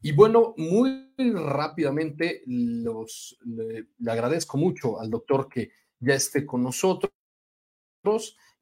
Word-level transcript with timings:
Y 0.00 0.12
bueno, 0.12 0.54
muy 0.56 1.12
rápidamente 1.16 2.42
los, 2.46 3.36
le, 3.44 3.88
agradezco 4.10 4.56
mucho 4.56 5.00
al 5.00 5.10
doctor 5.10 5.48
que 5.48 5.70
ya 5.98 6.14
esté 6.14 6.46
con 6.46 6.62
nosotros. 6.62 7.10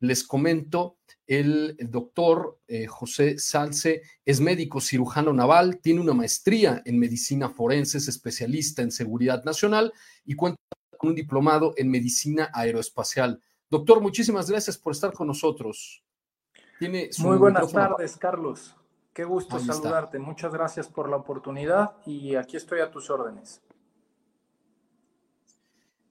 Les 0.00 0.24
comento, 0.24 0.98
el, 1.26 1.76
doctor 1.78 2.60
eh, 2.66 2.86
José 2.86 3.38
Salce 3.38 4.02
es 4.24 4.40
médico 4.40 4.80
cirujano 4.80 5.32
naval, 5.32 5.80
tiene 5.80 6.00
una 6.00 6.14
maestría 6.14 6.82
en 6.84 6.98
medicina 6.98 7.48
forense, 7.48 7.98
es 7.98 8.08
especialista 8.08 8.82
en 8.82 8.90
seguridad 8.90 9.44
nacional 9.44 9.92
y 10.24 10.34
cuenta 10.34 10.60
con 10.98 11.10
un 11.10 11.16
diplomado 11.16 11.74
en 11.76 11.90
medicina 11.90 12.50
aeroespacial. 12.52 13.40
Doctor, 13.70 14.00
muchísimas 14.00 14.50
gracias 14.50 14.78
por 14.78 14.92
estar 14.92 15.12
con 15.12 15.26
nosotros. 15.26 16.02
Tiene 16.78 17.10
Muy 17.18 17.38
buenas 17.38 17.72
tardes, 17.72 18.16
Carlos. 18.16 18.75
Qué 19.16 19.24
gusto 19.24 19.58
saludarte. 19.58 20.18
Muchas 20.18 20.52
gracias 20.52 20.88
por 20.88 21.08
la 21.08 21.16
oportunidad 21.16 21.96
y 22.04 22.34
aquí 22.34 22.58
estoy 22.58 22.80
a 22.80 22.90
tus 22.90 23.08
órdenes. 23.08 23.62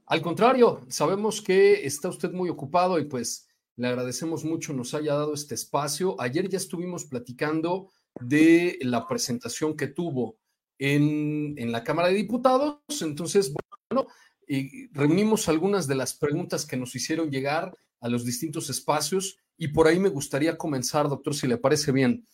Al 0.08 0.24
contrario, 0.24 0.82
sabemos 0.90 1.40
que 1.40 1.86
está 1.86 2.10
usted 2.10 2.32
muy 2.32 2.50
ocupado 2.50 2.98
y 2.98 3.06
pues 3.06 3.48
le 3.76 3.90
agradecemos 3.90 4.44
mucho 4.44 4.74
nos 4.74 4.96
haya 4.96 5.14
dado 5.14 5.36
este 5.36 5.54
espacio. 5.54 6.20
Ayer 6.20 6.50
ya 6.50 6.58
estuvimos 6.58 7.06
platicando 7.06 7.92
de 8.20 8.80
la 8.82 9.06
presentación 9.08 9.78
que 9.78 9.86
tuvo 9.86 10.38
en, 10.80 11.54
en 11.60 11.72
la 11.72 11.84
Cámara 11.84 12.08
de 12.08 12.16
Diputados. 12.16 12.80
Entonces, 13.02 13.54
bueno, 13.88 14.08
y 14.48 14.88
reunimos 14.88 15.48
algunas 15.48 15.86
de 15.86 15.94
las 15.94 16.16
preguntas 16.16 16.66
que 16.66 16.76
nos 16.76 16.96
hicieron 16.96 17.30
llegar 17.30 17.72
a 18.02 18.10
los 18.10 18.26
distintos 18.26 18.72
espacios 18.72 19.38
y 19.58 19.68
por 19.68 19.88
ahí 19.88 20.00
me 20.00 20.10
gustaría 20.10 20.58
comenzar, 20.58 21.08
doctor, 21.08 21.36
si 21.36 21.46
le 21.46 21.60
parece 21.60 21.92
bien. 21.92 22.26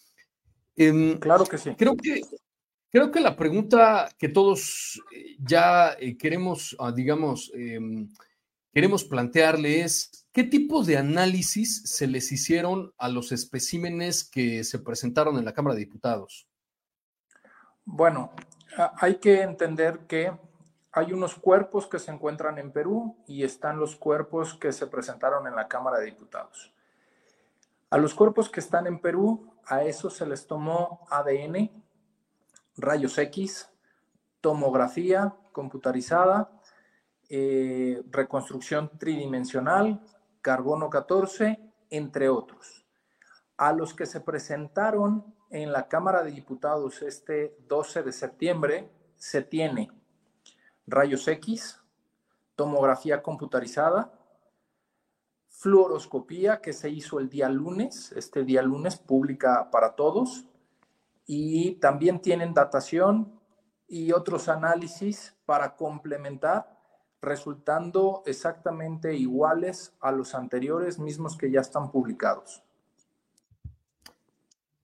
Em, 0.82 1.20
claro 1.20 1.46
que 1.46 1.60
sí. 1.60 1.76
Creo 1.76 1.96
que, 1.96 2.22
creo 2.90 3.12
que 3.12 3.20
la 3.20 3.36
pregunta 3.36 4.10
que 4.18 4.30
todos 4.30 5.00
eh, 5.16 5.36
ya 5.40 5.94
eh, 6.00 6.18
queremos, 6.18 6.76
ah, 6.80 6.92
digamos, 6.92 7.52
em, 7.54 8.10
queremos 8.74 9.04
plantearle 9.04 9.82
es, 9.82 10.26
¿qué 10.32 10.44
tipo 10.44 10.84
de 10.84 10.98
análisis 10.98 11.84
se 11.86 12.08
les 12.08 12.32
hicieron 12.32 12.92
a 12.98 13.10
los 13.10 13.32
especímenes 13.32 14.24
que 14.24 14.64
se 14.64 14.80
presentaron 14.80 15.38
en 15.38 15.46
la 15.46 15.54
Cámara 15.54 15.76
de 15.76 15.82
Diputados? 15.82 16.48
Bueno, 17.86 18.32
hay 18.98 19.16
que 19.16 19.42
entender 19.42 20.08
que 20.08 20.32
hay 20.94 21.14
unos 21.14 21.36
cuerpos 21.36 21.86
que 21.86 22.00
se 22.00 22.10
encuentran 22.10 22.58
en 22.58 22.72
Perú 22.72 23.18
y 23.28 23.44
están 23.44 23.80
los 23.80 23.96
cuerpos 23.96 24.56
que 24.56 24.72
se 24.72 24.88
presentaron 24.88 25.46
en 25.46 25.56
la 25.56 25.68
Cámara 25.68 26.00
de 26.00 26.06
Diputados. 26.06 26.74
A 27.92 27.98
los 27.98 28.16
cuerpos 28.16 28.50
que 28.50 28.62
están 28.62 28.88
en 28.88 29.00
Perú 29.00 29.51
a 29.66 29.84
eso 29.84 30.10
se 30.10 30.26
les 30.26 30.48
tomó 30.48 31.06
ADN, 31.10 31.72
rayos 32.78 33.18
X, 33.18 33.70
tomografía 34.42 35.36
computarizada, 35.52 36.52
eh, 37.30 38.02
reconstrucción 38.10 38.92
tridimensional, 38.98 40.02
carbono 40.42 40.90
14, 40.90 41.60
entre 41.90 42.30
otros. 42.30 42.86
A 43.58 43.74
los 43.74 43.94
que 43.94 44.06
se 44.06 44.22
presentaron 44.22 45.36
en 45.50 45.72
la 45.72 45.88
Cámara 45.88 46.24
de 46.24 46.32
Diputados 46.32 47.02
este 47.02 47.56
12 47.68 48.04
de 48.04 48.12
septiembre, 48.12 48.92
se 49.18 49.44
tiene 49.44 49.92
rayos 50.88 51.28
X, 51.28 51.80
tomografía 52.56 53.22
computarizada, 53.22 54.12
fluoroscopía 55.62 56.60
que 56.60 56.74
se 56.74 56.90
hizo 56.90 57.20
el 57.20 57.30
día 57.30 57.48
lunes, 57.48 58.12
este 58.16 58.44
día 58.44 58.64
lunes 58.64 58.98
pública 58.98 59.70
para 59.70 59.94
todos, 59.96 60.46
y 61.28 61.74
también 61.76 62.20
tienen 62.20 62.56
datación 62.56 63.40
y 63.88 64.12
otros 64.12 64.50
análisis 64.50 65.36
para 65.46 65.76
complementar, 65.76 66.80
resultando 67.22 68.24
exactamente 68.26 69.16
iguales 69.16 69.94
a 70.00 70.12
los 70.12 70.34
anteriores 70.34 70.98
mismos 70.98 71.38
que 71.38 71.52
ya 71.52 71.62
están 71.62 71.92
publicados. 71.92 72.64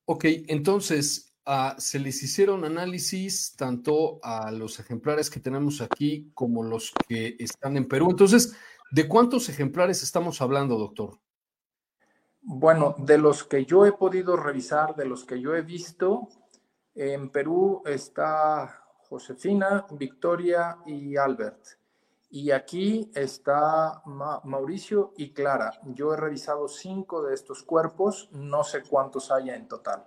Ok, 0.05 0.25
entonces 0.47 1.33
ah, 1.47 1.75
se 1.79 1.97
les 1.97 2.21
hicieron 2.21 2.63
análisis 2.63 3.55
tanto 3.57 4.19
a 4.21 4.51
los 4.51 4.79
ejemplares 4.79 5.31
que 5.31 5.39
tenemos 5.39 5.81
aquí 5.81 6.29
como 6.35 6.61
los 6.61 6.93
que 7.07 7.35
están 7.39 7.77
en 7.77 7.87
Perú. 7.87 8.11
Entonces, 8.11 8.55
¿De 8.91 9.07
cuántos 9.07 9.49
ejemplares 9.49 10.03
estamos 10.03 10.41
hablando, 10.41 10.77
doctor? 10.77 11.19
Bueno, 12.41 12.95
de 12.97 13.17
los 13.17 13.43
que 13.43 13.65
yo 13.65 13.85
he 13.85 13.91
podido 13.91 14.37
revisar, 14.37 14.95
de 14.95 15.05
los 15.05 15.25
que 15.25 15.41
yo 15.41 15.55
he 15.55 15.61
visto, 15.61 16.29
en 16.95 17.29
Perú 17.29 17.83
está 17.85 18.85
Josefina, 19.09 19.85
Victoria 19.91 20.77
y 20.85 21.17
Albert. 21.17 21.59
Y 22.29 22.51
aquí 22.51 23.09
está 23.13 24.01
Mauricio 24.05 25.13
y 25.17 25.31
Clara. 25.31 25.71
Yo 25.93 26.13
he 26.13 26.17
revisado 26.17 26.67
cinco 26.67 27.23
de 27.23 27.33
estos 27.33 27.63
cuerpos, 27.63 28.29
no 28.31 28.63
sé 28.63 28.83
cuántos 28.83 29.31
haya 29.31 29.55
en 29.55 29.67
total. 29.67 30.05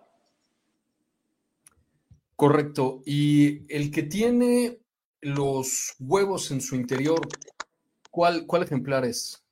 Correcto. 2.36 3.02
Y 3.04 3.64
el 3.74 3.90
que 3.90 4.02
tiene 4.02 4.80
los 5.20 5.94
huevos 5.98 6.50
en 6.50 6.60
su 6.60 6.74
interior, 6.74 7.20
¿Cuál, 8.10 8.46
cuál 8.46 8.62
ejemplar 8.62 9.04
es? 9.04 9.42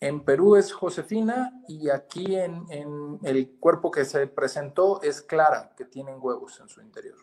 En 0.00 0.22
Perú 0.22 0.56
es 0.56 0.72
Josefina 0.72 1.62
y 1.66 1.88
aquí 1.88 2.36
en, 2.36 2.66
el 3.22 3.56
cuerpo 3.58 3.90
que 3.90 4.04
se 4.04 4.26
presentó 4.26 5.00
es 5.00 5.22
Clara, 5.22 5.72
que 5.76 5.86
tienen 5.86 6.16
huevos 6.20 6.60
en 6.60 6.68
su 6.68 6.82
interior. 6.82 7.16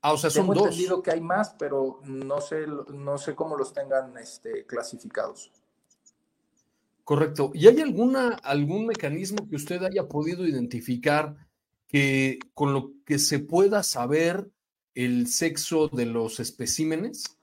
Ah, 0.00 0.12
o 0.12 0.16
sea, 0.16 0.28
son 0.28 0.42
Tengo 0.42 0.54
dos. 0.54 0.64
entendido 0.64 1.02
que 1.02 1.12
hay 1.12 1.20
más, 1.20 1.54
pero 1.58 2.00
no 2.04 2.40
sé, 2.40 2.66
no 2.66 3.16
sé 3.16 3.34
cómo 3.34 3.56
los 3.56 3.72
tengan 3.72 4.16
este, 4.18 4.66
clasificados. 4.66 5.52
Correcto. 7.04 7.52
¿Y 7.54 7.68
hay 7.68 7.80
alguna, 7.80 8.30
algún 8.42 8.86
mecanismo 8.86 9.48
que 9.48 9.56
usted 9.56 9.82
haya 9.84 10.08
podido 10.08 10.46
identificar 10.46 11.36
que 11.86 12.38
con 12.54 12.72
lo 12.72 12.92
que 13.04 13.18
se 13.18 13.38
pueda 13.38 13.82
saber 13.82 14.50
el 14.94 15.28
sexo 15.28 15.88
de 15.88 16.06
los 16.06 16.40
especímenes? 16.40 17.38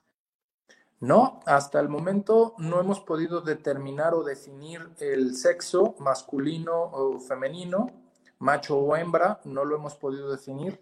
No, 1.02 1.40
hasta 1.46 1.80
el 1.80 1.88
momento 1.88 2.54
no 2.58 2.78
hemos 2.78 3.00
podido 3.00 3.40
determinar 3.40 4.14
o 4.14 4.22
definir 4.22 4.88
el 5.00 5.34
sexo 5.34 5.96
masculino 5.98 6.80
o 6.80 7.18
femenino, 7.18 7.88
macho 8.38 8.78
o 8.78 8.94
hembra, 8.94 9.40
no 9.42 9.64
lo 9.64 9.74
hemos 9.74 9.96
podido 9.96 10.30
definir. 10.30 10.80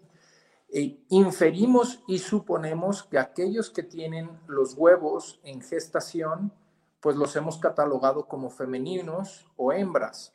E 0.69 1.03
inferimos 1.09 2.03
y 2.07 2.19
suponemos 2.19 3.01
que 3.01 3.17
aquellos 3.17 3.71
que 3.71 3.81
tienen 3.81 4.29
los 4.45 4.75
huevos 4.75 5.39
en 5.43 5.59
gestación, 5.59 6.53
pues 6.99 7.15
los 7.15 7.35
hemos 7.35 7.57
catalogado 7.57 8.27
como 8.27 8.51
femeninos 8.51 9.47
o 9.57 9.73
hembras 9.73 10.33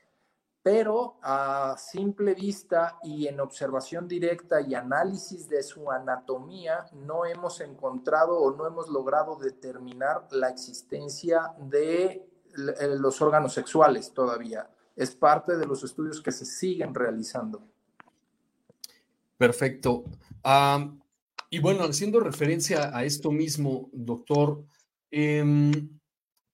pero 0.66 1.16
a 1.22 1.76
simple 1.78 2.34
vista 2.34 2.98
y 3.04 3.28
en 3.28 3.38
observación 3.38 4.08
directa 4.08 4.60
y 4.60 4.74
análisis 4.74 5.48
de 5.48 5.62
su 5.62 5.92
anatomía 5.92 6.86
no 6.92 7.24
hemos 7.24 7.60
encontrado 7.60 8.36
o 8.40 8.50
no 8.50 8.66
hemos 8.66 8.88
logrado 8.88 9.36
determinar 9.36 10.26
la 10.32 10.48
existencia 10.48 11.52
de 11.56 12.04
eh, 12.06 12.96
los 12.98 13.22
órganos 13.22 13.54
sexuales 13.54 14.12
todavía. 14.12 14.68
Es 14.96 15.14
parte 15.14 15.56
de 15.56 15.66
los 15.66 15.84
estudios 15.84 16.20
que 16.20 16.32
se 16.32 16.44
siguen 16.44 16.92
realizando. 16.96 17.62
Perfecto. 19.38 20.02
y 21.48 21.60
bueno, 21.60 21.84
haciendo 21.84 22.18
referencia 22.18 22.90
a 22.92 23.04
esto 23.04 23.30
mismo, 23.30 23.88
doctor, 23.92 24.64
em, 25.12 25.96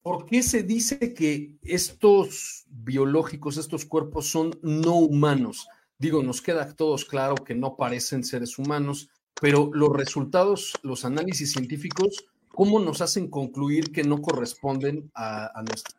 ¿por 0.03 0.27
qué 0.27 0.43
se 0.43 0.63
dice 0.63 1.15
que 1.15 1.57
estos 1.63 2.65
biológicos, 2.69 3.57
estos 3.57 3.85
cuerpos 3.85 4.27
son 4.27 4.59
no 4.63 4.97
humanos? 4.97 5.69
Digo, 5.99 6.23
nos 6.23 6.43
queda 6.43 6.63
a 6.65 6.75
todos 6.75 7.05
claro 7.05 7.37
que 7.37 7.55
no 7.55 7.77
parecen 7.77 8.25
seres 8.25 8.59
humanos, 8.59 9.09
pero 9.41 9.71
los 9.73 9.91
resultados, 9.93 10.75
los 10.83 11.05
análisis 11.05 11.53
científicos, 11.53 12.27
¿cómo 12.49 12.81
nos 12.81 13.01
hacen 13.01 13.29
concluir 13.29 13.93
que 13.93 14.03
no 14.03 14.21
corresponden 14.21 15.11
a, 15.15 15.63
nuestra 15.65 15.97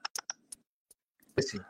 especie? 1.28 1.62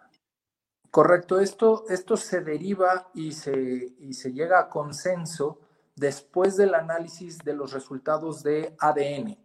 Correcto, 0.89 1.39
esto, 1.39 1.85
esto 1.89 2.17
se 2.17 2.41
deriva 2.41 3.09
y 3.13 3.31
se, 3.31 3.95
y 3.99 4.13
se 4.13 4.33
llega 4.33 4.59
a 4.59 4.69
consenso 4.69 5.59
después 5.95 6.57
del 6.57 6.73
análisis 6.73 7.39
de 7.39 7.53
los 7.53 7.71
resultados 7.71 8.43
de 8.43 8.75
ADN, 8.79 9.37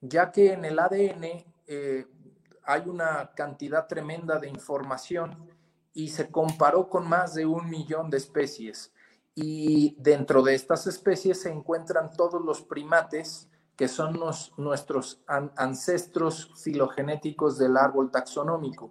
ya 0.00 0.30
que 0.30 0.52
en 0.52 0.64
el 0.64 0.78
ADN 0.78 1.49
eh, 1.72 2.04
hay 2.64 2.82
una 2.86 3.30
cantidad 3.36 3.86
tremenda 3.86 4.40
de 4.40 4.48
información 4.48 5.48
y 5.94 6.08
se 6.08 6.28
comparó 6.28 6.88
con 6.88 7.08
más 7.08 7.34
de 7.34 7.46
un 7.46 7.70
millón 7.70 8.10
de 8.10 8.16
especies. 8.16 8.92
Y 9.36 9.94
dentro 10.00 10.42
de 10.42 10.56
estas 10.56 10.88
especies 10.88 11.42
se 11.42 11.50
encuentran 11.52 12.12
todos 12.12 12.42
los 12.44 12.62
primates 12.62 13.48
que 13.76 13.86
son 13.86 14.18
nuestros 14.56 15.22
ancestros 15.28 16.50
filogenéticos 16.60 17.56
del 17.56 17.76
árbol 17.76 18.10
taxonómico 18.10 18.90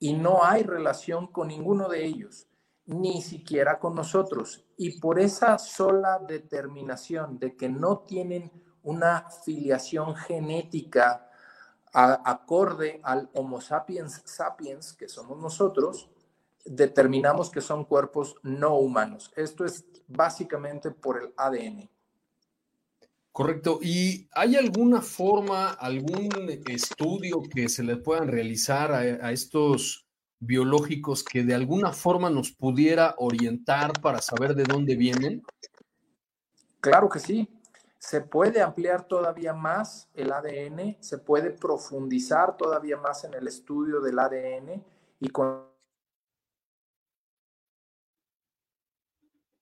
y 0.00 0.14
no 0.14 0.42
hay 0.42 0.64
relación 0.64 1.28
con 1.28 1.48
ninguno 1.48 1.88
de 1.88 2.04
ellos, 2.04 2.48
ni 2.84 3.22
siquiera 3.22 3.78
con 3.78 3.94
nosotros. 3.94 4.66
Y 4.76 4.98
por 4.98 5.20
esa 5.20 5.56
sola 5.56 6.18
determinación 6.26 7.38
de 7.38 7.56
que 7.56 7.68
no 7.68 8.00
tienen 8.00 8.50
una 8.82 9.30
filiación 9.44 10.16
genética 10.16 11.27
acorde 11.92 13.00
al 13.02 13.30
Homo 13.34 13.60
sapiens 13.60 14.22
sapiens, 14.24 14.92
que 14.92 15.08
somos 15.08 15.38
nosotros, 15.38 16.08
determinamos 16.64 17.50
que 17.50 17.60
son 17.60 17.84
cuerpos 17.84 18.36
no 18.42 18.76
humanos. 18.76 19.32
Esto 19.36 19.64
es 19.64 19.84
básicamente 20.06 20.90
por 20.90 21.22
el 21.22 21.32
ADN. 21.36 21.88
Correcto. 23.32 23.78
¿Y 23.80 24.28
hay 24.32 24.56
alguna 24.56 25.00
forma, 25.00 25.70
algún 25.70 26.28
estudio 26.66 27.42
que 27.42 27.68
se 27.68 27.84
le 27.84 27.96
puedan 27.96 28.28
realizar 28.28 28.90
a, 28.92 29.30
estos 29.32 30.06
biológicos 30.40 31.22
que 31.22 31.44
de 31.44 31.54
alguna 31.54 31.92
forma 31.92 32.30
nos 32.30 32.50
pudiera 32.50 33.14
orientar 33.18 33.92
para 34.00 34.20
saber 34.20 34.54
de 34.54 34.64
dónde 34.64 34.96
vienen? 34.96 35.42
Claro 36.80 37.08
que 37.08 37.20
sí. 37.20 37.48
Se 37.98 38.20
puede 38.20 38.62
ampliar 38.62 39.06
todavía 39.08 39.52
más 39.52 40.08
el 40.14 40.32
ADN, 40.32 40.96
se 41.00 41.18
puede 41.18 41.50
profundizar 41.50 42.56
todavía 42.56 42.96
más 42.96 43.24
en 43.24 43.34
el 43.34 43.48
estudio 43.48 44.00
del 44.00 44.18
ADN 44.18 44.84
y 45.20 45.28
con 45.30 45.68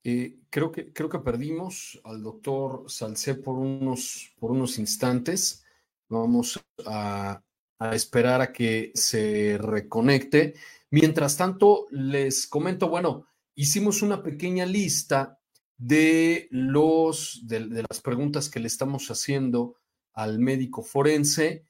Eh, 0.09 0.39
creo, 0.51 0.71
que, 0.71 0.93
creo 0.93 1.09
que 1.09 1.19
perdimos 1.19 2.01
al 2.05 2.23
doctor 2.23 2.85
Salcé 2.87 3.35
por 3.35 3.59
unos, 3.59 4.33
por 4.39 4.53
unos 4.53 4.79
instantes. 4.79 5.65
Vamos 6.09 6.65
a, 6.87 7.43
esperar 7.91 8.41
a 8.41 8.53
que 8.53 8.93
se 8.95 9.59
reconecte. 9.59 10.55
Mientras 10.91 11.37
tanto, 11.37 11.89
les 11.91 12.47
comento, 12.47 12.89
bueno, 12.89 13.27
hicimos 13.57 14.01
una 14.01 14.23
pequeña 14.23 14.65
lista 14.65 15.36
de, 15.79 16.49
los, 16.51 17.43
de, 17.45 17.85
las 17.89 18.01
preguntas 18.01 18.49
que 18.49 18.61
le 18.61 18.67
estamos 18.67 19.11
haciendo 19.11 19.77
al 20.13 20.39
médico 20.39 20.83
forense, 20.83 21.67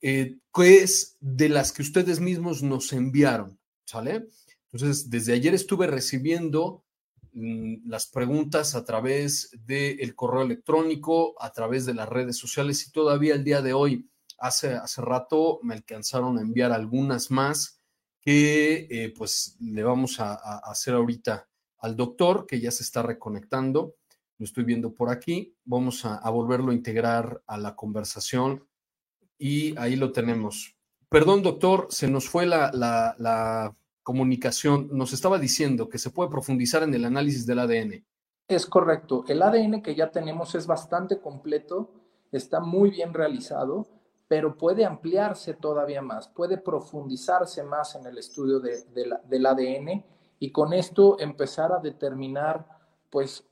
eh, 0.00 0.38
que 0.54 0.82
es 0.82 1.16
de 1.20 1.48
las 1.48 1.72
que 1.72 1.82
ustedes 1.82 2.20
mismos 2.20 2.62
nos 2.62 2.92
enviaron, 2.92 3.58
¿sale? 3.84 4.26
Entonces, 4.72 5.10
desde 5.10 5.34
ayer 5.34 5.54
estuve 5.54 5.86
recibiendo 5.86 6.84
Mm, 7.34 7.88
las 7.88 8.06
preguntas 8.08 8.74
a 8.74 8.84
través 8.84 9.50
del 9.64 10.14
correo 10.14 10.42
electrónico, 10.42 11.34
a 11.40 11.50
través 11.52 11.86
de 11.86 11.94
las 11.94 12.08
redes 12.08 12.36
sociales 12.36 12.86
y 12.86 12.92
todavía 12.92 13.34
el 13.34 13.44
día 13.44 13.62
de 13.62 13.72
hoy, 13.72 14.10
hace, 14.38 14.74
hace 14.74 15.00
rato 15.00 15.58
me 15.62 15.74
alcanzaron 15.74 16.36
a 16.38 16.42
enviar 16.42 16.72
algunas 16.72 17.30
más 17.30 17.80
que 18.20 18.86
eh, 18.90 19.14
pues 19.16 19.56
le 19.60 19.82
vamos 19.82 20.20
a, 20.20 20.34
hacer 20.58 20.94
ahorita 20.94 21.48
al 21.82 21.96
doctor 21.96 22.46
que 22.46 22.60
ya 22.60 22.70
se 22.70 22.84
está 22.84 23.02
reconectando. 23.02 23.96
Lo 24.38 24.44
estoy 24.44 24.64
viendo 24.64 24.94
por 24.94 25.10
aquí. 25.10 25.54
Vamos 25.64 26.04
a, 26.04 26.28
volverlo 26.30 26.70
a 26.70 26.74
integrar 26.74 27.42
a 27.46 27.58
la 27.58 27.76
conversación 27.76 28.66
y 29.36 29.76
ahí 29.76 29.96
lo 29.96 30.12
tenemos. 30.12 30.76
Perdón, 31.08 31.42
doctor, 31.42 31.88
se 31.90 32.08
nos 32.08 32.28
fue 32.28 32.46
la, 32.46 33.76
comunicación 34.04 34.88
nos 34.90 35.12
estaba 35.12 35.38
diciendo 35.38 35.88
que 35.88 35.96
se 35.96 36.10
puede 36.10 36.28
profundizar 36.28 36.82
en 36.82 36.92
el 36.92 37.04
análisis 37.04 37.46
del 37.46 37.60
ADN. 37.60 38.04
Es 38.48 38.66
correcto. 38.66 39.24
El 39.28 39.42
ADN 39.42 39.80
que 39.80 39.94
ya 39.94 40.10
tenemos 40.10 40.56
es 40.56 40.66
bastante 40.66 41.20
completo, 41.20 41.92
está 42.32 42.58
muy 42.58 42.90
bien 42.90 43.14
realizado, 43.14 43.86
pero 44.26 44.58
puede 44.58 44.84
ampliarse 44.84 45.54
todavía 45.54 46.02
más, 46.02 46.26
puede 46.26 46.58
profundizarse 46.58 47.62
más 47.62 47.94
en 47.94 48.06
el 48.06 48.18
estudio 48.18 48.58
del 48.58 49.46
ADN 49.46 50.04
y 50.42 50.50
con 50.50 50.72
esto 50.72 51.20
empezar 51.20 51.70
a 51.72 51.78
determinar 51.78 52.66
pues 53.10 53.46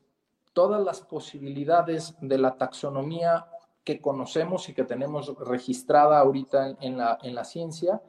todas 0.53 0.83
las 0.83 1.03
posibilidades 1.03 2.17
de 2.21 2.37
la 2.37 2.57
taxonomía 2.57 3.47
que 3.85 4.01
conocemos 4.01 4.69
y 4.69 4.75
que 4.75 4.83
tenemos 4.83 5.33
registrada 5.39 6.19
ahorita 6.19 6.77
en 6.81 6.99
la, 6.99 7.17
en 7.23 7.37
la 7.37 7.45
ciencia 7.45 8.03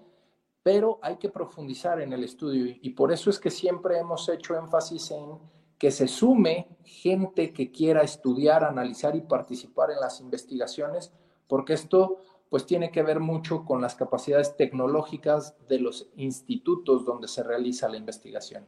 pero 0.64 0.98
hay 1.04 1.18
que 1.18 1.30
profundizar 1.30 2.02
en 2.02 2.12
el 2.14 2.24
estudio. 2.24 2.76
Y 2.82 2.92
por 2.92 3.12
eso 3.12 3.30
es 3.30 3.40
que 3.40 3.52
siempre 3.52 4.00
hemos 4.00 4.28
hecho 4.30 4.56
énfasis 4.56 5.12
en 5.12 5.38
que 5.78 5.92
se 5.92 6.08
sume 6.08 6.78
gente 6.84 7.54
que 7.54 7.72
quiera 7.72 8.02
estudiar, 8.02 8.64
analizar 8.64 9.16
y 9.16 9.22
participar 9.22 9.92
en 9.92 10.00
las 10.00 10.20
investigaciones, 10.22 11.12
porque 11.48 11.74
esto 11.74 12.18
pues 12.52 12.66
tiene 12.66 12.92
que 12.92 13.02
ver 13.02 13.22
mucho 13.22 13.64
con 13.64 13.80
las 13.80 13.96
capacidades 13.96 14.58
tecnológicas 14.58 15.56
de 15.70 15.80
los 15.80 16.10
institutos 16.18 17.06
donde 17.06 17.30
se 17.30 17.44
realiza 17.44 17.88
la 17.88 17.96
investigación. 17.96 18.66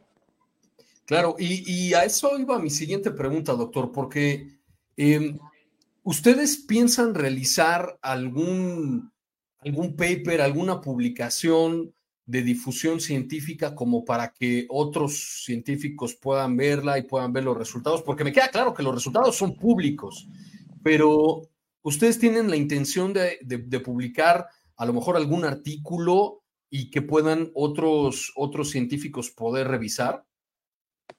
Claro, 1.04 1.36
y, 1.38 1.92
a 1.92 2.02
eso 2.02 2.38
iba 2.38 2.58
mi 2.58 2.70
siguiente 2.70 3.10
pregunta, 3.10 3.52
doctor, 3.52 3.92
porque 3.92 4.58
em, 4.96 5.38
¿ustedes 6.02 6.64
piensan 6.66 7.14
realizar 7.14 7.98
algún 8.00 9.12
algún 9.58 9.94
paper, 9.96 10.40
alguna 10.40 10.80
publicación 10.80 11.92
de 12.24 12.40
difusión 12.40 13.00
científica 13.02 13.74
como 13.74 14.02
para 14.02 14.32
que 14.32 14.66
otros 14.70 15.42
científicos 15.44 16.14
puedan 16.14 16.56
verla 16.56 16.98
y 16.98 17.02
puedan 17.02 17.34
ver 17.34 17.44
los 17.44 17.58
resultados? 17.58 18.00
Porque 18.00 18.24
me 18.24 18.32
queda 18.32 18.48
claro 18.48 18.72
que 18.72 18.82
los 18.82 18.94
resultados 18.94 19.36
son 19.36 19.56
públicos, 19.56 20.26
pero 20.82 21.50
ustedes 21.84 22.18
tienen 22.18 22.50
la 22.50 22.56
intención 22.56 23.12
de, 23.12 23.80
publicar 23.84 24.48
a 24.76 24.84
lo 24.84 24.92
mejor 24.92 25.16
algún 25.16 25.44
artículo 25.44 26.42
y 26.68 26.90
que 26.90 27.02
puedan 27.02 27.52
otros, 27.54 28.32
otros 28.34 28.70
científicos 28.70 29.30
poder 29.30 29.68
revisar. 29.68 30.24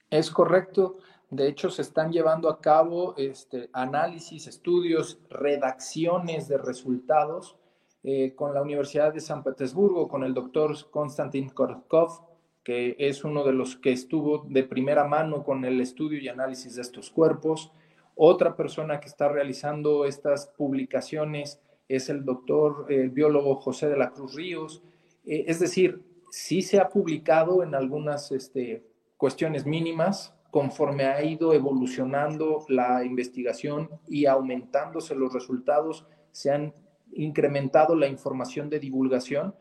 Es 0.09 0.29
correcto. 0.29 0.97
De 1.29 1.47
hecho, 1.47 1.69
se 1.69 1.81
están 1.81 2.11
llevando 2.11 2.49
a 2.49 2.59
cabo 2.59 3.15
este, 3.17 3.69
análisis, 3.73 4.47
estudios, 4.47 5.19
redacciones 5.29 6.47
de 6.47 6.57
resultados 6.57 7.55
eh, 8.03 8.35
con 8.35 8.53
la 8.53 8.61
Universidad 8.61 9.13
de 9.13 9.21
San 9.21 9.43
Petersburgo, 9.43 10.07
con 10.07 10.23
el 10.23 10.33
doctor 10.33 10.75
Konstantin 10.91 11.49
Korkov, 11.49 12.21
que 12.63 12.95
es 12.99 13.23
uno 13.23 13.43
de 13.43 13.53
los 13.53 13.77
que 13.77 13.91
estuvo 13.91 14.45
de 14.49 14.63
primera 14.63 15.05
mano 15.05 15.43
con 15.43 15.65
el 15.65 15.79
estudio 15.81 16.19
y 16.19 16.27
análisis 16.27 16.75
de 16.75 16.81
estos 16.81 17.09
cuerpos. 17.09 17.71
Otra 18.15 18.55
persona 18.55 18.99
que 18.99 19.07
está 19.07 19.27
realizando 19.27 20.05
estas 20.05 20.47
publicaciones 20.47 21.59
es 21.87 22.09
el 22.09 22.23
doctor, 22.25 22.87
el 22.89 23.09
biólogo 23.09 23.55
José 23.55 23.89
de 23.89 23.97
la 23.97 24.11
Cruz 24.11 24.33
Ríos. 24.33 24.81
Eh, 25.25 25.45
es 25.47 25.59
decir, 25.59 26.01
sí 26.31 26.61
se 26.61 26.79
ha 26.79 26.89
publicado 26.89 27.61
en 27.61 27.75
algunas 27.75 28.31
este, 28.31 28.83
cuestiones 29.17 29.65
mínimas 29.65 30.35
conforme 30.55 31.03
ha 31.03 31.21
ido 31.21 31.53
evolucionando 31.53 32.65
la 32.69 33.03
investigación 33.03 33.89
y 34.07 34.25
aumentándose 34.25 35.13
los 35.13 35.33
resultados, 35.33 36.05
se 36.31 36.49
han 36.49 36.73
incrementado 37.11 37.93
la 37.93 38.07
información 38.07 38.69
de 38.69 38.79
divulgación, 38.79 39.53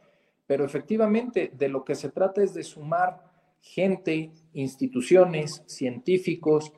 pero 0.47 0.65
efectivamente 0.65 1.51
de 1.53 1.69
lo 1.69 1.85
que 1.85 1.97
se 1.97 2.11
trata 2.11 2.45
es 2.45 2.55
de 2.55 2.63
sumar 2.63 3.25
gente, 3.61 4.31
instituciones, 4.53 5.65
científicos, 5.67 6.73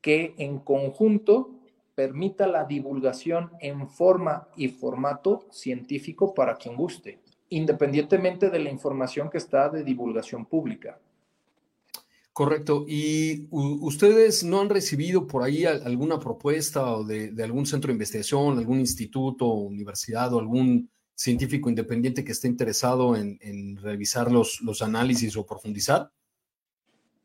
que 0.00 0.34
en 0.38 0.58
conjunto 0.58 1.50
permita 1.94 2.46
la 2.46 2.64
divulgación 2.64 3.50
en 3.60 3.88
forma 3.88 4.48
y 4.56 4.68
formato 4.68 5.46
científico 5.50 6.32
para 6.34 6.56
quien 6.56 6.76
guste, 6.76 7.20
independientemente 7.50 8.48
de 8.48 8.58
la 8.58 8.70
información 8.70 9.28
que 9.28 9.38
está 9.38 9.68
de 9.68 9.84
divulgación 9.84 10.46
pública. 10.46 10.98
Correcto. 12.32 12.86
¿Y 12.88 13.48
ustedes 13.50 14.44
no 14.44 14.60
han 14.60 14.70
recibido 14.70 15.26
por 15.26 15.42
ahí 15.42 15.66
alguna 15.66 16.18
propuesta 16.18 17.02
de, 17.06 17.34
algún 17.42 17.66
centro 17.66 17.88
de 17.88 17.94
investigación, 17.94 18.56
algún 18.56 18.80
instituto, 18.80 19.46
universidad 19.46 20.32
o 20.32 20.38
algún 20.38 20.88
científico 21.14 21.68
independiente 21.68 22.24
que 22.24 22.32
esté 22.32 22.48
interesado 22.48 23.14
en, 23.14 23.76
revisar 23.76 24.32
los, 24.32 24.62
los 24.62 24.80
análisis 24.80 25.36
o 25.36 25.44
profundizar? 25.44 26.10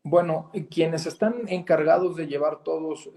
Bueno, 0.08 0.52
quienes 0.70 1.04
están 1.06 1.48
encargados 1.48 2.14
de 2.14 2.28
llevar 2.28 2.62
todos, 2.62 3.10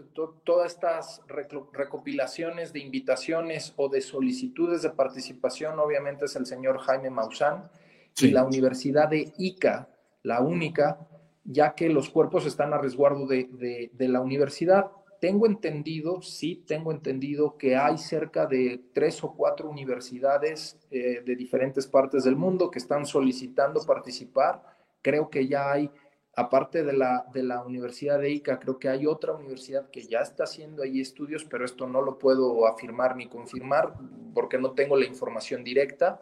todas 0.43 0.73
estas 0.73 1.21
recopilaciones 1.27 2.73
de 2.73 2.79
invitaciones 2.79 3.75
o 3.75 3.89
de 3.89 4.01
solicitudes 4.01 4.81
de 4.81 4.89
participación, 4.89 5.79
obviamente 5.79 6.25
es 6.25 6.35
el 6.35 6.47
señor 6.47 6.79
Jaime 6.79 7.11
Maussan 7.11 7.69
y 8.19 8.31
la 8.31 8.43
Universidad 8.43 9.07
de 9.07 9.31
Ica, 9.37 9.87
la 10.23 10.41
única, 10.41 11.07
ya 11.43 11.75
que 11.75 11.89
los 11.89 12.09
cuerpos 12.09 12.47
están 12.47 12.73
a 12.73 12.79
resguardo 12.79 13.27
de, 13.27 13.91
la 13.99 14.21
universidad. 14.21 14.87
Tengo 15.21 15.45
entendido, 15.45 16.23
sí, 16.23 16.63
tengo 16.65 16.91
entendido 16.91 17.55
que 17.55 17.75
hay 17.75 17.99
cerca 17.99 18.47
de 18.47 18.81
tres 18.95 19.23
o 19.23 19.35
cuatro 19.35 19.69
universidades 19.69 20.79
eh, 20.89 21.21
de 21.23 21.35
diferentes 21.35 21.85
partes 21.85 22.23
del 22.23 22.35
mundo 22.35 22.71
que 22.71 22.79
están 22.79 23.05
solicitando 23.05 23.85
participar. 23.85 24.63
Creo 25.03 25.29
que 25.29 25.47
ya 25.47 25.71
hay 25.71 25.91
aparte 26.39 26.85
de 26.85 26.93
la, 26.93 27.25
de 27.33 27.43
la 27.43 27.63
Universidad 27.63 28.17
de 28.17 28.31
Ica, 28.31 28.59
creo 28.59 28.79
que 28.79 28.87
hay 28.87 29.05
otra 29.05 29.33
universidad 29.33 29.89
que 29.89 30.03
ya 30.03 30.19
está 30.19 30.45
haciendo 30.45 30.83
ahí 30.83 31.01
estudios, 31.01 31.43
pero 31.43 31.65
esto 31.65 31.85
no 31.85 32.01
lo 32.01 32.17
puedo 32.17 32.65
afirmar 32.65 33.17
ni 33.17 33.27
confirmar 33.27 33.93
porque 34.33 34.57
no 34.57 34.71
tengo 34.71 34.95
la 34.95 35.05
información 35.05 35.65
directa. 35.65 36.21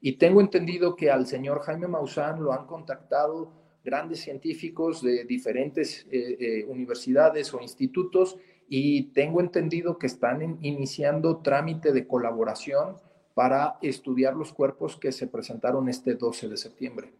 Y 0.00 0.12
tengo 0.12 0.40
entendido 0.40 0.96
que 0.96 1.10
al 1.10 1.26
señor 1.26 1.60
Jaime 1.60 1.86
Maussan 1.86 2.42
lo 2.42 2.54
han 2.54 2.66
contactado 2.66 3.52
grandes 3.84 4.20
científicos 4.20 5.02
de 5.02 5.24
diferentes 5.24 6.06
eh, 6.10 6.36
eh, 6.40 6.64
universidades 6.66 7.52
o 7.52 7.60
institutos 7.60 8.38
y 8.70 9.12
tengo 9.12 9.40
entendido 9.40 9.98
que 9.98 10.06
están 10.06 10.58
iniciando 10.62 11.38
trámite 11.38 11.92
de 11.92 12.06
colaboración 12.06 12.96
para 13.34 13.76
estudiar 13.82 14.34
los 14.34 14.54
cuerpos 14.54 14.96
que 14.96 15.12
se 15.12 15.26
presentaron 15.26 15.90
este 15.90 16.14
12 16.14 16.48
de 16.48 16.56
septiembre. 16.56 17.12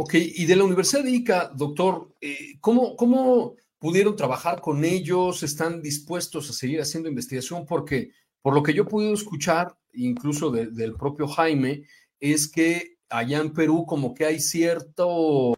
Ok, 0.00 0.14
y 0.14 0.46
de 0.46 0.54
la 0.54 0.62
Universidad 0.62 1.02
de 1.02 1.10
Ica, 1.10 1.50
doctor, 1.56 2.14
eh, 2.20 2.56
¿cómo, 2.60 2.94
¿cómo 2.94 3.56
pudieron 3.80 4.14
trabajar 4.14 4.60
con 4.60 4.84
ellos? 4.84 5.42
¿Están 5.42 5.82
dispuestos 5.82 6.48
a 6.48 6.52
seguir 6.52 6.80
haciendo 6.80 7.08
investigación? 7.08 7.66
Porque 7.66 8.12
por 8.40 8.54
lo 8.54 8.62
que 8.62 8.72
yo 8.72 8.84
he 8.84 8.86
podido 8.86 9.12
escuchar, 9.12 9.76
incluso 9.92 10.52
del 10.52 10.94
propio 10.94 11.26
Jaime, 11.26 11.82
es 12.20 12.46
que 12.46 12.98
allá 13.08 13.40
en 13.40 13.52
Perú 13.52 13.86
como 13.86 14.14
que 14.14 14.24
hay 14.24 14.38
cierto, 14.38 15.56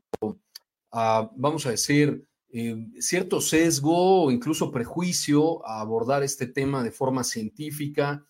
ah, 0.91 1.31
vamos 1.37 1.67
a 1.67 1.73
decir, 1.73 2.25
eh, 2.49 2.77
cierto 2.99 3.43
sesgo 3.43 4.25
o 4.25 4.31
incluso 4.31 4.71
prejuicio 4.71 5.63
a 5.67 5.83
abordar 5.83 6.23
este 6.23 6.47
tema 6.47 6.83
de 6.83 6.93
forma 6.93 7.25
científica. 7.25 8.25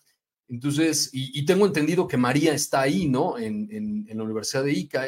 Entonces, 0.49 1.09
y, 1.13 1.45
tengo 1.45 1.65
entendido 1.65 2.09
que 2.09 2.17
María 2.17 2.53
está 2.53 2.81
ahí, 2.81 3.07
¿no? 3.07 3.37
En, 3.37 3.69
en, 3.71 4.17
la 4.17 4.23
Universidad 4.25 4.65
de 4.65 4.73
Ica. 4.73 5.07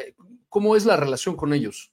¿Cómo 0.54 0.76
es 0.76 0.86
la 0.86 0.96
relación 0.96 1.34
con 1.34 1.52
ellos? 1.52 1.92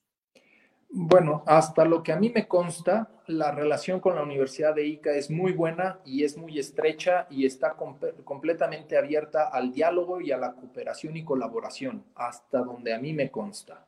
Bueno, 0.88 1.44
hasta 1.48 1.84
lo 1.84 2.03
que 2.03 2.12
a 2.12 2.20
mí 2.20 2.30
me 2.30 2.48
consta, 2.48 3.10
la 3.25 3.50
relación 3.50 4.00
con 4.00 4.13
la 4.13 4.22
Universidad 4.22 4.75
de 4.75 4.86
Ica 4.86 5.13
es 5.13 5.32
muy 5.32 5.51
buena 5.51 6.00
y 6.06 6.25
es 6.25 6.38
muy 6.38 6.60
estrecha 6.60 7.25
y 7.32 7.48
está 7.48 7.75
completamente 8.24 9.00
abierta 9.00 9.50
al 9.51 9.74
diálogo 9.74 10.22
y 10.22 10.32
a 10.32 10.38
la 10.38 10.53
cooperación 10.53 11.18
y 11.18 11.25
colaboración, 11.25 12.03
hasta 12.13 12.60
donde 12.60 12.94
a 12.94 13.00
mí 13.00 13.13
me 13.13 13.32
consta. 13.32 13.84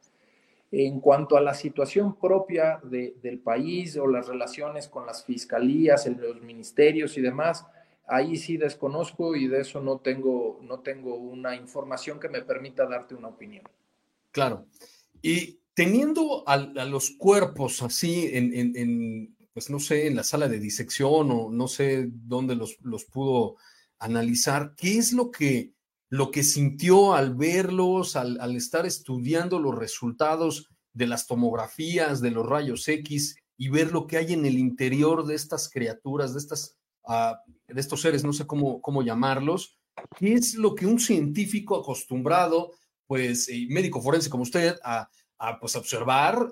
En 0.72 1.02
cuanto 1.02 1.38
a 1.38 1.42
la 1.42 1.54
situación 1.54 2.16
propia 2.16 2.82
del 2.82 3.38
país 3.44 3.96
o 3.98 4.08
las 4.08 4.28
relaciones 4.28 4.88
con 4.88 5.06
las 5.06 5.24
fiscalías, 5.24 6.08
los 6.08 6.42
ministerios 6.42 7.16
y 7.16 7.22
demás, 7.22 7.68
ahí 8.08 8.38
sí 8.38 8.58
desconozco 8.58 9.36
y 9.36 9.48
de 9.48 9.62
eso 9.62 9.82
no 9.82 10.00
tengo, 10.00 10.58
no 10.64 10.80
tengo 10.80 11.14
una 11.14 11.56
información 11.56 12.20
que 12.20 12.28
me 12.28 12.42
permita 12.42 12.88
darte 12.88 13.14
una 13.14 13.28
opinión. 13.28 13.66
Claro. 14.34 14.68
Y 15.22 15.60
teniendo 15.74 16.44
a, 16.48 16.58
los 16.58 17.12
cuerpos 17.12 17.82
así 17.82 18.30
en, 18.34 19.36
pues 19.54 19.70
no 19.70 19.80
sé, 19.80 20.08
en 20.08 20.16
la 20.16 20.24
sala 20.24 20.50
de 20.50 20.60
disección 20.60 21.32
o 21.32 21.50
no 21.52 21.68
sé 21.68 22.10
dónde 22.12 22.56
los, 22.56 22.78
los 22.82 23.06
pudo 23.06 23.56
analizar, 24.00 24.74
¿qué 24.76 24.98
es 24.98 25.14
lo 25.14 25.32
que, 25.32 25.74
lo 26.10 26.32
que 26.32 26.44
sintió 26.44 27.14
al 27.14 27.36
verlos, 27.36 28.16
al, 28.16 28.42
al, 28.42 28.56
estar 28.56 28.86
estudiando 28.86 29.60
los 29.60 29.76
resultados 29.76 30.68
de 30.94 31.08
las 31.08 31.28
tomografías, 31.28 32.20
de 32.20 32.32
los 32.32 32.46
rayos 32.46 32.88
X 32.88 33.36
y 33.56 33.70
ver 33.70 33.92
lo 33.92 34.08
que 34.08 34.18
hay 34.18 34.34
en 34.34 34.48
el 34.48 34.58
interior 34.58 35.26
de 35.28 35.36
estas 35.36 35.70
criaturas, 35.70 36.34
de, 36.34 36.40
estas, 36.40 36.76
uh, 37.04 37.36
de 37.72 37.80
estos 37.80 38.02
seres, 38.02 38.24
no 38.24 38.34
sé 38.34 38.48
cómo, 38.48 38.82
cómo 38.82 39.04
llamarlos? 39.04 39.78
¿Qué 40.18 40.34
es 40.34 40.56
lo 40.56 40.74
que 40.74 40.88
un 40.88 41.00
científico 41.00 41.76
acostumbrado 41.76 42.72
pues, 43.14 43.48
médico 43.70 44.02
forense 44.02 44.28
como 44.28 44.42
usted, 44.42 44.76
a, 44.84 45.08
pues, 45.60 45.76
observar 45.76 46.50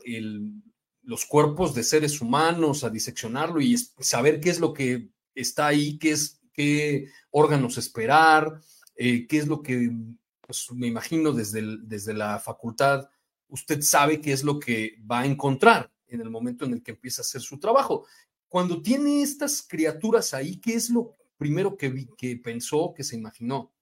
los 1.02 1.26
cuerpos 1.26 1.74
de 1.74 1.82
seres 1.82 2.22
humanos, 2.22 2.84
a 2.84 2.92
diseccionarlo 2.92 3.60
y 3.60 3.76
saber 4.00 4.40
qué 4.40 4.52
es 4.52 4.60
lo 4.60 4.72
que 4.72 5.10
está 5.34 5.66
ahí, 5.66 5.98
qué, 5.98 6.12
es, 6.12 6.40
qué 6.54 7.08
órganos 7.32 7.80
esperar, 7.80 8.62
eh, 8.96 9.26
qué 9.26 9.40
es 9.40 9.48
lo 9.48 9.64
que, 9.64 9.92
pues, 10.40 10.72
me 10.72 10.86
imagino 10.86 11.32
desde, 11.32 11.64
desde 11.82 12.14
la 12.14 12.38
facultad, 12.38 13.10
usted 13.48 13.82
sabe 13.82 14.22
qué 14.22 14.32
es 14.32 14.44
lo 14.44 14.60
que 14.60 15.00
va 15.12 15.22
a 15.22 15.26
encontrar 15.26 15.92
en 16.06 16.22
el 16.22 16.30
momento 16.30 16.66
en 16.66 16.74
el 16.74 16.84
que 16.84 16.92
empieza 16.92 17.22
a 17.22 17.26
hacer 17.26 17.42
su 17.42 17.60
trabajo. 17.60 18.06
Cuando 18.48 18.84
tiene 18.84 19.24
estas 19.24 19.64
criaturas 19.64 20.36
ahí, 20.36 20.58
¿qué 20.58 20.76
es 20.76 20.92
lo 20.92 21.16
primero 21.38 21.76
que, 21.76 22.08
que 22.16 22.38
pensó, 22.38 22.94
que 22.96 23.04
se 23.04 23.16
imaginó? 23.16 23.74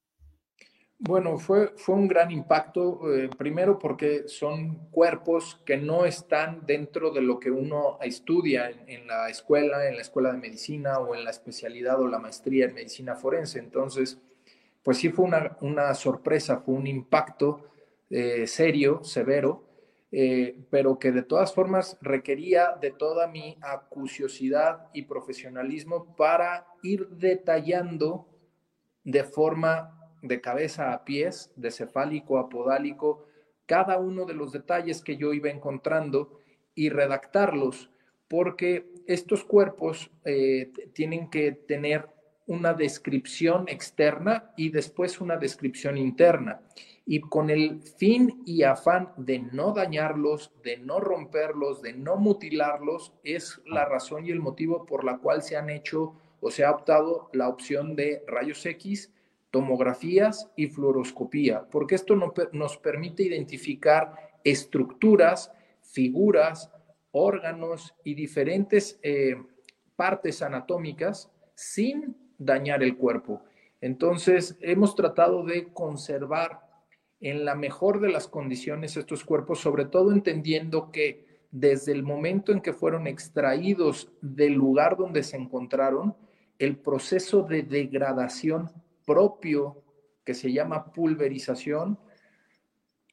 Bueno, 1.01 1.37
fue, 1.37 1.69
fue 1.77 1.95
un 1.95 2.09
gran 2.09 2.29
impacto, 2.29 3.15
eh, 3.15 3.29
primero 3.37 3.79
porque 3.79 4.27
son 4.27 4.89
cuerpos 4.91 5.61
que 5.65 5.77
no 5.77 6.03
están 6.03 6.65
dentro 6.65 7.11
de 7.11 7.21
lo 7.21 7.39
que 7.39 7.51
uno 7.51 7.97
estudia 8.01 8.69
en, 8.69 9.07
la 9.07 9.29
escuela, 9.29 9.87
en 9.87 9.95
la 9.95 10.01
escuela 10.01 10.33
de 10.33 10.39
medicina 10.39 10.99
o 10.99 11.15
en 11.15 11.23
la 11.23 11.31
especialidad 11.31 12.01
o 12.01 12.07
la 12.09 12.19
maestría 12.19 12.65
en 12.65 12.73
medicina 12.73 13.15
forense. 13.15 13.59
Entonces, 13.59 14.19
pues 14.83 14.97
sí 14.97 15.07
fue 15.07 15.29
una, 15.61 15.93
sorpresa, 15.93 16.57
fue 16.57 16.75
un 16.75 16.85
impacto 16.85 17.69
eh, 18.09 18.45
serio, 18.45 19.01
severo, 19.01 19.63
eh, 20.11 20.65
pero 20.69 20.99
que 20.99 21.13
de 21.13 21.23
todas 21.23 21.53
formas 21.53 21.97
requería 22.01 22.75
de 22.81 22.91
toda 22.91 23.27
mi 23.27 23.57
acuciosidad 23.61 24.89
y 24.93 25.03
profesionalismo 25.03 26.13
para 26.17 26.67
ir 26.83 27.07
detallando 27.07 28.27
de 29.05 29.23
forma 29.23 29.95
de 30.21 30.41
cabeza 30.41 30.93
a 30.93 31.05
pies, 31.05 31.51
de 31.55 31.71
cefálico 31.71 32.37
a 32.37 32.49
podálico, 32.49 33.25
cada 33.65 33.99
uno 33.99 34.25
de 34.25 34.33
los 34.33 34.51
detalles 34.51 35.03
que 35.03 35.17
yo 35.17 35.33
iba 35.33 35.49
encontrando 35.49 36.39
y 36.75 36.89
redactarlos, 36.89 37.91
porque 38.27 38.91
estos 39.05 39.43
cuerpos 39.43 40.11
eh, 40.25 40.71
tienen 40.93 41.29
que 41.29 41.51
tener 41.51 42.07
una 42.47 42.73
descripción 42.73 43.65
externa 43.67 44.51
y 44.57 44.69
después 44.69 45.21
una 45.21 45.37
descripción 45.37 45.97
interna. 45.97 46.61
Y 47.05 47.21
con 47.21 47.51
el 47.51 47.81
fin 47.81 48.41
y 48.45 48.63
afán 48.63 49.13
de 49.17 49.39
no 49.39 49.71
dañarlos, 49.71 50.51
de 50.63 50.77
no 50.77 50.99
romperlos, 50.99 51.81
de 51.83 51.93
no 51.93 52.17
mutilarlos, 52.17 53.13
es 53.23 53.61
la 53.65 53.85
razón 53.85 54.25
y 54.25 54.31
el 54.31 54.39
motivo 54.39 54.85
por 54.85 55.03
la 55.03 55.19
cual 55.19 55.43
se 55.43 55.57
han 55.57 55.69
hecho 55.69 56.15
o 56.41 56.49
se 56.49 56.65
ha 56.65 56.71
optado 56.71 57.29
la 57.33 57.49
opción 57.49 57.95
de 57.95 58.23
rayos 58.27 58.65
X 58.65 59.11
tomografías 59.51 60.51
y 60.55 60.67
fluoroscopía, 60.67 61.67
porque 61.71 61.95
esto 61.95 62.15
nos 62.15 62.77
permite 62.77 63.23
identificar 63.23 64.13
estructuras, 64.43 65.51
figuras, 65.81 66.71
órganos 67.11 67.95
y 68.03 68.13
diferentes 68.13 68.99
eh, 69.01 69.35
partes 69.95 70.41
anatómicas 70.41 71.31
sin 71.55 72.15
dañar 72.37 72.83
el 72.83 72.95
cuerpo. 72.95 73.43
Entonces, 73.81 74.57
hemos 74.61 74.95
tratado 74.95 75.43
de 75.43 75.73
conservar 75.73 76.61
en 77.21 77.43
la 77.43 77.55
mejor 77.55 77.99
de 77.99 78.09
las 78.09 78.27
condiciones 78.27 78.95
estos 78.97 79.23
cuerpos, 79.23 79.59
sobre 79.59 79.85
todo 79.85 80.11
entendiendo 80.11 80.91
que 80.91 81.27
desde 81.51 81.91
el 81.91 82.03
momento 82.03 82.51
en 82.51 82.61
que 82.61 82.73
fueron 82.73 83.07
extraídos 83.07 84.11
del 84.21 84.53
lugar 84.53 84.95
donde 84.97 85.23
se 85.23 85.37
encontraron, 85.37 86.15
el 86.59 86.77
proceso 86.77 87.43
de 87.43 87.63
degradación 87.63 88.69
propio 89.09 89.83
que 90.23 90.35
se 90.35 90.53
llama 90.53 90.93
pulverización 90.93 91.97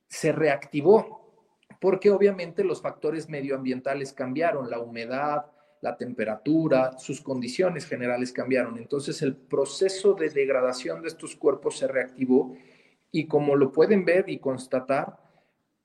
se 0.07 0.31
reactivó, 0.31 1.33
porque 1.81 2.11
obviamente 2.11 2.63
los 2.63 2.83
factores 2.83 3.31
medioambientales 3.31 4.13
cambiaron, 4.13 4.69
la 4.69 4.79
humedad, 4.79 5.47
la 5.81 5.97
temperatura, 5.97 6.99
sus 6.99 7.23
condiciones 7.23 7.87
generales 7.87 8.31
cambiaron. 8.33 8.77
Entonces 8.77 9.23
el 9.23 9.35
proceso 9.35 10.13
de 10.13 10.29
degradación 10.29 11.01
de 11.01 11.09
estos 11.09 11.35
cuerpos 11.35 11.79
se 11.79 11.89
reactivó 11.89 12.55
y 13.11 13.27
como 13.27 13.57
lo 13.57 13.73
pueden 13.73 14.05
ver 14.05 14.29
y 14.29 14.39
constatar, 14.39 15.17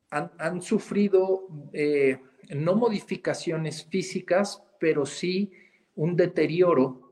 han, 0.09 0.61
sufrido 0.61 1.47
eh, 1.71 2.19
no 2.49 2.75
modificaciones 2.75 3.85
físicas, 3.85 4.61
pero 4.77 5.05
sí 5.05 5.53
un 5.95 6.17
deterioro 6.17 7.10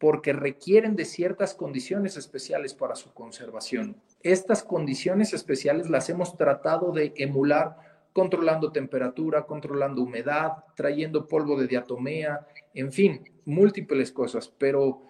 porque 0.00 0.32
requieren 0.32 0.96
de 0.96 1.04
ciertas 1.04 1.54
condiciones 1.54 2.16
especiales 2.16 2.72
para 2.72 2.96
su 2.96 3.12
conservación. 3.12 3.96
Estas 4.22 4.64
condiciones 4.64 5.34
especiales 5.34 5.90
las 5.90 6.08
hemos 6.08 6.38
tratado 6.38 6.90
de 6.90 7.12
emular 7.16 7.76
controlando 8.14 8.72
temperatura, 8.72 9.42
controlando 9.42 10.02
humedad, 10.02 10.52
trayendo 10.74 11.28
polvo 11.28 11.60
de 11.60 11.66
diatomea, 11.66 12.46
en 12.72 12.90
fin, 12.92 13.22
múltiples 13.44 14.10
cosas, 14.10 14.48
pero 14.48 15.02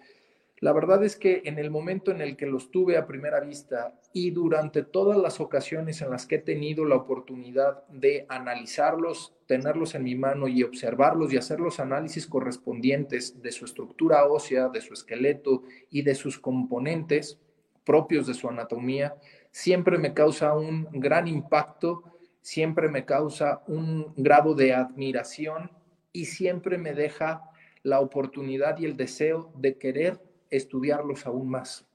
la 0.61 0.73
verdad 0.73 1.03
es 1.03 1.15
que 1.15 1.41
en 1.45 1.57
el 1.57 1.71
momento 1.71 2.11
en 2.11 2.21
el 2.21 2.37
que 2.37 2.45
los 2.45 2.69
tuve 2.69 2.95
a 2.95 3.07
primera 3.07 3.39
vista 3.39 3.99
y 4.13 4.29
durante 4.29 4.83
todas 4.83 5.17
las 5.17 5.39
ocasiones 5.39 6.03
en 6.03 6.11
las 6.11 6.27
que 6.27 6.35
he 6.35 6.39
tenido 6.39 6.85
la 6.85 6.97
oportunidad 6.97 7.83
de 7.87 8.27
analizarlos, 8.29 9.33
tenerlos 9.47 9.95
en 9.95 10.03
mi 10.03 10.13
mano 10.13 10.47
y 10.47 10.61
observarlos 10.61 11.33
y 11.33 11.37
hacer 11.37 11.59
los 11.59 11.79
análisis 11.79 12.27
correspondientes 12.27 13.41
de 13.41 13.51
su 13.51 13.65
estructura 13.65 14.25
ósea, 14.27 14.69
de 14.69 14.81
su 14.81 14.93
esqueleto 14.93 15.63
y 15.89 16.03
de 16.03 16.13
sus 16.13 16.37
componentes 16.37 17.39
propios 17.83 18.27
de 18.27 18.35
su 18.35 18.47
anatomía, 18.47 19.15
siempre 19.49 19.97
me 19.97 20.13
causa 20.13 20.53
un 20.53 20.87
gran 20.91 21.27
impacto, 21.27 22.03
siempre 22.41 22.87
me 22.87 23.03
causa 23.03 23.63
un 23.65 24.13
grado 24.15 24.53
de 24.53 24.75
admiración 24.75 25.71
y 26.13 26.25
siempre 26.25 26.77
me 26.77 26.93
deja 26.93 27.49
la 27.81 27.99
oportunidad 27.99 28.77
y 28.77 28.85
el 28.85 28.95
deseo 28.95 29.51
de 29.57 29.79
querer 29.79 30.30
estudiarlos 30.51 31.25
aún 31.25 31.49
más. 31.49 31.87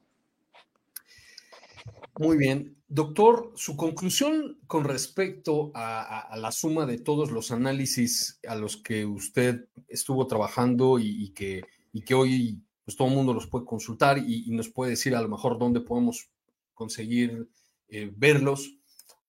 Muy 2.19 2.39
bien. 2.39 2.77
Doctor, 2.89 3.53
su 3.57 3.77
conclusión 3.77 4.61
con 4.67 4.85
respecto 4.85 5.73
a, 5.75 6.35
la 6.37 6.53
suma 6.53 6.87
de 6.87 6.99
todos 6.99 7.31
los 7.31 7.51
análisis 7.51 8.41
a 8.47 8.55
los 8.55 8.77
que 8.77 9.05
usted 9.05 9.69
estuvo 9.89 10.27
trabajando 10.27 10.99
y, 10.99 11.31
que, 11.31 11.65
que, 12.05 12.15
hoy 12.15 12.63
pues, 12.85 12.97
todo 12.97 13.09
el 13.09 13.15
mundo 13.15 13.35
los 13.35 13.49
puede 13.49 13.65
consultar 13.65 14.19
y, 14.19 14.51
nos 14.53 14.69
puede 14.69 14.93
decir 14.93 15.15
a 15.15 15.21
lo 15.21 15.29
mejor 15.29 15.59
dónde 15.59 15.81
podemos 15.81 16.31
conseguir 16.75 17.49
eh, 17.89 18.11
verlos. 18.17 18.79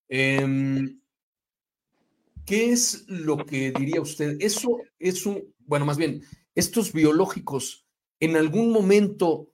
Em, 0.08 1.02
¿Qué 2.46 2.70
es 2.70 3.06
lo 3.08 3.38
que 3.38 3.72
diría 3.72 4.00
usted? 4.00 4.38
Eso 4.40 4.78
es 5.00 5.26
un, 5.26 5.44
bueno, 5.66 5.86
más 5.86 5.98
bien, 5.98 6.24
estos 6.56 6.94
biológicos 6.94 7.87
¿En 8.20 8.36
algún 8.36 8.72
momento 8.72 9.50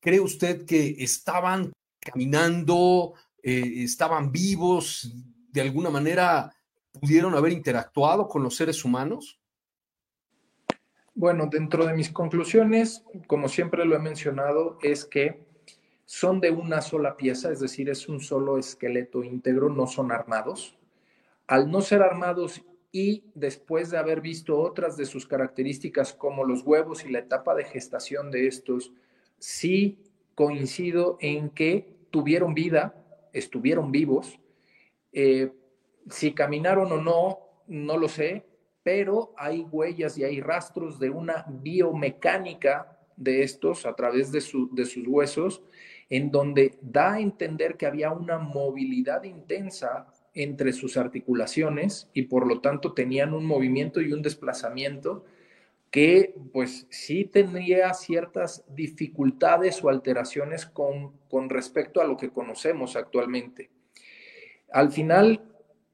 cree 0.00 0.20
usted 0.20 0.64
que 0.64 0.96
estaban 0.98 1.72
caminando, 1.98 3.14
eh, 3.42 3.82
estaban 3.82 4.30
vivos, 4.30 5.12
de 5.50 5.60
alguna 5.60 5.90
manera 5.90 6.54
pudieron 6.92 7.34
haber 7.34 7.52
interactuado 7.52 8.28
con 8.28 8.42
los 8.42 8.54
seres 8.54 8.84
humanos? 8.84 9.40
Bueno, 11.14 11.48
dentro 11.50 11.86
de 11.86 11.94
mis 11.94 12.10
conclusiones, 12.10 13.04
como 13.26 13.48
siempre 13.48 13.84
lo 13.84 13.96
he 13.96 14.00
mencionado, 14.00 14.78
es 14.82 15.04
que 15.04 15.46
son 16.04 16.40
de 16.40 16.50
una 16.50 16.82
sola 16.82 17.16
pieza, 17.16 17.50
es 17.50 17.60
decir, 17.60 17.88
es 17.88 18.08
un 18.08 18.20
solo 18.20 18.58
esqueleto 18.58 19.22
íntegro, 19.22 19.68
no 19.70 19.86
son 19.86 20.12
armados. 20.12 20.76
Al 21.46 21.70
no 21.70 21.80
ser 21.80 22.02
armados 22.02 22.62
y 22.94 23.24
después 23.34 23.90
de 23.90 23.98
haber 23.98 24.20
visto 24.20 24.56
otras 24.56 24.96
de 24.96 25.04
sus 25.04 25.26
características 25.26 26.12
como 26.12 26.44
los 26.44 26.62
huevos 26.62 27.04
y 27.04 27.10
la 27.10 27.18
etapa 27.18 27.52
de 27.56 27.64
gestación 27.64 28.30
de 28.30 28.46
estos, 28.46 28.92
sí 29.36 29.98
coincido 30.36 31.18
en 31.20 31.50
que 31.50 31.92
tuvieron 32.12 32.54
vida, 32.54 32.94
estuvieron 33.32 33.90
vivos. 33.90 34.38
Eh, 35.12 35.50
si 36.08 36.34
caminaron 36.34 36.92
o 36.92 37.02
no, 37.02 37.40
no 37.66 37.98
lo 37.98 38.06
sé, 38.06 38.46
pero 38.84 39.34
hay 39.36 39.66
huellas 39.72 40.16
y 40.16 40.22
hay 40.22 40.40
rastros 40.40 41.00
de 41.00 41.10
una 41.10 41.46
biomecánica 41.48 42.96
de 43.16 43.42
estos 43.42 43.86
a 43.86 43.96
través 43.96 44.30
de, 44.30 44.38
de 44.70 44.84
sus 44.84 45.08
huesos, 45.08 45.64
en 46.08 46.30
donde 46.30 46.78
da 46.80 47.14
a 47.14 47.20
entender 47.20 47.76
que 47.76 47.86
había 47.86 48.12
una 48.12 48.38
movilidad 48.38 49.24
intensa 49.24 50.13
entre 50.34 50.72
sus 50.72 50.96
articulaciones 50.96 52.10
y 52.12 52.22
por 52.22 52.46
lo 52.46 52.60
tanto 52.60 52.92
tenían 52.92 53.32
un 53.32 53.46
movimiento 53.46 54.00
y 54.00 54.12
un 54.12 54.22
desplazamiento 54.22 55.24
que 55.90 56.34
pues 56.52 56.88
sí 56.90 57.24
tendría 57.24 57.94
ciertas 57.94 58.64
dificultades 58.68 59.82
o 59.84 59.88
alteraciones 59.88 60.66
con, 60.66 61.12
con 61.28 61.48
respecto 61.48 62.00
a 62.00 62.04
lo 62.04 62.16
que 62.16 62.30
conocemos 62.30 62.96
actualmente. 62.96 63.70
Al 64.72 64.90
final, 64.90 65.44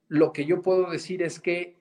lo 0.09 0.33
que 0.33 0.47
yo 0.47 0.63
puedo 0.63 0.91
decir 0.91 1.23
es 1.23 1.39
que 1.39 1.79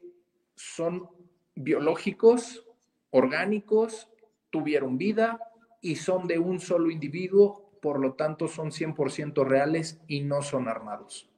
son 0.56 1.08
biológicos, 1.56 2.65
orgánicos, 3.10 4.10
tuvieron 4.50 4.98
vida 4.98 5.39
y 5.82 5.95
son 5.95 6.28
de 6.28 6.39
un 6.39 6.60
solo 6.60 6.91
individuo, 6.91 7.72
por 7.82 8.02
lo 8.02 8.15
tanto 8.15 8.50
son 8.50 8.72
100% 8.72 9.45
reales 9.45 10.02
y 10.08 10.22
no 10.22 10.41
son 10.41 10.67
armados 10.67 11.30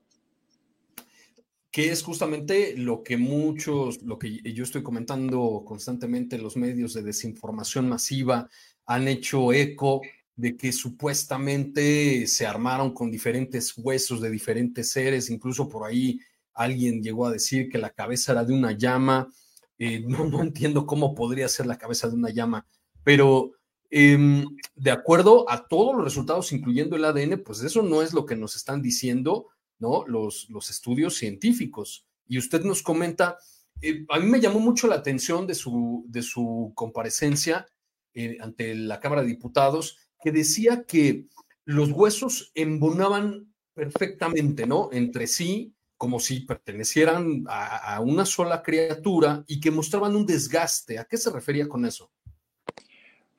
que 1.71 1.89
es 1.89 2.03
justamente 2.03 2.75
lo 2.75 3.01
que 3.01 3.15
muchos, 3.15 4.01
lo 4.03 4.19
que 4.19 4.41
yo 4.53 4.63
estoy 4.63 4.84
comentando 4.84 5.63
constantemente 5.65 6.36
en 6.36 6.43
los 6.43 6.57
medios 6.57 6.93
de 6.93 7.01
desinformación 7.01 7.88
masiva, 7.88 8.49
han 8.86 9.07
hecho 9.07 9.53
eco 9.53 10.01
de 10.36 10.57
que 10.57 10.73
supuestamente 10.73 12.27
se 12.27 12.45
armaron 12.45 12.93
con 12.93 13.10
diferentes 13.10 13.73
huesos 13.77 14.19
de 14.19 14.29
diferentes 14.29 14.91
seres, 14.91 15.29
incluso 15.29 15.69
por 15.69 15.88
ahí 15.88 16.19
alguien 16.53 17.01
llegó 17.01 17.25
a 17.25 17.31
decir 17.31 17.69
que 17.69 17.77
la 17.77 17.91
cabeza 17.91 18.34
era 18.34 18.43
de 18.43 18.53
una 18.53 18.73
llama, 18.73 19.31
eh, 19.79 20.01
no, 20.05 20.25
no, 20.25 20.41
entiendo 20.41 20.86
cómo 20.86 21.15
podría 21.15 21.47
ser 21.47 21.67
la 21.67 21.77
cabeza 21.77 22.10
de 22.10 22.15
una 22.15 22.31
llama, 22.31 22.65
pero 23.05 23.53
em, 23.89 24.45
de 24.75 24.91
acuerdo 24.91 25.49
a 25.49 25.67
todos 25.69 25.95
los 25.95 26.03
resultados, 26.03 26.51
incluyendo 26.51 26.97
el 26.97 27.05
ADN, 27.05 27.43
pues 27.43 27.62
eso 27.62 27.81
no 27.81 28.01
es 28.01 28.13
lo 28.13 28.25
que 28.25 28.36
nos 28.36 28.57
están 28.57 28.81
diciendo 28.81 29.47
¿no? 29.81 30.05
Los, 30.07 30.47
estudios 30.69 31.15
científicos. 31.15 32.05
Y 32.27 32.37
usted 32.37 32.63
nos 32.63 32.81
comenta, 32.81 33.37
eh, 33.81 34.05
a 34.09 34.19
mí 34.19 34.29
me 34.29 34.39
llamó 34.39 34.59
mucho 34.59 34.87
la 34.87 34.95
atención 34.95 35.47
de 35.47 35.55
su, 35.55 36.71
comparecencia 36.75 37.67
eh, 38.13 38.37
ante 38.39 38.75
la 38.75 38.99
Cámara 38.99 39.23
de 39.23 39.29
Diputados, 39.29 39.97
que 40.23 40.31
decía 40.31 40.83
que 40.83 41.25
los 41.65 41.91
huesos 41.91 42.51
embonaban 42.55 43.53
perfectamente, 43.73 44.67
¿no? 44.67 44.89
Entre 44.91 45.25
sí, 45.27 45.73
como 45.97 46.19
si 46.19 46.41
pertenecieran 46.41 47.43
a, 47.47 47.99
una 48.01 48.25
sola 48.25 48.61
criatura 48.61 49.43
y 49.47 49.59
que 49.59 49.71
mostraban 49.71 50.15
un 50.15 50.25
desgaste. 50.25 50.99
¿A 50.99 51.05
qué 51.05 51.17
se 51.17 51.31
refería 51.31 51.67
con 51.67 51.85
eso? 51.85 52.11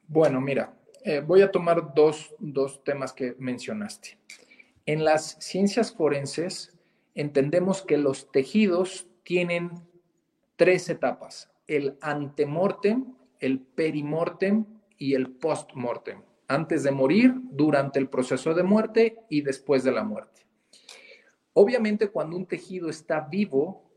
Bueno, 0.08 0.40
mira, 0.40 0.74
eh, 1.04 1.20
voy 1.20 1.42
a 1.42 1.50
tomar 1.50 1.92
dos 1.94 2.84
temas 2.84 3.12
que 3.12 3.36
mencionaste. 3.38 4.18
En 4.86 5.04
las 5.04 5.36
ciencias 5.38 5.92
forenses 5.92 6.76
entendemos 7.14 7.82
que 7.82 7.98
los 7.98 8.32
tejidos 8.32 9.06
tienen 9.22 9.70
tres 10.56 10.88
etapas, 10.88 11.50
el 11.68 11.98
antemortem, 12.00 13.14
el 13.38 13.60
perimortem 13.60 14.64
y 14.98 15.14
el 15.14 15.30
postmortem, 15.30 16.22
antes 16.48 16.82
de 16.82 16.90
morir, 16.90 17.34
durante 17.50 18.00
el 18.00 18.08
proceso 18.08 18.54
de 18.54 18.62
muerte 18.64 19.18
y 19.28 19.42
después 19.42 19.84
de 19.84 19.92
la 19.92 20.02
muerte. 20.02 20.46
Obviamente 21.52 22.08
cuando 22.08 22.36
un 22.36 22.46
tejido 22.46 22.88
está 22.88 23.20
vivo, 23.20 23.90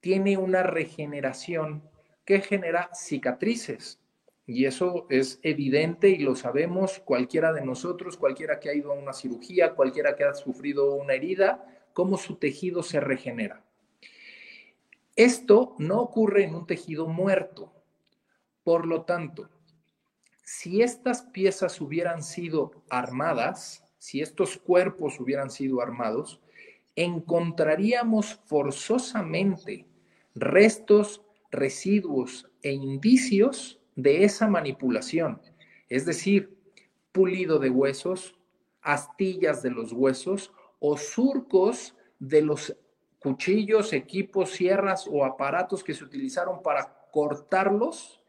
tiene 0.00 0.36
una 0.36 0.62
regeneración 0.62 1.88
que 2.24 2.40
genera 2.40 2.90
cicatrices, 2.94 4.01
y 4.46 4.64
eso 4.66 5.06
es 5.08 5.38
evidente 5.42 6.08
y 6.08 6.18
lo 6.18 6.34
sabemos 6.34 6.98
cualquiera 6.98 7.52
de 7.52 7.64
nosotros, 7.64 8.16
cualquiera 8.16 8.58
que 8.58 8.70
ha 8.70 8.74
ido 8.74 8.92
a 8.92 8.96
una 8.96 9.12
cirugía, 9.12 9.74
cualquiera 9.74 10.16
que 10.16 10.24
ha 10.24 10.34
sufrido 10.34 10.94
una 10.94 11.14
herida, 11.14 11.64
cómo 11.92 12.16
su 12.16 12.36
tejido 12.36 12.82
se 12.82 13.00
regenera. 13.00 13.64
Esto 15.14 15.76
no 15.78 16.00
ocurre 16.00 16.44
en 16.44 16.54
un 16.54 16.66
tejido 16.66 17.06
muerto. 17.06 17.72
Por 18.64 18.86
lo 18.86 19.02
tanto, 19.02 19.48
si 20.42 20.82
estas 20.82 21.22
piezas 21.22 21.80
hubieran 21.80 22.22
sido 22.22 22.82
armadas, 22.88 23.84
si 23.98 24.20
estos 24.20 24.56
cuerpos 24.56 25.20
hubieran 25.20 25.50
sido 25.50 25.80
armados, 25.80 26.40
encontraríamos 26.96 28.40
forzosamente 28.46 29.86
restos, 30.34 31.22
residuos 31.50 32.50
e 32.62 32.72
indicios 32.72 33.81
de 33.94 34.24
esa 34.24 34.48
manipulación, 34.48 35.40
es 35.88 36.06
decir, 36.06 36.56
pulido 37.12 37.58
de 37.58 37.70
huesos, 37.70 38.34
astillas 38.80 39.62
de 39.62 39.70
los 39.70 39.92
huesos 39.92 40.52
o 40.80 40.96
surcos 40.96 41.94
de 42.18 42.42
los 42.42 42.76
cuchillos, 43.18 43.92
equipos, 43.92 44.50
sierras 44.50 45.06
o 45.10 45.24
aparatos 45.24 45.84
que 45.84 45.94
se 45.94 46.04
utilizaron 46.04 46.62
para 46.62 47.08
cortarlos 47.12 48.20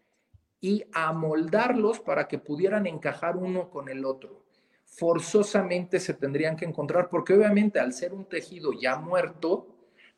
y 0.62 0.84
amoldarlos 0.94 2.00
para 2.00 2.28
que 2.28 2.38
pudieran 2.38 2.86
encajar 2.86 3.38
uno 3.38 3.70
con 3.70 3.90
el 3.90 4.06
otro. 4.06 4.44
Forzosamente 4.86 6.00
se 6.00 6.14
tendrían 6.14 6.56
que 6.56 6.66
encontrar 6.66 7.10
porque 7.10 7.34
obviamente 7.34 7.80
al 7.80 7.94
ser 7.94 8.14
un 8.14 8.26
tejido 8.26 8.72
ya 8.74 8.98
muerto, 8.98 9.68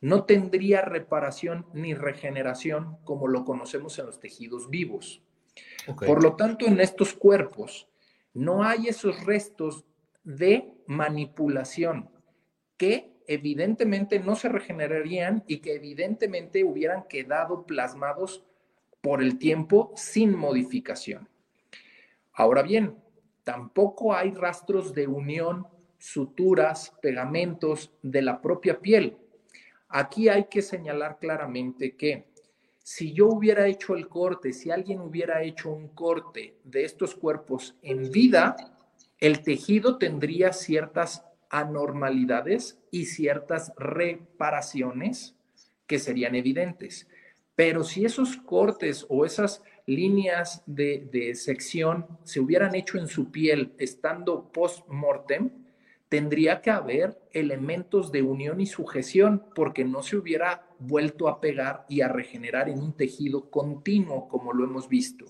no 0.02 0.26
tendría 0.26 0.82
reparación 0.82 1.66
ni 1.74 1.94
regeneración 1.94 2.98
como 3.06 3.28
lo 3.28 3.46
conocemos 3.46 3.98
en 3.98 4.08
los 4.08 4.20
tejidos 4.20 4.70
vivos. 4.70 5.25
Por 6.06 6.24
lo 6.24 6.36
tanto, 6.36 6.66
en 6.66 6.80
estos 6.80 7.14
cuerpos 7.14 7.88
no 8.34 8.64
hay 8.64 8.88
esos 8.88 9.24
restos 9.26 9.86
de 10.24 10.74
manipulación 10.88 12.10
que 12.78 13.16
evidentemente 13.28 14.20
no 14.20 14.36
se 14.36 14.50
regenerarían 14.50 15.44
y 15.48 15.60
que 15.60 15.76
evidentemente 15.76 16.64
hubieran 16.64 17.04
quedado 17.08 17.66
plasmados 17.66 18.44
por 19.02 19.22
el 19.22 19.38
tiempo 19.38 19.94
sin 19.96 20.36
modificación. 20.36 21.30
Ahora 22.34 22.64
bien, 22.64 22.98
tampoco 23.44 24.14
hay 24.14 24.32
rastros 24.32 24.94
de 24.94 25.08
unión, 25.08 25.68
suturas, 25.98 26.94
pegamentos 27.02 27.94
de 28.02 28.22
la 28.22 28.42
propia 28.42 28.80
piel. 28.80 29.18
Aquí 29.88 30.28
hay 30.28 30.46
que 30.46 30.62
señalar 30.62 31.20
claramente 31.20 31.96
que 31.96 32.28
si 32.86 33.14
yo 33.14 33.30
hubiera 33.30 33.66
hecho 33.66 33.96
el 33.96 34.08
corte, 34.08 34.54
si 34.54 34.70
alguien 34.70 35.02
hubiera 35.02 35.42
hecho 35.42 35.72
un 35.72 35.88
corte 35.88 36.60
de 36.64 36.84
estos 36.84 37.16
cuerpos 37.16 37.76
en 37.82 38.12
vida, 38.12 38.56
el 39.18 39.42
tejido 39.42 39.98
tendría 39.98 40.54
ciertas 40.54 41.26
anormalidades 41.50 42.78
y 42.92 43.08
ciertas 43.08 43.74
reparaciones 43.76 45.36
que 45.88 45.98
serían 45.98 46.36
evidentes. 46.36 47.08
Pero 47.56 47.84
si 47.84 48.06
esos 48.06 48.38
cortes 48.38 49.04
o 49.10 49.26
esas 49.26 49.64
líneas 49.88 50.62
de, 50.68 51.34
sección 51.34 52.06
se 52.24 52.40
hubieran 52.40 52.76
hecho 52.76 53.00
en 53.00 53.08
su 53.08 53.32
piel 53.32 53.74
estando 53.80 54.52
post-mortem, 54.52 55.50
tendría 56.16 56.62
que 56.62 56.72
haber 56.72 57.20
elementos 57.34 58.10
de 58.10 58.22
unión 58.22 58.62
y 58.62 58.68
sujeción 58.68 59.44
porque 59.54 59.84
no 59.84 60.02
se 60.02 60.16
hubiera 60.16 60.66
vuelto 60.80 61.28
a 61.28 61.42
pegar 61.42 61.86
y 61.90 62.00
a 62.00 62.08
regenerar 62.08 62.70
en 62.70 62.80
un 62.80 62.94
tejido 62.94 63.50
continuo 63.50 64.30
como 64.30 64.54
lo 64.54 64.64
hemos 64.64 64.88
visto. 64.88 65.26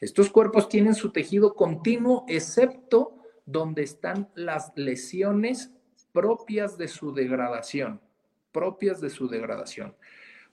Estos 0.00 0.28
cuerpos 0.28 0.68
tienen 0.68 0.96
su 0.96 1.12
tejido 1.12 1.54
continuo 1.54 2.24
excepto 2.26 3.16
donde 3.46 3.84
están 3.84 4.28
las 4.34 4.72
lesiones 4.74 5.70
propias 6.10 6.76
de 6.76 6.88
su 6.88 7.14
degradación, 7.14 8.00
propias 8.50 9.00
de 9.00 9.10
su 9.10 9.28
degradación. 9.28 9.94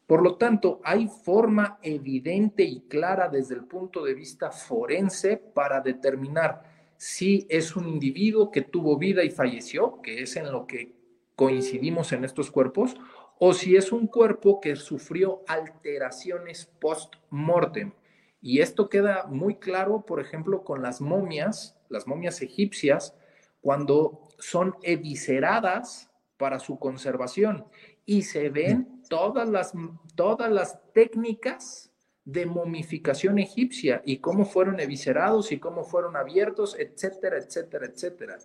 Por 0.06 0.22
lo 0.22 0.36
tanto, 0.36 0.80
hay 0.84 1.08
forma 1.08 1.80
evidente 1.82 2.62
y 2.62 2.82
clara 2.82 3.30
desde 3.30 3.56
el 3.56 3.64
punto 3.64 4.04
de 4.04 4.14
vista 4.14 4.52
forense 4.52 5.38
para 5.38 5.82
determinar 5.82 6.75
si 7.08 7.46
es 7.50 7.76
un 7.76 7.88
individuo 7.88 8.50
que 8.50 8.62
tuvo 8.62 8.98
vida 8.98 9.24
y 9.24 9.30
falleció, 9.30 10.02
que 10.02 10.24
es 10.24 10.36
en 10.38 10.52
lo 10.52 10.66
que 10.66 10.96
coincidimos 11.36 12.12
en 12.14 12.26
estos 12.26 12.50
cuerpos, 12.50 12.96
o 13.38 13.54
si 13.54 13.76
es 13.76 13.92
un 13.92 14.08
cuerpo 14.08 14.60
que 14.60 14.76
sufrió 14.76 15.44
alteraciones 15.48 16.66
post-mortem. 16.82 17.94
Y 18.42 18.62
esto 18.62 18.90
queda 18.90 19.28
muy 19.28 19.56
claro, 19.56 20.04
por 20.04 20.20
ejemplo, 20.20 20.64
con 20.64 20.82
las 20.82 21.00
momias 21.00 21.76
las 21.90 22.08
momias 22.08 22.42
egipcias, 22.42 23.16
cuando 23.62 24.28
son 24.40 24.76
evisceradas 24.82 26.10
para 26.38 26.60
su 26.60 26.80
conservación 26.80 27.66
y 28.04 28.24
se 28.24 28.50
ven 28.50 29.04
todas 29.10 29.48
las, 29.48 29.74
todas 30.16 30.52
las 30.52 30.80
técnicas 30.94 31.92
de 32.26 32.46
momificación 32.46 33.40
egipcia 33.40 34.02
y 34.04 34.18
cómo 34.18 34.46
fueron 34.46 34.80
eviscerados 34.80 35.52
y 35.52 35.60
cómo 35.60 35.84
fueron 35.84 36.18
abiertos, 36.18 36.76
etcétera, 36.78 37.38
etcétera, 37.38 37.86
etcétera. 37.86 38.38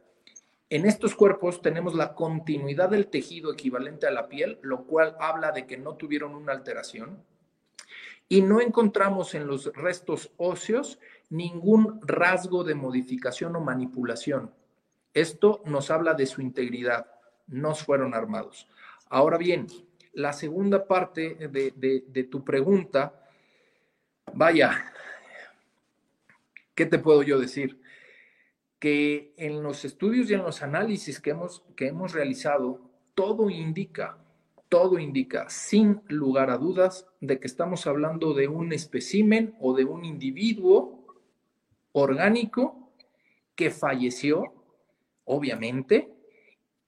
En 0.69 0.87
estos 0.87 1.17
cuerpos 1.17 1.63
tenemos 1.63 1.95
la 1.95 2.15
continuidad 2.15 2.91
del 2.91 3.09
tejido 3.09 3.53
equivalente 3.53 4.07
a 4.07 4.13
la 4.13 4.29
piel, 4.29 4.59
lo 4.63 4.85
cual 4.85 5.17
habla 5.19 5.51
de 5.51 5.67
que 5.67 5.77
no 5.77 5.97
tuvieron 5.97 6.37
una 6.37 6.53
alteración. 6.53 7.25
Y 8.29 8.43
no 8.43 8.61
encontramos 8.61 9.35
en 9.35 9.49
los 9.49 9.75
restos 9.75 10.31
óseos 10.37 11.01
ningún 11.29 12.01
rasgo 12.03 12.63
de 12.63 12.77
modificación 12.77 13.57
o 13.57 13.61
manipulación. 13.61 14.53
Esto 15.13 15.63
nos 15.65 15.91
habla 15.91 16.15
de 16.15 16.27
su 16.27 16.41
integridad, 16.41 17.07
no 17.49 17.75
fueron 17.75 18.15
armados. 18.15 18.69
Ahora 19.09 19.39
bien, 19.39 19.67
la 20.13 20.33
segunda 20.33 20.87
parte 20.87 21.49
de, 21.49 22.29
tu 22.31 22.45
pregunta, 22.45 23.20
vaya, 24.35 24.93
¿qué 26.75 26.87
te 26.87 26.99
puedo 26.99 27.23
yo 27.23 27.39
decir? 27.39 27.81
Que 28.79 29.35
en 29.37 29.63
los 29.63 29.85
estudios 29.85 30.31
y 30.31 30.35
en 30.35 30.43
los 30.43 30.63
análisis 30.63 31.21
que 31.21 31.31
hemos, 31.31 31.63
que 31.77 31.89
hemos 31.89 32.13
realizado, 32.13 32.91
todo 33.15 33.51
indica, 33.51 34.19
todo 34.69 34.99
indica, 34.99 35.49
sin 35.51 36.01
lugar 36.09 36.51
a 36.51 36.57
dudas, 36.57 37.07
de 37.21 37.39
que 37.39 37.47
estamos 37.47 37.87
hablando 37.87 38.35
de 38.35 38.49
un 38.49 38.73
espécimen 38.73 39.55
o 39.61 39.75
de 39.75 39.85
un 39.85 40.05
individuo 40.05 41.05
orgánico 41.93 42.93
que 43.55 43.71
falleció, 43.71 44.55
obviamente, 45.25 46.15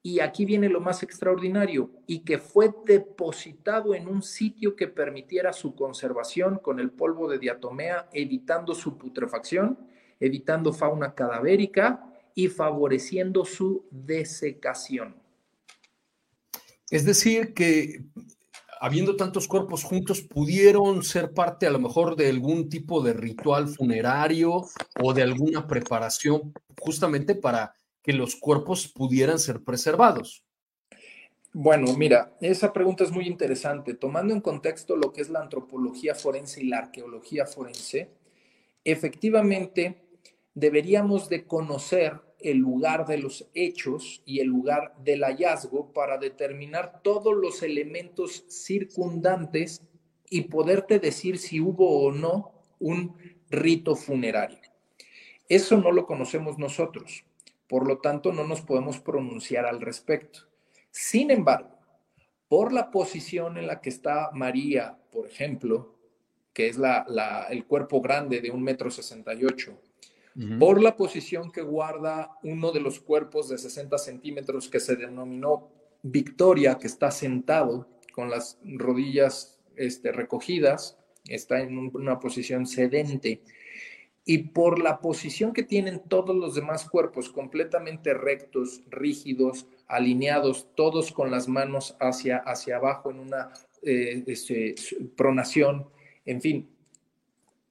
y 0.02 0.18
aquí 0.18 0.44
viene 0.44 0.68
lo 0.68 0.80
más 0.80 1.02
extraordinario, 1.02 1.90
y 2.06 2.20
que 2.20 2.38
fue 2.38 2.74
depositado 2.84 3.94
en 3.94 4.08
un 4.08 4.22
sitio 4.22 4.74
que 4.74 4.88
permitiera 4.88 5.52
su 5.52 5.74
conservación 5.76 6.58
con 6.58 6.80
el 6.80 6.90
polvo 6.90 7.28
de 7.28 7.38
diatomea, 7.38 8.08
evitando 8.12 8.74
su 8.74 8.98
putrefacción, 8.98 9.78
evitando 10.18 10.72
fauna 10.72 11.14
cadavérica 11.14 12.12
y 12.34 12.48
favoreciendo 12.48 13.44
su 13.44 13.86
desecación. 13.90 15.14
Es 16.90 17.04
decir, 17.04 17.54
que 17.54 18.04
habiendo 18.80 19.14
tantos 19.14 19.46
cuerpos 19.46 19.84
juntos, 19.84 20.20
pudieron 20.22 21.04
ser 21.04 21.32
parte 21.32 21.68
a 21.68 21.70
lo 21.70 21.78
mejor 21.78 22.16
de 22.16 22.28
algún 22.28 22.68
tipo 22.68 23.00
de 23.00 23.12
ritual 23.12 23.68
funerario 23.68 24.66
o 25.00 25.14
de 25.14 25.22
alguna 25.22 25.68
preparación 25.68 26.52
justamente 26.80 27.36
para 27.36 27.72
que 28.02 28.12
los 28.12 28.36
cuerpos 28.36 28.88
pudieran 28.88 29.38
ser 29.38 29.62
preservados. 29.62 30.44
Bueno, 31.54 31.92
mira, 31.96 32.34
esa 32.40 32.72
pregunta 32.72 33.04
es 33.04 33.10
muy 33.10 33.26
interesante. 33.26 33.94
Tomando 33.94 34.32
en 34.32 34.40
contexto 34.40 34.96
lo 34.96 35.12
que 35.12 35.20
es 35.20 35.28
la 35.28 35.40
antropología 35.40 36.14
forense 36.14 36.62
y 36.62 36.68
la 36.68 36.78
arqueología 36.78 37.44
forense, 37.46 38.10
efectivamente 38.84 40.02
deberíamos 40.54 41.28
de 41.28 41.46
conocer 41.46 42.20
el 42.40 42.58
lugar 42.58 43.06
de 43.06 43.18
los 43.18 43.48
hechos 43.54 44.22
y 44.24 44.40
el 44.40 44.48
lugar 44.48 44.94
del 45.04 45.22
hallazgo 45.22 45.92
para 45.92 46.18
determinar 46.18 47.00
todos 47.02 47.34
los 47.36 47.62
elementos 47.62 48.44
circundantes 48.48 49.82
y 50.28 50.42
poderte 50.42 50.98
decir 50.98 51.38
si 51.38 51.60
hubo 51.60 52.04
o 52.04 52.12
no 52.12 52.52
un 52.80 53.14
rito 53.50 53.94
funerario. 53.94 54.58
Eso 55.48 55.76
no 55.76 55.92
lo 55.92 56.06
conocemos 56.06 56.58
nosotros, 56.58 57.24
por 57.72 57.88
lo 57.88 58.00
tanto 58.00 58.34
no 58.34 58.46
nos 58.46 58.60
podemos 58.60 59.00
pronunciar 59.00 59.64
al 59.64 59.80
respecto. 59.80 60.40
Sin 60.90 61.30
embargo, 61.30 61.70
por 62.46 62.70
la 62.70 62.90
posición 62.90 63.56
en 63.56 63.66
la 63.66 63.80
que 63.80 63.88
está 63.88 64.30
María, 64.34 64.98
por 65.10 65.26
ejemplo, 65.26 65.96
que 66.52 66.68
es 66.68 66.76
la, 66.76 67.46
el 67.48 67.64
cuerpo 67.64 68.02
grande 68.02 68.42
de 68.42 68.50
un 68.50 68.62
metro 68.62 68.90
sesenta 68.90 69.32
y 69.32 69.46
ocho, 69.46 69.80
por 70.58 70.82
la 70.82 70.98
posición 70.98 71.50
que 71.50 71.62
guarda 71.62 72.36
uno 72.42 72.72
de 72.72 72.80
los 72.80 73.00
cuerpos 73.00 73.48
de 73.48 73.56
60 73.56 73.96
centímetros 73.96 74.68
que 74.68 74.78
se 74.78 74.96
denominó 74.96 75.70
Victoria, 76.02 76.76
que 76.76 76.88
está 76.88 77.10
sentado 77.10 77.88
con 78.12 78.28
las 78.28 78.58
rodillas 78.62 79.58
este, 79.76 80.12
recogidas, 80.12 80.98
está 81.26 81.62
en 81.62 81.78
una 81.78 82.20
posición 82.20 82.66
sedente, 82.66 83.40
y 84.24 84.38
por 84.38 84.78
la 84.78 85.00
posición 85.00 85.52
que 85.52 85.64
tienen 85.64 86.00
todos 86.08 86.34
los 86.36 86.54
demás 86.54 86.88
cuerpos 86.88 87.28
completamente 87.28 88.14
rectos, 88.14 88.82
rígidos, 88.88 89.66
alineados, 89.88 90.68
todos 90.76 91.10
con 91.12 91.30
las 91.30 91.48
manos 91.48 91.96
hacia, 91.98 92.38
hacia 92.38 92.76
abajo 92.76 93.10
en 93.10 93.18
una 93.18 93.52
eh, 93.82 94.22
este, 94.26 94.76
pronación, 95.16 95.88
en 96.24 96.40
fin, 96.40 96.70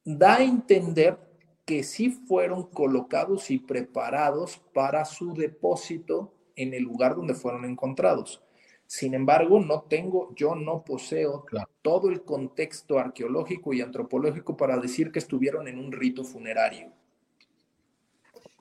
da 0.04 0.38
a 0.38 0.44
entender 0.44 1.18
que 1.66 1.84
sí 1.84 2.10
fueron 2.10 2.70
colocados 2.70 3.50
y 3.50 3.60
preparados 3.60 4.62
para 4.74 5.06
su 5.06 5.34
depósito 5.34 6.34
en 6.56 6.74
el 6.74 6.84
lugar 6.84 7.16
donde 7.16 7.34
fueron 7.34 7.64
encontrados. 7.64 8.44
Sin 8.92 9.14
embargo, 9.14 9.58
no 9.62 9.84
tengo, 9.84 10.36
yo 10.36 10.54
no 10.54 10.84
poseo 10.84 11.46
todo 11.82 12.10
el 12.10 12.24
contexto 12.24 13.00
arqueológico 13.00 13.72
y 13.72 13.80
antropológico 13.80 14.58
para 14.58 14.78
decir 14.78 15.14
que 15.14 15.20
estuvieron 15.20 15.70
en 15.70 15.80
un 15.80 15.94
rito 15.94 16.26
funerario. 16.26 16.92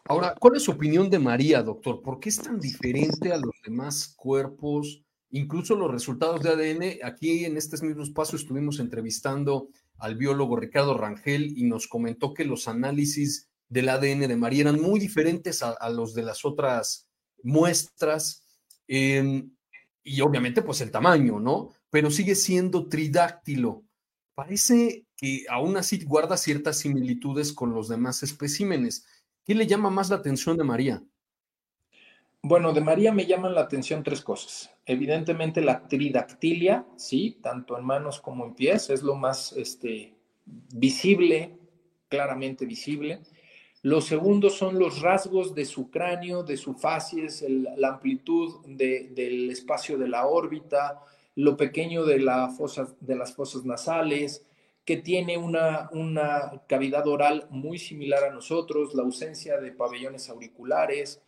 Ahora, 0.04 0.36
¿cuál 0.38 0.54
es 0.54 0.62
su 0.62 0.70
opinión 0.70 1.10
de 1.10 1.18
María, 1.18 1.64
doctor? 1.64 2.00
¿Por 2.00 2.20
qué 2.20 2.28
es 2.28 2.40
tan 2.40 2.60
diferente 2.60 3.32
a 3.32 3.38
los 3.38 3.56
demás 3.64 4.14
cuerpos? 4.16 5.02
Incluso 5.32 5.74
los 5.74 5.90
resultados 5.90 6.40
de 6.44 6.50
ADN, 6.50 7.04
aquí 7.04 7.44
en 7.44 7.56
este 7.56 7.84
mismo 7.84 8.04
espacio 8.04 8.38
estuvimos 8.38 8.78
entrevistando 8.78 9.70
al 9.98 10.14
biólogo 10.14 10.54
Ricardo 10.54 10.96
Rangel 10.96 11.58
y 11.58 11.64
nos 11.64 11.88
comentó 11.88 12.34
que 12.34 12.44
los 12.44 12.68
análisis 12.68 13.48
del 13.68 13.88
ADN 13.88 14.28
de 14.28 14.36
María 14.36 14.60
eran 14.60 14.80
muy 14.80 15.00
diferentes 15.00 15.64
a, 15.64 15.90
los 15.90 16.14
de 16.14 16.22
las 16.22 16.44
otras 16.44 17.08
muestras. 17.42 18.44
Em, 18.86 19.50
y 20.02 20.20
obviamente, 20.20 20.62
pues 20.62 20.80
el 20.80 20.90
tamaño, 20.90 21.38
¿no? 21.40 21.70
pero 21.90 22.10
sigue 22.10 22.34
siendo 22.34 22.88
tridáctilo. 22.88 23.82
Parece 24.34 25.04
que 25.16 25.44
aún 25.50 25.76
así 25.76 26.02
guarda 26.04 26.36
ciertas 26.36 26.78
similitudes 26.78 27.52
con 27.52 27.74
los 27.74 27.88
demás 27.88 28.22
especímenes. 28.22 29.06
¿Qué 29.44 29.54
le 29.54 29.66
llama 29.66 29.90
más 29.90 30.08
la 30.08 30.16
atención 30.16 30.56
de 30.56 30.64
María? 30.64 31.02
Bueno, 32.42 32.72
de 32.72 32.80
María 32.80 33.12
me 33.12 33.26
llaman 33.26 33.54
la 33.54 33.62
atención 33.62 34.02
tres 34.02 34.22
cosas. 34.22 34.70
Evidentemente 34.86 35.60
la 35.60 35.86
tridactilia, 35.86 36.86
sí, 36.96 37.38
tanto 37.42 37.76
en 37.76 37.84
manos 37.84 38.20
como 38.20 38.46
en 38.46 38.54
pies, 38.54 38.88
es 38.88 39.02
lo 39.02 39.14
más 39.14 39.52
este, 39.52 40.14
visible, 40.46 41.58
claramente 42.08 42.64
visible. 42.64 43.20
Lo 43.82 44.00
segundo 44.00 44.50
son 44.50 44.78
los 44.78 45.00
rasgos 45.00 45.54
de 45.54 45.64
su 45.64 45.90
cráneo, 45.90 46.42
de 46.42 46.56
su 46.56 46.74
facies, 46.74 47.44
la 47.48 47.88
amplitud 47.88 48.66
del 48.66 49.50
espacio 49.50 49.96
de 49.96 50.08
la 50.08 50.26
órbita, 50.26 51.00
lo 51.34 51.56
pequeño 51.56 52.04
de, 52.04 52.18
la 52.18 52.50
de 53.00 53.16
las 53.16 53.34
fosas 53.34 53.64
nasales, 53.64 54.44
que 54.84 54.96
tiene 54.96 55.38
una, 55.38 55.88
una 55.92 56.62
cavidad 56.66 57.06
oral 57.06 57.46
muy 57.50 57.78
similar 57.78 58.24
a 58.24 58.32
nosotros, 58.32 58.94
la 58.94 59.02
ausencia 59.02 59.58
de 59.58 59.72
pabellones 59.72 60.28
auriculares, 60.28 61.22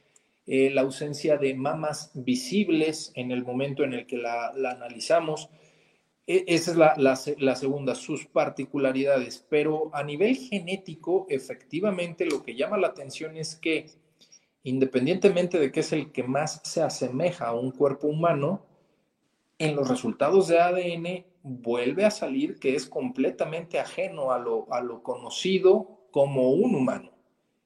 eh, 0.46 0.70
la 0.70 0.80
ausencia 0.80 1.36
de 1.36 1.54
mamas 1.54 2.10
visibles 2.14 3.12
en 3.14 3.30
el 3.30 3.44
momento 3.44 3.84
en 3.84 3.94
el 3.94 4.06
que 4.06 4.16
la, 4.16 4.48
analizamos. 4.48 5.48
E, 6.26 6.44
esa 6.48 6.70
es 6.72 6.76
la, 6.76 6.94
la, 6.96 7.56
segunda, 7.56 7.94
sus 7.94 8.26
particularidades. 8.26 9.44
Pero 9.48 9.90
a 9.94 10.02
nivel 10.02 10.36
genético, 10.36 11.26
efectivamente, 11.28 12.26
lo 12.26 12.42
que 12.42 12.54
llama 12.54 12.78
la 12.78 12.88
atención 12.88 13.36
es 13.36 13.56
que, 13.56 13.86
independientemente 14.62 15.58
de 15.58 15.72
que 15.72 15.80
es 15.80 15.92
el 15.92 16.12
que 16.12 16.22
más 16.22 16.60
se 16.64 16.82
asemeja 16.82 17.48
a 17.48 17.54
un 17.54 17.70
cuerpo 17.72 18.06
humano, 18.06 18.66
en 19.58 19.76
los 19.76 19.88
resultados 19.88 20.48
de 20.48 20.60
ADN 20.60 21.24
vuelve 21.42 22.04
a 22.04 22.10
salir 22.10 22.58
que 22.58 22.74
es 22.74 22.86
completamente 22.86 23.78
ajeno 23.78 24.32
a 24.32 24.38
lo, 24.38 24.72
a 24.72 24.80
lo 24.80 25.02
conocido 25.02 26.08
como 26.10 26.50
un 26.52 26.74
humano 26.74 27.12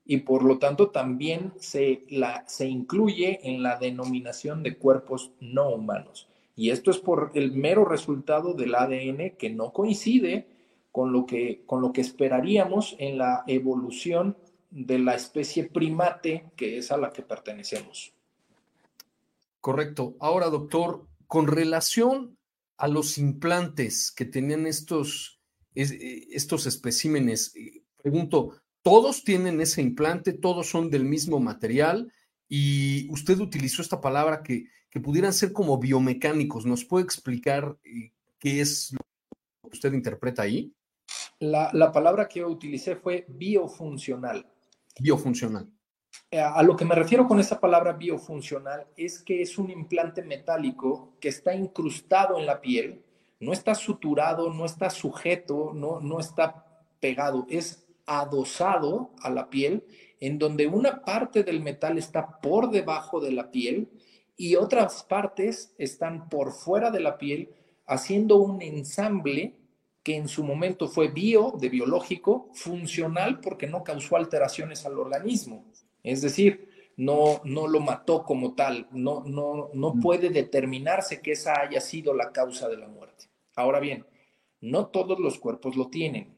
y 0.06 0.18
por 0.18 0.44
lo 0.44 0.58
tanto 0.58 0.90
también 0.90 1.52
se, 1.58 2.04
la, 2.08 2.44
se 2.46 2.68
incluye 2.68 3.40
en 3.42 3.62
la 3.62 3.76
denominación 3.76 4.62
de 4.62 4.78
cuerpos 4.78 5.32
no 5.40 5.70
humanos. 5.70 6.28
Y 6.56 6.70
esto 6.70 6.90
es 6.90 6.98
por 6.98 7.30
el 7.34 7.52
mero 7.52 7.84
resultado 7.84 8.54
del 8.54 8.74
ADN 8.74 9.36
que 9.36 9.50
no 9.50 9.72
coincide 9.72 10.48
con 10.90 11.12
lo 11.12 11.26
que, 11.26 11.62
con 11.66 11.82
lo 11.82 11.92
que 11.92 12.00
esperaríamos 12.00 12.96
en 12.98 13.18
la 13.18 13.44
evolución 13.46 14.38
de 14.70 14.98
la 14.98 15.14
especie 15.14 15.64
primate 15.64 16.50
que 16.56 16.78
es 16.78 16.90
a 16.90 16.96
la 16.96 17.12
que 17.12 17.22
pertenecemos. 17.22 18.14
Correcto. 19.60 20.16
Ahora, 20.18 20.48
doctor, 20.48 21.06
con 21.26 21.46
relación 21.46 22.38
a 22.78 22.88
los 22.88 23.18
implantes 23.18 24.10
que 24.10 24.24
tenían 24.24 24.66
estos, 24.66 25.40
eh, 25.74 26.28
estos 26.30 26.66
especímenes, 26.66 27.54
eh, 27.56 27.82
pregunto, 28.02 28.52
¿todos 28.82 29.24
tienen 29.24 29.60
ese 29.60 29.82
implante? 29.82 30.32
¿Todos 30.32 30.68
son 30.68 30.88
del 30.88 31.04
mismo 31.04 31.40
material? 31.40 32.12
Y 32.48 33.10
usted 33.10 33.38
utilizó 33.38 33.82
esta 33.82 34.00
palabra 34.00 34.42
que, 34.42 34.66
que 34.90 35.00
pudieran 35.00 35.32
ser 35.32 35.52
como 35.52 35.78
biomecánicos. 35.78 36.66
¿Nos 36.66 36.84
puede 36.84 37.04
explicar 37.04 37.76
eh, 37.84 38.12
qué 38.38 38.60
es 38.60 38.92
lo 38.92 39.70
que 39.70 39.74
usted 39.74 39.92
interpreta 39.92 40.42
ahí? 40.42 40.72
La, 41.38 41.70
la 41.72 41.92
palabra 41.92 42.28
que 42.28 42.40
yo 42.40 42.48
utilicé 42.48 42.96
fue 42.96 43.26
biofuncional. 43.28 44.46
Biofuncional. 44.98 45.70
Eh, 46.30 46.40
a 46.40 46.62
lo 46.62 46.76
que 46.76 46.84
me 46.84 46.94
refiero 46.94 47.26
con 47.26 47.38
esa 47.38 47.60
palabra 47.60 47.92
biofuncional 47.92 48.86
es 48.96 49.22
que 49.22 49.42
es 49.42 49.58
un 49.58 49.70
implante 49.70 50.22
metálico 50.22 51.16
que 51.20 51.28
está 51.28 51.54
incrustado 51.54 52.38
en 52.38 52.46
la 52.46 52.60
piel, 52.60 53.04
no 53.38 53.52
está 53.52 53.74
suturado, 53.74 54.52
no 54.52 54.64
está 54.64 54.90
sujeto, 54.90 55.72
no, 55.74 56.00
no 56.00 56.18
está 56.18 56.64
pegado, 57.00 57.46
es 57.48 57.86
adosado 58.06 59.10
a 59.20 59.30
la 59.30 59.50
piel, 59.50 59.84
en 60.20 60.38
donde 60.38 60.66
una 60.66 61.02
parte 61.02 61.42
del 61.42 61.60
metal 61.60 61.98
está 61.98 62.40
por 62.40 62.70
debajo 62.70 63.20
de 63.20 63.32
la 63.32 63.50
piel 63.50 63.88
y 64.36 64.56
otras 64.56 65.02
partes 65.04 65.74
están 65.78 66.28
por 66.28 66.52
fuera 66.52 66.90
de 66.90 67.00
la 67.00 67.18
piel, 67.18 67.50
haciendo 67.86 68.36
un 68.36 68.60
ensamble 68.62 69.54
que 70.02 70.16
en 70.16 70.28
su 70.28 70.44
momento 70.44 70.88
fue 70.88 71.08
bio, 71.08 71.54
de 71.58 71.68
biológico, 71.68 72.50
funcional 72.52 73.40
porque 73.40 73.66
no 73.66 73.82
causó 73.82 74.16
alteraciones 74.16 74.86
al 74.86 74.98
organismo. 74.98 75.64
Es 76.02 76.22
decir, 76.22 76.68
no, 76.96 77.40
no 77.44 77.66
lo 77.66 77.80
mató 77.80 78.24
como 78.24 78.54
tal, 78.54 78.86
no, 78.92 79.24
no, 79.26 79.70
no 79.74 79.94
mm. 79.94 80.00
puede 80.00 80.30
determinarse 80.30 81.20
que 81.20 81.32
esa 81.32 81.60
haya 81.60 81.80
sido 81.80 82.14
la 82.14 82.30
causa 82.32 82.68
de 82.68 82.76
la 82.76 82.88
muerte. 82.88 83.26
Ahora 83.54 83.80
bien, 83.80 84.06
no 84.60 84.86
todos 84.86 85.18
los 85.18 85.38
cuerpos 85.38 85.76
lo 85.76 85.88
tienen. 85.88 86.36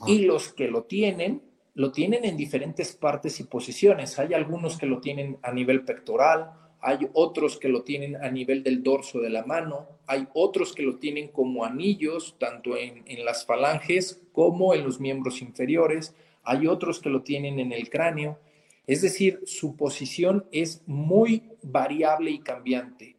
Ah. 0.00 0.06
Y 0.08 0.20
los 0.20 0.52
que 0.52 0.68
lo 0.68 0.84
tienen, 0.84 1.42
lo 1.76 1.92
tienen 1.92 2.24
en 2.24 2.38
diferentes 2.38 2.96
partes 2.96 3.38
y 3.38 3.44
posiciones. 3.44 4.18
Hay 4.18 4.32
algunos 4.32 4.78
que 4.78 4.86
lo 4.86 4.98
tienen 4.98 5.36
a 5.42 5.52
nivel 5.52 5.84
pectoral, 5.84 6.52
hay 6.80 7.06
otros 7.12 7.58
que 7.58 7.68
lo 7.68 7.82
tienen 7.82 8.16
a 8.16 8.30
nivel 8.30 8.62
del 8.62 8.82
dorso 8.82 9.20
de 9.20 9.28
la 9.28 9.44
mano, 9.44 9.86
hay 10.06 10.26
otros 10.32 10.72
que 10.72 10.82
lo 10.82 10.96
tienen 10.96 11.28
como 11.28 11.66
anillos, 11.66 12.36
tanto 12.38 12.78
en, 12.78 13.04
las 13.26 13.44
falanges 13.44 14.22
como 14.32 14.72
en 14.72 14.84
los 14.84 15.00
miembros 15.00 15.42
inferiores, 15.42 16.14
hay 16.44 16.66
otros 16.66 16.98
que 16.98 17.10
lo 17.10 17.20
tienen 17.20 17.60
en 17.60 17.72
el 17.72 17.90
cráneo. 17.90 18.38
Es 18.86 19.02
decir, 19.02 19.42
su 19.44 19.76
posición 19.76 20.46
es 20.52 20.82
muy 20.86 21.42
variable 21.62 22.30
y 22.30 22.38
cambiante. 22.38 23.16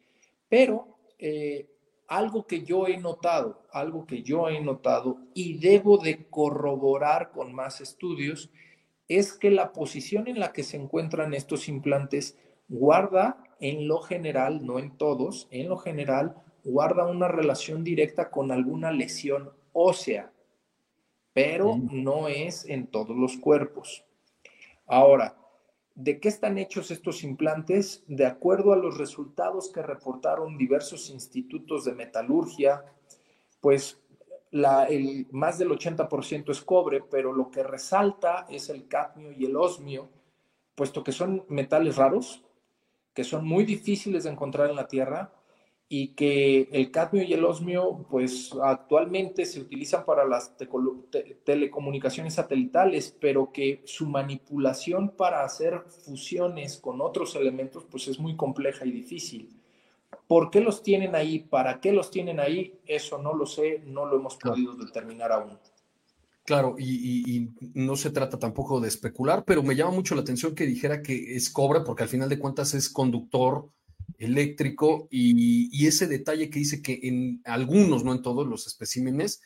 Pero 0.49 0.97
eh, 1.19 1.67
algo 2.07 2.47
que 2.47 2.63
yo 2.63 2.87
he 2.87 2.97
notado, 2.97 3.65
algo 3.71 4.05
que 4.05 4.23
yo 4.23 4.49
he 4.49 4.61
notado 4.61 5.17
y 5.33 5.57
debo 5.57 5.97
de 5.97 6.27
corroborar 6.29 7.31
con 7.31 7.53
más 7.53 7.81
estudios, 7.81 8.49
es 9.07 9.33
que 9.33 9.51
la 9.51 9.73
posición 9.73 10.27
en 10.27 10.39
la 10.39 10.51
que 10.53 10.63
se 10.63 10.77
encuentran 10.77 11.33
estos 11.33 11.67
implantes 11.67 12.37
guarda 12.67 13.43
en 13.59 13.87
lo 13.87 13.99
general, 13.99 14.65
no 14.65 14.79
en 14.79 14.97
todos, 14.97 15.47
en 15.51 15.69
lo 15.69 15.77
general, 15.77 16.35
guarda 16.63 17.05
una 17.05 17.27
relación 17.27 17.83
directa 17.83 18.29
con 18.29 18.51
alguna 18.51 18.91
lesión 18.91 19.51
ósea, 19.73 20.31
pero 21.33 21.77
no 21.77 22.27
es 22.27 22.65
en 22.65 22.87
todos 22.87 23.15
los 23.15 23.37
cuerpos. 23.37 24.03
Ahora, 24.85 25.37
¿De 25.97 26.19
qué 26.19 26.27
están 26.27 26.59
hechos 26.59 26.91
estos 26.91 27.23
implantes? 27.23 28.03
De 28.05 28.27
acuerdo 28.27 28.71
a 28.71 28.75
los 28.75 28.99
resultados 28.99 29.71
que 29.71 29.81
reportaron 29.81 30.55
diversos 30.55 31.09
institutos 31.09 31.85
de 31.85 31.95
metalurgia, 31.95 32.85
pues 33.61 33.99
el, 34.51 35.25
más 35.31 35.57
del 35.57 35.69
80% 35.69 36.51
es 36.51 36.61
cobre, 36.61 37.01
pero 37.01 37.33
lo 37.33 37.49
que 37.49 37.63
resalta 37.63 38.45
es 38.47 38.69
el 38.69 38.87
cadmio 38.87 39.31
y 39.31 39.45
el 39.45 39.55
osmio, 39.55 40.11
puesto 40.75 41.03
que 41.03 41.11
son 41.11 41.43
metales 41.49 41.95
raros, 41.95 42.43
que 43.15 43.23
son 43.23 43.47
muy 43.47 43.65
difíciles 43.65 44.25
de 44.25 44.29
encontrar 44.29 44.69
en 44.69 44.75
la 44.75 44.87
Tierra 44.87 45.33
y 45.89 46.09
que 46.09 46.67
el 46.73 46.91
cadmio 46.91 47.23
y 47.23 47.33
el 47.33 47.45
osmio, 47.45 48.05
pues 48.09 48.51
actualmente 48.61 49.45
se 49.45 49.61
utilizan 49.61 50.03
para 50.03 50.25
las 50.25 50.53
telecomunicaciones 51.45 52.33
satelitales, 52.33 53.15
pero 53.19 53.51
que 53.53 53.83
su 53.85 54.05
manipulación 54.05 55.11
para 55.11 55.45
hacer 55.45 55.83
fusiones 56.05 56.77
con 56.77 56.99
otros 56.99 57.35
elementos, 57.35 57.85
pues 57.89 58.09
es 58.09 58.19
muy 58.19 58.35
compleja 58.35 58.85
y 58.85 58.91
difícil. 58.91 59.57
¿Por 60.27 60.51
qué 60.51 60.59
los 60.59 60.83
tienen 60.83 61.15
ahí? 61.15 61.39
¿Para 61.39 61.79
qué 61.79 61.93
los 61.93 62.11
tienen 62.11 62.41
ahí? 62.41 62.79
Eso 62.85 63.17
no 63.17 63.33
lo 63.33 63.45
sé, 63.45 63.81
no 63.85 64.05
lo 64.05 64.17
hemos 64.17 64.35
podido 64.35 64.75
determinar 64.75 65.31
aún. 65.31 65.57
Claro, 66.43 66.75
y, 66.77 67.35
y, 67.35 67.49
no 67.73 67.95
se 67.95 68.09
trata 68.09 68.39
tampoco 68.39 68.79
de 68.79 68.87
especular, 68.87 69.43
pero 69.45 69.63
me 69.63 69.75
llama 69.75 69.91
mucho 69.91 70.15
la 70.15 70.21
atención 70.21 70.55
que 70.55 70.65
dijera 70.65 71.01
que 71.01 71.35
es 71.35 71.49
cobre, 71.49 71.81
porque 71.81 72.03
al 72.03 72.09
final 72.09 72.29
de 72.29 72.39
cuentas 72.39 72.73
es 72.73 72.89
conductor 72.89 73.69
eléctrico 74.17 75.07
y, 75.11 75.85
ese 75.85 76.07
detalle 76.07 76.49
que 76.49 76.59
dice 76.59 76.81
que 76.81 76.99
en 77.03 77.41
algunos, 77.45 78.03
no 78.03 78.13
en 78.13 78.21
todos 78.21 78.47
los 78.47 78.67
especímenes, 78.67 79.41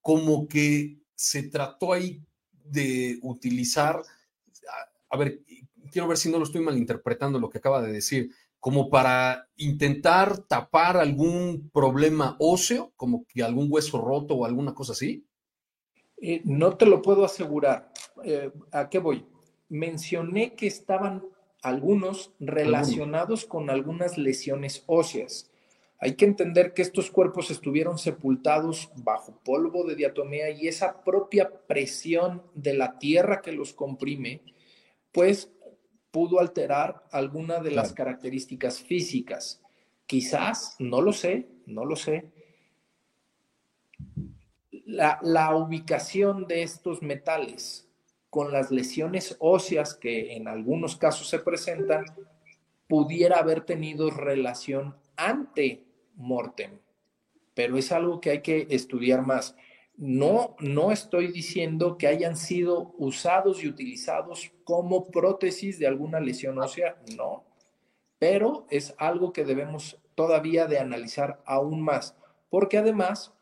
como 0.00 0.48
que 0.48 0.98
se 1.14 1.44
trató 1.44 1.92
ahí 1.92 2.22
de 2.64 3.18
utilizar, 3.22 4.02
a, 5.10 5.16
ver, 5.16 5.42
quiero 5.90 6.08
ver 6.08 6.16
si 6.16 6.30
no 6.30 6.38
lo 6.38 6.44
estoy 6.44 6.62
malinterpretando 6.62 7.38
lo 7.38 7.50
que 7.50 7.58
acaba 7.58 7.82
de 7.82 7.92
decir, 7.92 8.30
como 8.58 8.90
para 8.90 9.48
intentar 9.56 10.38
tapar 10.40 10.98
algún 10.98 11.70
problema 11.72 12.36
óseo, 12.38 12.92
como 12.96 13.24
que 13.26 13.42
algún 13.42 13.68
hueso 13.70 14.00
roto 14.00 14.34
o 14.34 14.44
alguna 14.44 14.74
cosa 14.74 14.92
así? 14.92 15.26
Eh, 16.20 16.42
no 16.44 16.76
te 16.76 16.84
lo 16.84 17.00
puedo 17.00 17.24
asegurar. 17.24 17.90
Eh, 18.22 18.52
¿A 18.72 18.90
qué 18.90 18.98
voy? 18.98 19.26
Mencioné 19.70 20.54
que 20.54 20.66
estaban 20.66 21.22
algunos 21.62 22.32
relacionados 22.40 23.44
con 23.44 23.70
algunas 23.70 24.18
lesiones 24.18 24.84
óseas. 24.86 25.50
Hay 25.98 26.14
que 26.14 26.24
entender 26.24 26.72
que 26.72 26.80
estos 26.82 27.10
cuerpos 27.10 27.50
estuvieron 27.50 27.98
sepultados 27.98 28.90
bajo 28.96 29.38
polvo 29.44 29.84
de 29.84 29.96
diatomea 29.96 30.50
y 30.50 30.66
esa 30.66 31.04
propia 31.04 31.50
presión 31.66 32.42
de 32.54 32.72
la 32.72 32.98
tierra 32.98 33.42
que 33.42 33.52
los 33.52 33.74
comprime, 33.74 34.42
pues 35.12 35.52
pudo 36.10 36.40
alterar 36.40 37.04
alguna 37.12 37.60
de 37.60 37.72
las 37.72 37.92
características 37.92 38.80
físicas. 38.80 39.62
Quizás, 40.06 40.76
no 40.78 41.02
lo 41.02 41.12
sé, 41.12 41.48
no 41.66 41.84
lo 41.84 41.96
sé, 41.96 42.32
la, 44.86 45.54
ubicación 45.54 46.46
de 46.46 46.62
estos 46.62 47.02
metales 47.02 47.89
con 48.30 48.52
las 48.52 48.70
lesiones 48.70 49.36
óseas 49.40 49.94
que 49.94 50.34
en 50.36 50.46
algunos 50.48 50.96
casos 50.96 51.28
se 51.28 51.40
presentan, 51.40 52.04
pudiera 52.88 53.38
haber 53.38 53.62
tenido 53.62 54.10
relación 54.10 54.96
ante 55.16 55.84
mortem, 56.14 56.78
pero 57.54 57.76
es 57.76 57.92
algo 57.92 58.20
que 58.20 58.30
hay 58.30 58.40
que 58.42 58.68
estudiar 58.70 59.26
más. 59.26 59.56
No, 59.96 60.56
no 60.60 60.92
estoy 60.92 61.28
diciendo 61.28 61.98
que 61.98 62.06
hayan 62.06 62.36
sido 62.36 62.94
usados 62.96 63.62
y 63.62 63.68
utilizados 63.68 64.52
como 64.64 65.10
prótesis 65.10 65.78
de 65.78 65.86
alguna 65.86 66.20
lesión 66.20 66.58
ósea, 66.58 66.96
no, 67.16 67.44
pero 68.18 68.66
es 68.70 68.94
algo 68.98 69.32
que 69.32 69.44
debemos 69.44 70.00
todavía 70.14 70.66
de 70.66 70.78
analizar 70.78 71.42
aún 71.44 71.82
más, 71.82 72.16
porque 72.48 72.78
además 72.78 73.34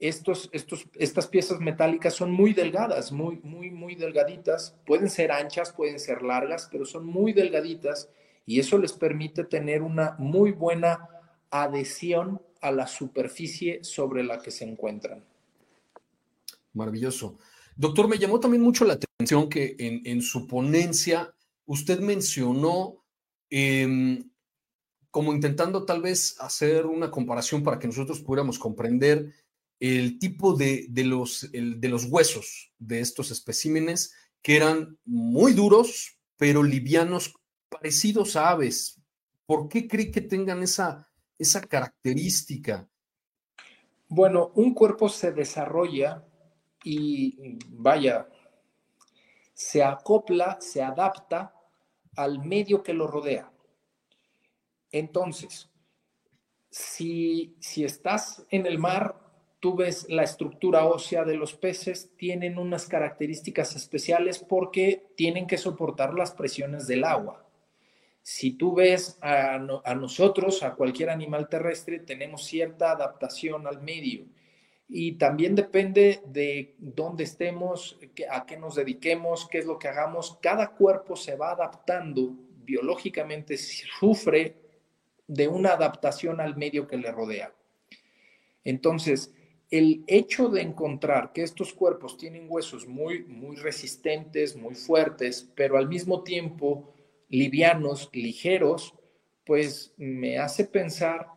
estos, 0.00 0.48
estos, 0.52 0.86
estas 0.94 1.26
piezas 1.26 1.60
metálicas 1.60 2.14
son 2.14 2.32
muy 2.32 2.54
delgadas, 2.54 3.12
muy, 3.12 3.38
muy, 3.42 3.70
muy 3.70 3.94
delgaditas, 3.94 4.74
pueden 4.86 5.10
ser 5.10 5.30
anchas, 5.30 5.72
pueden 5.72 6.00
ser 6.00 6.22
largas, 6.22 6.68
pero 6.72 6.86
son 6.86 7.04
muy 7.04 7.34
delgaditas 7.34 8.08
y 8.46 8.58
eso 8.58 8.78
les 8.78 8.94
permite 8.94 9.44
tener 9.44 9.82
una 9.82 10.16
muy 10.18 10.52
buena 10.52 11.06
adhesión 11.50 12.40
a 12.62 12.72
la 12.72 12.86
superficie 12.86 13.84
sobre 13.84 14.24
la 14.24 14.40
que 14.40 14.50
se 14.50 14.64
encuentran. 14.64 15.22
Maravilloso. 16.72 17.38
Doctor, 17.76 18.08
me 18.08 18.18
llamó 18.18 18.40
también 18.40 18.62
mucho 18.62 18.84
la 18.86 18.94
atención 18.94 19.48
que 19.48 19.76
en, 19.78 20.22
su 20.22 20.46
ponencia 20.46 21.34
usted 21.66 22.00
mencionó, 22.00 23.04
em, 23.50 24.30
como 25.10 25.32
intentando 25.34 25.84
tal 25.84 26.00
vez 26.00 26.36
hacer 26.40 26.86
una 26.86 27.10
comparación 27.10 27.62
para 27.62 27.78
que 27.78 27.86
nosotros 27.86 28.20
pudiéramos 28.20 28.58
comprender 28.58 29.32
el 29.80 30.18
tipo 30.18 30.54
de, 30.54 30.86
los, 31.04 31.50
de 31.50 31.88
los 31.88 32.04
huesos 32.04 32.72
de 32.78 33.00
estos 33.00 33.30
especímenes 33.30 34.14
que 34.42 34.56
eran 34.56 34.98
muy 35.04 35.54
duros, 35.54 36.18
pero 36.36 36.62
livianos, 36.62 37.34
parecidos 37.68 38.36
a 38.36 38.50
aves. 38.50 39.00
¿Por 39.46 39.68
qué 39.68 39.88
cree 39.88 40.10
que 40.10 40.20
tengan 40.20 40.62
esa, 40.62 41.10
esa 41.38 41.62
característica? 41.62 42.88
Bueno, 44.08 44.52
un 44.54 44.74
cuerpo 44.74 45.08
se 45.08 45.32
desarrolla 45.32 46.24
y 46.84 47.58
vaya, 47.68 48.28
se 49.54 49.82
acopla, 49.82 50.58
se 50.60 50.82
adapta 50.82 51.54
al 52.16 52.44
medio 52.44 52.82
que 52.82 52.92
lo 52.92 53.06
rodea. 53.06 53.50
Entonces, 54.90 55.70
si, 56.70 57.56
si 57.60 57.84
estás 57.84 58.44
en 58.50 58.66
el 58.66 58.78
mar, 58.78 59.29
tú 59.60 59.76
ves 59.76 60.06
la 60.08 60.22
estructura 60.22 60.86
ósea 60.86 61.24
de 61.24 61.36
los 61.36 61.54
peces, 61.54 62.10
tienen 62.16 62.58
unas 62.58 62.86
características 62.86 63.76
especiales 63.76 64.38
porque 64.38 65.06
tienen 65.16 65.46
que 65.46 65.58
soportar 65.58 66.14
las 66.14 66.32
presiones 66.32 66.86
del 66.86 67.04
agua. 67.04 67.46
Si 68.22 68.52
tú 68.52 68.74
ves 68.74 69.18
a, 69.20 69.54
a 69.54 69.94
nosotros, 69.94 70.62
a 70.62 70.74
cualquier 70.74 71.10
animal 71.10 71.48
terrestre, 71.48 72.00
tenemos 72.00 72.44
cierta 72.44 72.90
adaptación 72.92 73.66
al 73.66 73.82
medio 73.82 74.26
y 74.88 75.12
también 75.12 75.54
depende 75.54 76.20
de 76.26 76.74
dónde 76.78 77.24
estemos, 77.24 77.98
a 78.30 78.44
qué 78.44 78.56
nos 78.56 78.74
dediquemos, 78.74 79.48
qué 79.48 79.58
es 79.58 79.66
lo 79.66 79.78
que 79.78 79.88
hagamos. 79.88 80.38
Cada 80.42 80.72
cuerpo 80.72 81.14
se 81.14 81.36
va 81.36 81.52
adaptando 81.52 82.34
biológicamente, 82.64 83.56
sufre 83.56 84.56
de 85.28 85.46
una 85.46 85.74
adaptación 85.74 86.40
al 86.40 86.56
medio 86.56 86.88
que 86.88 86.96
le 86.96 87.12
rodea. 87.12 87.52
Entonces, 88.64 89.32
el 89.70 90.02
hecho 90.08 90.48
de 90.48 90.62
encontrar 90.62 91.32
que 91.32 91.42
estos 91.42 91.72
cuerpos 91.72 92.16
tienen 92.16 92.46
huesos 92.48 92.88
muy, 92.88 93.24
muy 93.24 93.56
resistentes, 93.56 94.56
muy 94.56 94.74
fuertes, 94.74 95.48
pero 95.54 95.78
al 95.78 95.88
mismo 95.88 96.22
tiempo 96.22 96.92
livianos, 97.28 98.10
ligeros, 98.12 98.94
pues 99.44 99.94
me 99.96 100.38
hace 100.38 100.64
pensar 100.64 101.28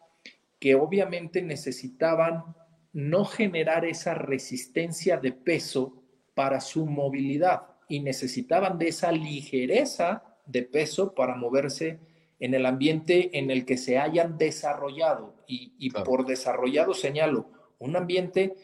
que 0.60 0.76
obviamente 0.76 1.42
necesitaban 1.42 2.44
no 2.92 3.26
generar 3.26 3.86
esa 3.86 4.14
resistencia 4.14 5.18
de 5.18 5.32
peso 5.32 6.04
para 6.34 6.60
su 6.62 6.86
movilidad 6.86 7.68
y 7.88 8.00
necesitaban 8.00 8.80
de 8.80 8.88
esa 8.88 9.12
ligereza 9.12 10.24
de 10.46 10.64
peso 10.64 11.14
para 11.14 11.36
moverse 11.36 12.00
en 12.40 12.54
el 12.54 12.66
ambiente 12.66 13.38
en 13.38 13.52
el 13.52 13.66
que 13.66 13.78
se 13.78 13.98
hayan 13.98 14.38
desarrollado. 14.38 15.36
Y, 15.48 15.92
por 15.92 16.26
desarrollado 16.26 16.96
señalo 16.96 17.52
un 17.84 17.96
ambiente 17.96 18.56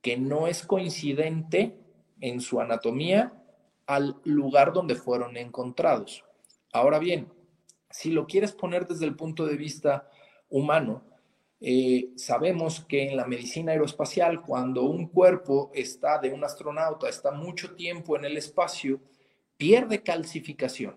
que 0.00 0.16
no 0.16 0.46
es 0.46 0.64
coincidente 0.64 1.76
en 2.20 2.40
su 2.40 2.60
anatomía 2.60 3.32
al 3.86 4.16
lugar 4.24 4.72
donde 4.72 4.94
fueron 4.94 5.36
encontrados. 5.36 6.24
Ahora 6.72 6.98
bien, 6.98 7.32
si 7.90 8.10
lo 8.10 8.26
quieres 8.26 8.52
poner 8.52 8.86
desde 8.86 9.06
el 9.06 9.16
punto 9.16 9.46
de 9.46 9.56
vista 9.56 10.08
humano, 10.50 11.02
eh, 11.60 12.10
sabemos 12.16 12.84
que 12.84 13.08
en 13.08 13.16
la 13.16 13.26
medicina 13.26 13.72
aeroespacial, 13.72 14.42
cuando 14.42 14.84
un 14.84 15.08
cuerpo 15.08 15.72
está 15.74 16.18
de 16.18 16.30
un 16.30 16.44
astronauta, 16.44 17.08
está 17.08 17.32
mucho 17.32 17.74
tiempo 17.74 18.16
en 18.16 18.24
el 18.24 18.36
espacio, 18.36 19.00
pierde 19.56 20.02
calcificación. 20.02 20.96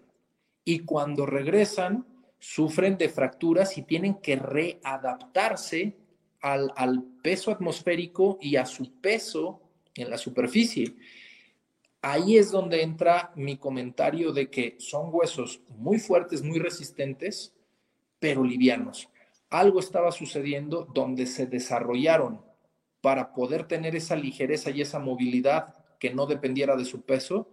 Y 0.64 0.82
cuando 0.82 1.26
regresan, 1.26 2.06
sufren 2.38 2.98
de 2.98 3.10
fracturas 3.10 3.78
y 3.78 3.84
tienen 3.84 4.16
que 4.16 4.36
readaptarse 4.36 5.96
al, 6.42 6.72
al 6.76 7.06
peso 7.22 7.52
atmosférico 7.52 8.38
y 8.42 8.56
a 8.56 8.66
su 8.66 9.00
peso 9.00 9.62
en 9.96 10.10
la 10.10 10.18
superficie. 10.18 10.96
Ahí 12.02 12.38
es 12.38 12.52
donde 12.52 12.82
entra 12.82 13.32
mi 13.36 13.58
comentario 13.58 14.32
de 14.32 14.50
que 14.50 14.76
son 14.80 15.10
huesos 15.12 15.62
muy 15.70 16.00
fuertes, 16.00 16.42
muy 16.42 16.60
resistentes, 16.60 17.54
pero 18.20 18.44
livianos 18.44 19.08
algo 19.52 19.82
estaba 19.82 20.12
sucediendo 20.12 20.88
donde 20.94 21.28
se 21.28 21.46
desarrollaron 21.46 22.42
para 23.02 23.34
poder 23.34 23.66
tener 23.66 23.96
esa 23.96 24.16
ligereza 24.16 24.72
y 24.72 24.82
esa 24.82 24.98
movilidad 24.98 25.76
que 26.00 26.14
no 26.14 26.26
dependiera 26.26 26.76
de 26.76 26.86
su 26.86 27.02
peso, 27.02 27.50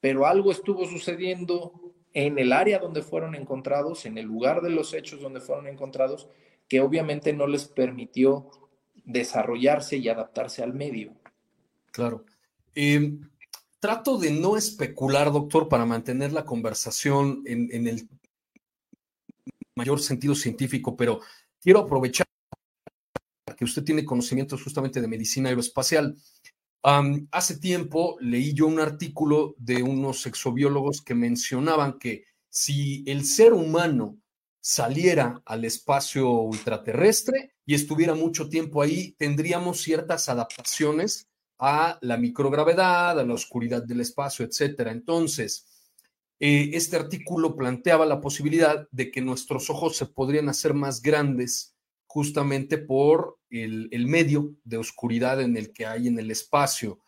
pero 0.00 0.26
algo 0.26 0.52
estuvo 0.52 0.86
sucediendo 0.86 1.72
en 2.14 2.38
el 2.38 2.52
área 2.52 2.78
donde 2.78 3.02
fueron 3.02 3.34
encontrados, 3.34 4.06
en 4.06 4.16
el 4.16 4.26
lugar 4.26 4.62
de 4.62 4.70
los 4.70 4.94
hechos 4.94 5.20
donde 5.20 5.40
fueron 5.40 5.66
encontrados, 5.66 6.28
que 6.68 6.80
obviamente 6.80 7.32
no 7.32 7.48
les 7.48 7.66
permitió 7.66 8.48
desarrollarse 9.12 9.96
y 9.96 10.08
adaptarse 10.08 10.62
al 10.62 10.74
medio. 10.74 11.14
Claro. 11.92 12.24
Em, 12.74 13.28
trato 13.78 14.18
de 14.18 14.30
no 14.30 14.56
especular, 14.56 15.32
doctor, 15.32 15.68
para 15.68 15.86
mantener 15.86 16.32
la 16.32 16.44
conversación 16.44 17.42
en, 17.46 17.68
en 17.72 17.88
el 17.88 18.08
mayor 19.74 20.00
sentido 20.00 20.34
científico, 20.34 20.96
pero 20.96 21.20
quiero 21.60 21.80
aprovechar 21.80 22.26
que 23.60 23.64
usted 23.66 23.84
tiene 23.84 24.06
conocimientos 24.06 24.62
justamente 24.62 25.02
de 25.02 25.06
medicina 25.06 25.50
aeroespacial. 25.50 26.16
hace 27.30 27.58
tiempo 27.58 28.16
leí 28.18 28.54
yo 28.54 28.66
un 28.66 28.80
artículo 28.80 29.54
de 29.58 29.82
unos 29.82 30.24
exobiólogos 30.24 31.02
que 31.02 31.14
mencionaban 31.14 31.98
que 31.98 32.24
si 32.48 33.04
el 33.06 33.26
ser 33.26 33.52
humano 33.52 34.16
saliera 34.62 35.42
al 35.44 35.66
espacio 35.66 36.30
ultraterrestre 36.30 37.52
y 37.70 37.74
estuviera 37.74 38.16
mucho 38.16 38.48
tiempo 38.48 38.82
ahí, 38.82 39.14
tendríamos 39.16 39.80
ciertas 39.80 40.28
adaptaciones 40.28 41.28
a 41.56 42.00
la 42.00 42.16
microgravedad, 42.16 43.16
a 43.20 43.24
la 43.24 43.32
oscuridad 43.32 43.84
del 43.84 44.00
espacio, 44.00 44.44
etcétera. 44.44 44.90
Entonces, 44.90 45.68
eh, 46.40 46.70
este 46.72 46.96
artículo 46.96 47.54
planteaba 47.54 48.06
la 48.06 48.20
posibilidad 48.20 48.88
de 48.90 49.12
que 49.12 49.20
nuestros 49.20 49.70
ojos 49.70 49.96
se 49.96 50.06
podrían 50.06 50.48
hacer 50.48 50.74
más 50.74 51.00
grandes 51.00 51.76
justamente 52.08 52.76
por 52.76 53.38
el, 53.50 54.04
medio 54.08 54.56
de 54.64 54.78
oscuridad 54.78 55.40
en 55.40 55.56
el 55.56 55.72
que 55.72 55.86
hay 55.86 56.08
en 56.08 56.18
el 56.18 56.32
espacio. 56.32 56.98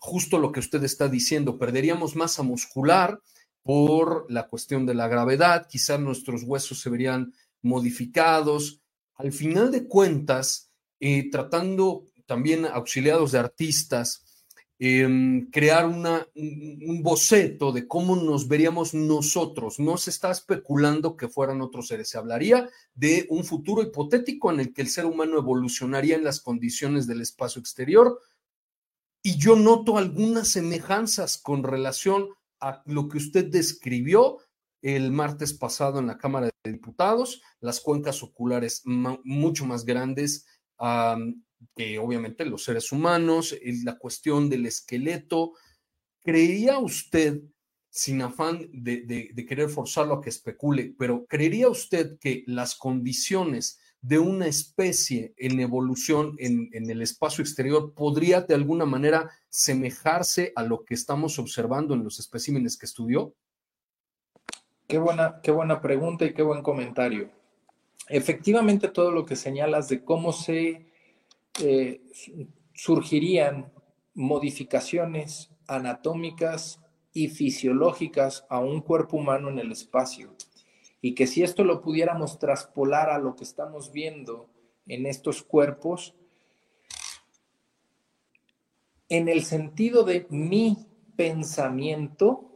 justo 0.00 0.38
lo 0.38 0.52
que 0.52 0.60
usted 0.60 0.84
está 0.84 1.08
diciendo, 1.08 1.56
perderíamos 1.56 2.14
masa 2.14 2.42
muscular 2.42 3.22
por 3.62 4.30
la 4.30 4.48
cuestión 4.48 4.84
de 4.84 4.92
la 4.92 5.08
gravedad, 5.08 5.66
quizás 5.66 5.98
nuestros 5.98 6.42
huesos 6.42 6.78
se 6.78 6.90
verían 6.90 7.32
modificados. 7.62 8.82
Al 9.16 9.32
final 9.32 9.70
de 9.70 9.86
cuentas, 9.86 10.70
eh, 11.00 11.30
tratando 11.30 12.04
también 12.26 12.66
auxiliados 12.66 13.32
de 13.32 13.38
artistas, 13.38 14.26
Em, 14.78 15.50
crear 15.50 15.86
una, 15.86 16.28
un 16.34 17.02
boceto 17.02 17.72
de 17.72 17.88
cómo 17.88 18.14
nos 18.14 18.46
veríamos 18.46 18.92
nosotros. 18.92 19.78
No 19.78 19.96
se 19.96 20.10
está 20.10 20.30
especulando 20.30 21.16
que 21.16 21.28
fueran 21.28 21.62
otros 21.62 21.88
seres. 21.88 22.10
Se 22.10 22.18
hablaría 22.18 22.68
de 22.94 23.26
un 23.30 23.44
futuro 23.44 23.82
hipotético 23.82 24.52
en 24.52 24.60
el 24.60 24.74
que 24.74 24.82
el 24.82 24.88
ser 24.88 25.06
humano 25.06 25.38
evolucionaría 25.38 26.16
en 26.16 26.24
las 26.24 26.40
condiciones 26.40 27.06
del 27.06 27.22
espacio 27.22 27.58
exterior. 27.58 28.20
Y 29.22 29.38
yo 29.38 29.56
noto 29.56 29.96
algunas 29.96 30.48
semejanzas 30.48 31.38
con 31.38 31.62
relación 31.62 32.28
a 32.60 32.82
lo 32.84 33.08
que 33.08 33.16
usted 33.16 33.46
describió 33.46 34.38
el 34.94 35.10
martes 35.10 35.52
pasado 35.52 35.98
en 35.98 36.06
la 36.06 36.16
Cámara 36.16 36.48
de 36.62 36.72
Diputados, 36.72 37.42
las 37.58 37.80
cuencas 37.80 38.22
oculares 38.22 38.82
mucho 38.84 39.66
más 39.66 39.84
grandes, 39.84 40.46
que 41.74 41.98
obviamente 41.98 42.44
los 42.44 42.62
seres 42.62 42.92
humanos, 42.92 43.56
la 43.82 43.98
cuestión 43.98 44.48
del 44.48 44.64
esqueleto. 44.64 45.54
¿Creería 46.22 46.78
usted, 46.78 47.42
sin 47.90 48.22
afán 48.22 48.68
de, 48.72 49.34
querer 49.48 49.70
forzarlo 49.70 50.14
a 50.14 50.20
que 50.20 50.30
especule, 50.30 50.94
pero 50.96 51.26
creería 51.26 51.68
usted 51.68 52.16
que 52.20 52.44
las 52.46 52.76
condiciones 52.76 53.80
de 54.02 54.20
una 54.20 54.46
especie 54.46 55.34
en 55.36 55.58
evolución 55.58 56.36
en, 56.38 56.68
en, 56.72 56.88
el 56.88 57.02
espacio 57.02 57.42
exterior 57.42 57.92
podría 57.92 58.42
de 58.42 58.54
alguna 58.54 58.84
manera 58.84 59.28
semejarse 59.48 60.52
a 60.54 60.62
lo 60.62 60.84
que 60.84 60.94
estamos 60.94 61.40
observando 61.40 61.94
en 61.94 62.04
los 62.04 62.20
especímenes 62.20 62.78
que 62.78 62.86
estudió? 62.86 63.34
Qué 64.86 64.98
buena, 64.98 65.40
qué 65.42 65.50
buena 65.50 65.80
pregunta 65.80 66.24
y 66.24 66.32
qué 66.32 66.42
buen 66.42 66.62
comentario. 66.62 67.30
Efectivamente, 68.08 68.88
todo 68.88 69.10
lo 69.10 69.24
que 69.24 69.34
señalas 69.34 69.88
de 69.88 70.04
cómo 70.04 70.32
se 70.32 70.86
eh, 71.60 72.00
surgirían 72.72 73.72
modificaciones 74.14 75.50
anatómicas 75.66 76.80
y 77.12 77.28
fisiológicas 77.28 78.46
a 78.48 78.60
un 78.60 78.80
cuerpo 78.80 79.16
humano 79.16 79.48
en 79.48 79.58
el 79.58 79.72
espacio. 79.72 80.34
Y 81.00 81.14
que 81.14 81.26
si 81.26 81.42
esto 81.42 81.64
lo 81.64 81.82
pudiéramos 81.82 82.38
traspolar 82.38 83.10
a 83.10 83.18
lo 83.18 83.34
que 83.34 83.44
estamos 83.44 83.90
viendo 83.90 84.48
en 84.86 85.06
estos 85.06 85.42
cuerpos, 85.42 86.14
en 89.08 89.28
el 89.28 89.42
sentido 89.42 90.04
de 90.04 90.26
mi 90.30 90.86
pensamiento, 91.16 92.55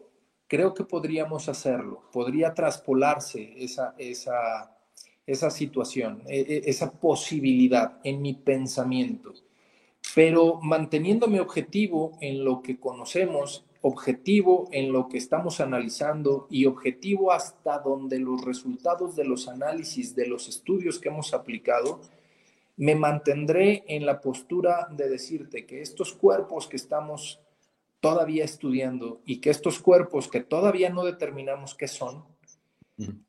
creo 0.50 0.74
que 0.74 0.84
podríamos 0.84 1.48
hacerlo. 1.48 2.02
Podría 2.12 2.52
traspolarse 2.52 3.54
esa, 3.56 3.94
esa 3.96 4.76
esa 5.30 5.50
situación, 5.50 6.22
e, 6.26 6.40
e, 6.40 6.62
esa 6.66 6.90
posibilidad 6.90 7.98
en 8.02 8.20
mi 8.20 8.34
pensamiento, 8.34 9.32
pero 10.14 10.60
manteniéndome 10.60 11.40
objetivo 11.40 12.18
en 12.20 12.44
lo 12.44 12.62
que 12.62 12.80
conocemos, 12.80 13.64
objetivo 13.80 14.68
en 14.72 14.92
lo 14.92 15.08
que 15.08 15.18
estamos 15.18 15.60
analizando 15.60 16.48
y 16.50 16.66
objetivo 16.66 17.30
hasta 17.30 17.78
donde 17.78 18.18
los 18.18 18.44
resultados 18.44 19.14
de 19.14 19.24
los 19.24 19.46
análisis, 19.46 20.16
de 20.16 20.26
los 20.26 20.48
estudios 20.48 20.98
que 20.98 21.10
hemos 21.10 21.32
aplicado, 21.32 22.00
me 22.76 22.94
mantendré 22.94 23.84
en 23.86 24.06
la 24.06 24.20
postura 24.20 24.88
de 24.90 25.08
decirte 25.08 25.64
que 25.64 25.80
estos 25.80 26.12
cuerpos 26.12 26.66
que 26.66 26.76
estamos 26.76 27.40
todavía 28.00 28.44
estudiando 28.44 29.20
y 29.24 29.40
que 29.40 29.50
estos 29.50 29.78
cuerpos 29.78 30.28
que 30.28 30.40
todavía 30.40 30.90
no 30.90 31.04
determinamos 31.04 31.74
qué 31.74 31.86
son, 31.86 32.24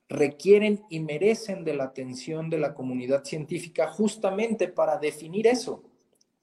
requieren 0.10 0.84
y 0.90 1.00
merecen 1.00 1.64
de 1.64 1.76
la 1.76 1.86
atención 1.86 2.50
de 2.50 2.58
la 2.58 2.74
comunidad 2.74 3.24
científica 3.24 3.88
justamente 3.88 4.68
para 4.68 4.98
definir 4.98 5.48
eso, 5.48 5.84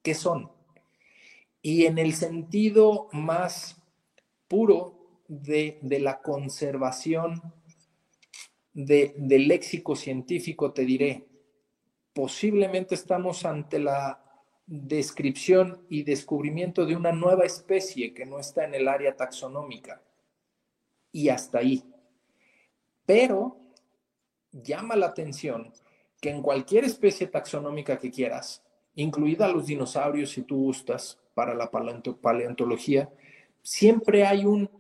qué 0.03 0.14
son. 0.14 0.51
Y 1.61 1.87
en 1.87 1.99
el 1.99 2.14
sentido 2.14 3.09
más 3.12 3.83
puro 4.47 5.22
de, 5.29 5.79
la 5.83 6.20
conservación 6.22 7.43
del 8.72 9.49
léxico 9.49 9.97
científico, 9.97 10.72
te 10.72 10.85
diré, 10.87 11.26
posiblemente 12.14 12.95
estamos 12.95 13.45
ante 13.45 13.79
la 13.79 14.28
descripción 14.68 15.82
y 15.88 16.02
descubrimiento 16.02 16.84
de 16.84 16.94
una 16.94 17.10
nueva 17.10 17.44
especie 17.44 18.12
que 18.12 18.26
no 18.26 18.38
está 18.38 18.64
en 18.64 18.74
el 18.74 18.86
área 18.86 19.16
taxonómica. 19.16 20.02
Y 21.10 21.30
hasta 21.30 21.58
ahí. 21.58 21.82
Pero 23.06 23.56
llama 24.52 24.94
la 24.94 25.06
atención 25.06 25.72
que 26.20 26.30
en 26.30 26.42
cualquier 26.42 26.84
especie 26.84 27.26
taxonómica 27.28 27.98
que 27.98 28.10
quieras, 28.10 28.62
incluida 28.94 29.48
los 29.48 29.66
dinosaurios 29.66 30.30
si 30.30 30.42
tú 30.42 30.56
gustas 30.56 31.18
para 31.32 31.54
la 31.54 31.70
paleontología, 31.70 33.10
siempre 33.62 34.26
hay 34.26 34.44
un, 34.44 34.70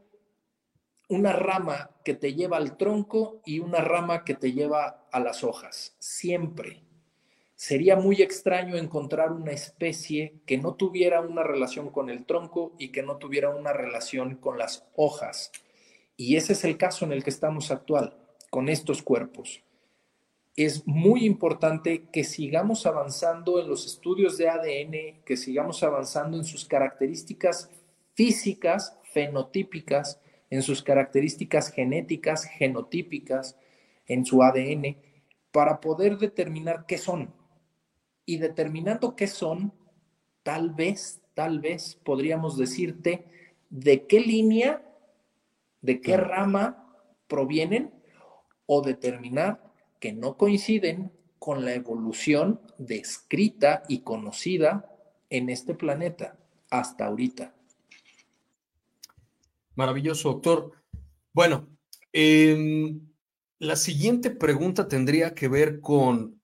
una 1.08 1.32
rama 1.32 1.92
que 2.04 2.14
te 2.14 2.34
lleva 2.34 2.58
al 2.58 2.76
tronco 2.76 3.40
y 3.46 3.60
una 3.60 3.80
rama 3.80 4.22
que 4.24 4.34
te 4.34 4.52
lleva 4.52 5.08
a 5.10 5.20
las 5.20 5.44
hojas, 5.44 5.96
siempre. 5.98 6.87
Sería 7.58 7.96
muy 7.96 8.22
extraño 8.22 8.76
encontrar 8.76 9.32
una 9.32 9.50
especie 9.50 10.34
que 10.46 10.58
no 10.58 10.74
tuviera 10.74 11.20
una 11.20 11.42
relación 11.42 11.90
con 11.90 12.08
el 12.08 12.24
tronco 12.24 12.72
y 12.78 12.90
que 12.90 13.02
no 13.02 13.16
tuviera 13.16 13.50
una 13.50 13.72
relación 13.72 14.36
con 14.36 14.58
las 14.58 14.86
hojas. 14.94 15.50
Y 16.16 16.36
ese 16.36 16.52
es 16.52 16.62
el 16.62 16.78
caso 16.78 17.04
en 17.04 17.10
el 17.10 17.24
que 17.24 17.30
estamos 17.30 17.72
actual, 17.72 18.16
con 18.48 18.68
estos 18.68 19.02
cuerpos. 19.02 19.64
Es 20.54 20.86
muy 20.86 21.26
importante 21.26 22.04
que 22.12 22.22
sigamos 22.22 22.86
avanzando 22.86 23.60
en 23.60 23.68
los 23.68 23.86
estudios 23.86 24.38
de 24.38 24.48
ADN, 24.48 25.24
que 25.24 25.36
sigamos 25.36 25.82
avanzando 25.82 26.36
en 26.36 26.44
sus 26.44 26.64
características 26.64 27.72
físicas, 28.14 28.96
fenotípicas, 29.02 30.20
en 30.48 30.62
sus 30.62 30.80
características 30.80 31.72
genéticas, 31.72 32.44
genotípicas, 32.44 33.56
en 34.06 34.24
su 34.24 34.44
ADN, 34.44 34.96
para 35.50 35.80
poder 35.80 36.18
determinar 36.18 36.86
qué 36.86 36.98
son. 36.98 37.36
Y 38.28 38.36
determinando 38.36 39.16
qué 39.16 39.26
son, 39.26 39.72
tal 40.42 40.74
vez, 40.74 41.22
tal 41.32 41.60
vez 41.60 41.98
podríamos 42.04 42.58
decirte 42.58 43.24
de 43.70 44.06
qué 44.06 44.20
línea 44.20 44.84
de 45.80 46.00
qué 46.00 46.16
rama 46.16 46.86
provienen 47.26 47.92
o 48.66 48.82
determinar 48.82 49.72
que 50.00 50.12
no 50.12 50.36
coinciden 50.36 51.12
con 51.38 51.64
la 51.64 51.74
evolución 51.74 52.60
descrita 52.78 53.82
y 53.88 54.00
conocida 54.00 54.92
en 55.30 55.48
este 55.48 55.74
planeta 55.74 56.36
hasta 56.70 57.06
ahorita. 57.06 57.54
Maravilloso, 59.74 60.32
doctor. 60.32 60.72
Bueno, 61.32 61.68
em, 62.12 63.00
la 63.58 63.76
siguiente 63.76 64.30
pregunta 64.30 64.88
tendría 64.88 65.34
que 65.34 65.48
ver 65.48 65.80
con, 65.80 66.37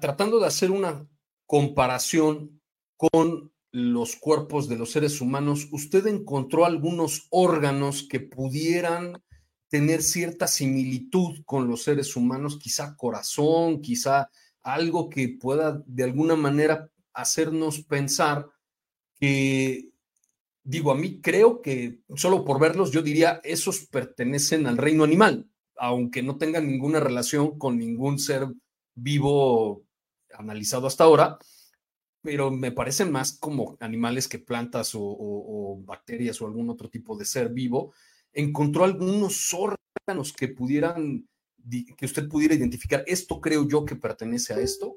tratando 0.00 0.38
de 0.38 0.46
hacer 0.46 0.70
una 0.70 1.06
comparación 1.46 2.60
con 2.96 3.52
los 3.72 4.16
cuerpos 4.16 4.68
de 4.68 4.76
los 4.76 4.90
seres 4.90 5.20
humanos, 5.20 5.68
¿usted 5.70 6.06
encontró 6.06 6.64
algunos 6.64 7.26
órganos 7.30 8.02
que 8.02 8.20
pudieran 8.20 9.22
tener 9.68 10.02
cierta 10.02 10.48
similitud 10.48 11.42
con 11.44 11.68
los 11.68 11.84
seres 11.84 12.16
humanos, 12.16 12.58
quizá 12.58 12.96
corazón, 12.96 13.80
quizá 13.80 14.28
algo 14.62 15.08
que 15.08 15.28
pueda 15.28 15.82
de 15.86 16.04
alguna 16.04 16.34
manera 16.34 16.90
hacernos 17.12 17.84
pensar 17.84 18.48
que, 19.18 19.90
digo, 20.64 20.90
a 20.90 20.96
mí 20.96 21.20
creo 21.20 21.62
que 21.62 22.00
solo 22.16 22.44
por 22.44 22.58
verlos 22.60 22.90
yo 22.90 23.00
diría, 23.00 23.40
esos 23.44 23.86
pertenecen 23.86 24.66
al 24.66 24.76
reino 24.76 25.04
animal, 25.04 25.48
aunque 25.76 26.22
no 26.22 26.36
tengan 26.36 26.66
ninguna 26.66 26.98
relación 26.98 27.56
con 27.56 27.78
ningún 27.78 28.18
ser 28.18 28.48
vivo 29.02 29.84
analizado 30.32 30.86
hasta 30.86 31.04
ahora, 31.04 31.38
pero 32.22 32.50
me 32.50 32.72
parecen 32.72 33.10
más 33.10 33.38
como 33.38 33.76
animales 33.80 34.28
que 34.28 34.38
plantas 34.38 34.92
o, 34.94 35.80
bacterias 35.84 36.40
o 36.40 36.46
algún 36.46 36.70
otro 36.70 36.88
tipo 36.88 37.16
de 37.16 37.24
ser 37.24 37.48
vivo. 37.50 37.92
¿Encontró 38.32 38.84
algunos 38.84 39.54
órganos 39.54 40.32
que 40.32 40.48
pudieran, 40.48 41.26
que 41.96 42.04
usted 42.04 42.28
pudiera 42.28 42.54
identificar? 42.54 43.02
Esto 43.06 43.40
creo 43.40 43.66
yo 43.66 43.84
que 43.84 43.96
pertenece 43.96 44.54
a 44.54 44.58
esto. 44.58 44.96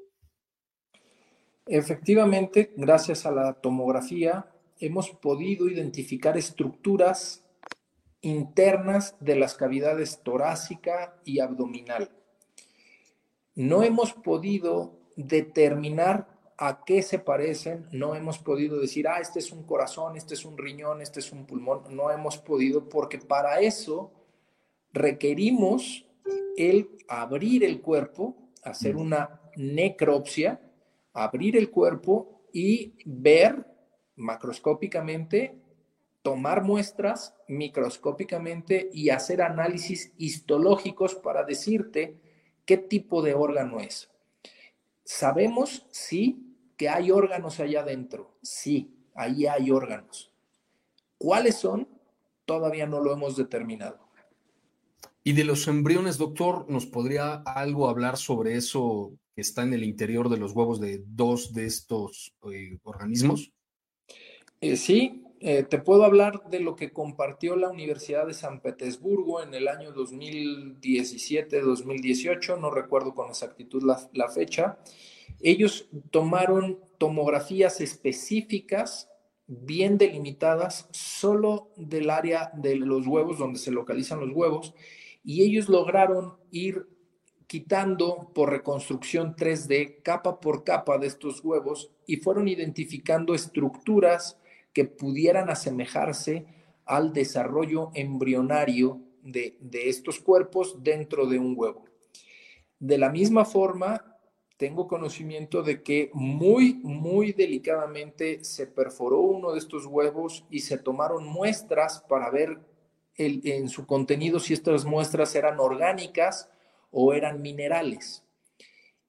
Efectivamente, 1.66 2.74
gracias 2.76 3.24
a 3.24 3.30
la 3.30 3.54
tomografía, 3.54 4.46
hemos 4.78 5.10
podido 5.10 5.68
identificar 5.68 6.36
estructuras 6.36 7.42
internas 8.20 9.16
de 9.20 9.36
las 9.36 9.54
cavidades 9.54 10.22
torácica 10.22 11.18
y 11.24 11.40
abdominal. 11.40 12.10
No 13.54 13.82
hemos 13.82 14.12
podido 14.12 14.98
determinar 15.16 16.34
a 16.56 16.84
qué 16.84 17.02
se 17.02 17.18
parecen, 17.18 17.86
no 17.92 18.14
hemos 18.14 18.38
podido 18.38 18.78
decir, 18.78 19.08
ah, 19.08 19.18
este 19.20 19.40
es 19.40 19.50
un 19.52 19.64
corazón, 19.64 20.16
este 20.16 20.34
es 20.34 20.44
un 20.44 20.56
riñón, 20.56 21.00
este 21.00 21.20
es 21.20 21.32
un 21.32 21.46
pulmón, 21.46 21.82
no 21.90 22.10
hemos 22.10 22.38
podido 22.38 22.88
porque 22.88 23.18
para 23.18 23.60
eso 23.60 24.12
requerimos 24.92 26.06
el 26.56 26.90
abrir 27.08 27.64
el 27.64 27.80
cuerpo, 27.80 28.36
hacer 28.62 28.96
una 28.96 29.40
necropsia, 29.56 30.60
abrir 31.12 31.56
el 31.56 31.70
cuerpo 31.70 32.46
y 32.52 32.94
ver 33.04 33.66
macroscópicamente, 34.16 35.60
tomar 36.22 36.62
muestras 36.62 37.34
microscópicamente 37.48 38.88
y 38.92 39.10
hacer 39.10 39.42
análisis 39.42 40.12
histológicos 40.16 41.16
para 41.16 41.44
decirte 41.44 42.20
qué 42.64 42.76
tipo 42.76 43.22
de 43.22 43.34
órgano 43.34 43.80
es. 43.80 44.10
Sabemos, 45.04 45.86
sí, 45.90 46.56
que 46.76 46.88
hay 46.88 47.10
órganos 47.10 47.60
allá 47.60 47.80
adentro. 47.80 48.38
Sí, 48.42 48.94
ahí 49.14 49.46
hay 49.46 49.70
órganos. 49.70 50.32
¿Cuáles 51.18 51.56
son? 51.56 51.88
Todavía 52.44 52.86
no 52.86 53.00
lo 53.00 53.12
hemos 53.12 53.36
determinado. 53.36 54.04
Y 55.22 55.32
de 55.32 55.44
los 55.44 55.68
embriones, 55.68 56.18
doctor, 56.18 56.66
¿nos 56.68 56.84
podría 56.84 57.36
algo 57.46 57.88
hablar 57.88 58.18
sobre 58.18 58.56
eso 58.56 59.12
que 59.34 59.40
está 59.40 59.62
en 59.62 59.72
el 59.72 59.82
interior 59.82 60.28
de 60.28 60.36
los 60.36 60.52
huevos 60.52 60.80
de 60.80 61.02
dos 61.06 61.54
de 61.54 61.64
estos 61.64 62.34
eh, 62.52 62.78
organismos? 62.82 63.50
Eh, 64.60 64.76
sí, 64.76 65.23
eh, 65.46 65.62
te 65.62 65.78
puedo 65.78 66.04
hablar 66.04 66.48
de 66.48 66.60
lo 66.60 66.74
que 66.74 66.90
compartió 66.90 67.54
la 67.54 67.68
Universidad 67.68 68.26
de 68.26 68.32
San 68.32 68.60
Petersburgo 68.60 69.42
en 69.42 69.52
el 69.52 69.68
año 69.68 69.94
2017-2018, 69.94 72.58
no 72.58 72.70
recuerdo 72.70 73.14
con 73.14 73.28
exactitud 73.28 73.82
la 73.82 74.30
fecha. 74.30 74.78
Ellos 75.42 75.90
tomaron 76.10 76.80
tomografías 76.96 77.82
específicas 77.82 79.10
bien 79.46 79.98
delimitadas 79.98 80.88
solo 80.92 81.72
del 81.76 82.08
área 82.08 82.50
de 82.54 82.76
los 82.76 83.06
huevos, 83.06 83.38
donde 83.38 83.58
se 83.58 83.70
localizan 83.70 84.20
los 84.20 84.34
huevos, 84.34 84.72
y 85.22 85.42
ellos 85.42 85.68
lograron 85.68 86.38
ir 86.50 86.88
quitando 87.46 88.32
por 88.34 88.50
reconstrucción 88.50 89.36
3D 89.36 90.00
capa 90.02 90.40
por 90.40 90.64
capa 90.64 90.96
de 90.96 91.06
estos 91.06 91.44
huevos 91.44 91.90
y 92.06 92.16
fueron 92.16 92.48
identificando 92.48 93.34
estructuras 93.34 94.38
que 94.74 94.84
pudieran 94.84 95.48
asemejarse 95.48 96.44
al 96.84 97.14
desarrollo 97.14 97.90
embrionario 97.94 99.00
de, 99.22 99.56
estos 99.72 100.20
cuerpos 100.20 100.82
dentro 100.82 101.26
de 101.26 101.38
un 101.38 101.54
huevo. 101.56 101.86
De 102.78 102.98
la 102.98 103.08
misma 103.08 103.46
forma, 103.46 104.18
tengo 104.58 104.86
conocimiento 104.86 105.62
de 105.62 105.82
que 105.82 106.10
muy, 106.12 106.74
muy 106.82 107.32
delicadamente 107.32 108.44
se 108.44 108.66
perforó 108.66 109.20
uno 109.20 109.52
de 109.52 109.58
estos 109.58 109.86
huevos 109.86 110.44
y 110.50 110.60
se 110.60 110.76
tomaron 110.76 111.26
muestras 111.26 112.04
para 112.08 112.30
ver 112.30 112.58
el, 113.16 113.40
en 113.44 113.68
su 113.68 113.86
contenido 113.86 114.40
si 114.40 114.52
estas 114.52 114.84
muestras 114.84 115.34
eran 115.34 115.58
orgánicas 115.60 116.50
o 116.90 117.14
eran 117.14 117.40
minerales, 117.40 118.24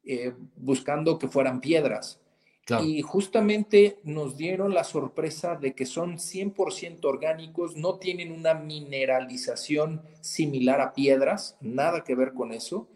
eh, 0.03 0.33
buscando 0.55 1.19
que 1.19 1.27
fueran 1.27 1.59
piedras. 1.59 2.19
Y 2.83 3.03
justamente 3.03 3.99
nos 4.03 4.37
dieron 4.37 4.73
la 4.73 4.83
sorpresa 4.83 5.55
de 5.55 5.75
que 5.75 5.85
son 5.85 6.17
100% 6.17 7.05
orgánicos, 7.05 7.75
no 7.75 7.99
tienen 7.99 8.31
una 8.31 8.55
mineralización 8.55 10.01
similar 10.21 10.81
a 10.81 10.93
piedras, 10.93 11.57
nada 11.61 12.03
que 12.03 12.15
ver 12.15 12.33
con 12.33 12.51
eso 12.51 12.87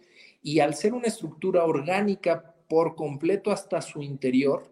y 0.42 0.60
al 0.60 0.76
ser 0.76 0.94
una 0.94 1.08
estructura 1.08 1.66
orgánica 1.66 2.56
por 2.68 2.96
completo 2.96 3.52
hasta 3.52 3.82
su 3.82 4.02
interior 4.02 4.72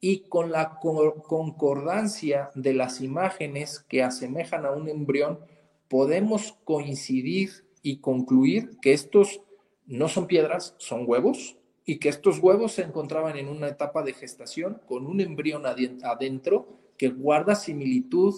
y 0.00 0.20
con 0.20 0.50
la 0.50 0.78
concordancia 0.80 2.50
de 2.54 2.74
las 2.74 3.00
imágenes 3.00 3.80
que 3.80 4.02
asemejan 4.02 4.64
a 4.64 4.70
un 4.70 4.88
embrión, 4.88 5.40
podemos 5.88 6.56
coincidir 6.64 7.50
y 7.82 7.98
concluir 7.98 8.78
que 8.80 8.92
estos 8.92 9.42
no 9.86 10.08
son 10.08 10.26
piedras, 10.26 10.74
son 10.78 11.04
huevos 11.06 11.56
y 11.84 11.98
que 11.98 12.08
estos 12.08 12.38
huevos 12.38 12.72
se 12.72 12.82
encontraban 12.82 13.36
en 13.36 13.48
una 13.48 13.68
etapa 13.68 14.02
de 14.02 14.12
gestación 14.12 14.80
con 14.86 15.06
un 15.06 15.20
embrión 15.20 15.64
adentro 15.66 16.68
que 16.96 17.08
guarda 17.08 17.54
similitud 17.54 18.34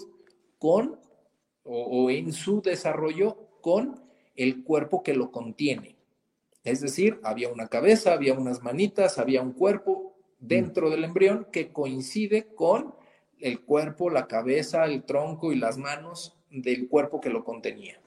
con 0.57 0.99
o, 1.63 1.83
o 1.83 2.09
en 2.09 2.33
su 2.33 2.61
desarrollo 2.61 3.37
con 3.61 4.01
el 4.35 4.63
cuerpo 4.63 5.03
que 5.03 5.13
lo 5.13 5.31
contiene. 5.31 5.95
Es 6.63 6.81
decir, 6.81 7.19
había 7.23 7.49
una 7.49 7.67
cabeza, 7.67 8.13
había 8.13 8.33
unas 8.33 8.63
manitas, 8.63 9.17
había 9.17 9.41
un 9.41 9.51
cuerpo 9.51 10.15
dentro 10.39 10.89
del 10.89 11.03
embrión 11.03 11.47
que 11.51 11.71
coincide 11.71 12.47
con 12.55 12.95
el 13.39 13.61
cuerpo, 13.61 14.09
la 14.09 14.27
cabeza, 14.27 14.85
el 14.85 15.03
tronco 15.03 15.51
y 15.51 15.57
las 15.57 15.77
manos 15.77 16.37
del 16.49 16.87
cuerpo 16.87 17.19
que 17.19 17.29
lo 17.29 17.43
contenía. 17.43 17.99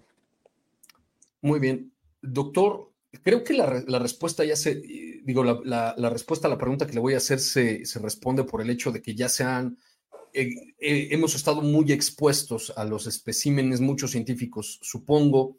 Muy 1.42 1.60
bien. 1.60 1.92
Doctor, 2.22 2.90
creo 3.22 3.44
que 3.44 3.54
la, 3.54 3.98
respuesta 3.98 4.44
ya 4.44 4.56
se, 4.56 4.74
digo, 5.24 5.44
la, 5.44 5.94
respuesta 6.10 6.48
a 6.48 6.50
la 6.50 6.58
pregunta 6.58 6.86
que 6.86 6.94
le 6.94 7.00
voy 7.00 7.14
a 7.14 7.18
hacer 7.18 7.40
se, 7.40 7.82
responde 8.00 8.44
por 8.44 8.60
el 8.60 8.70
hecho 8.70 8.92
de 8.92 9.02
que 9.02 9.14
ya 9.14 9.28
se 9.28 9.44
han, 9.44 9.78
eh, 10.32 10.50
eh, 10.78 11.08
hemos 11.10 11.34
estado 11.34 11.62
muy 11.62 11.92
expuestos 11.92 12.72
a 12.76 12.84
los 12.84 13.06
especímenes, 13.06 13.80
muchos 13.80 14.10
científicos, 14.10 14.78
supongo, 14.82 15.58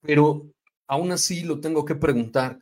pero 0.00 0.50
aún 0.86 1.12
así 1.12 1.42
lo 1.42 1.60
tengo 1.60 1.84
que 1.84 1.94
preguntar, 1.94 2.58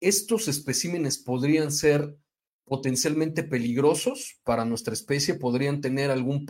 ¿estos 0.00 0.48
especímenes 0.48 1.18
podrían 1.18 1.72
ser 1.72 2.16
potencialmente 2.64 3.42
peligrosos 3.42 4.38
para 4.44 4.64
nuestra 4.64 4.94
especie? 4.94 5.34
¿Podrían 5.34 5.80
tener 5.80 6.10
algún, 6.10 6.46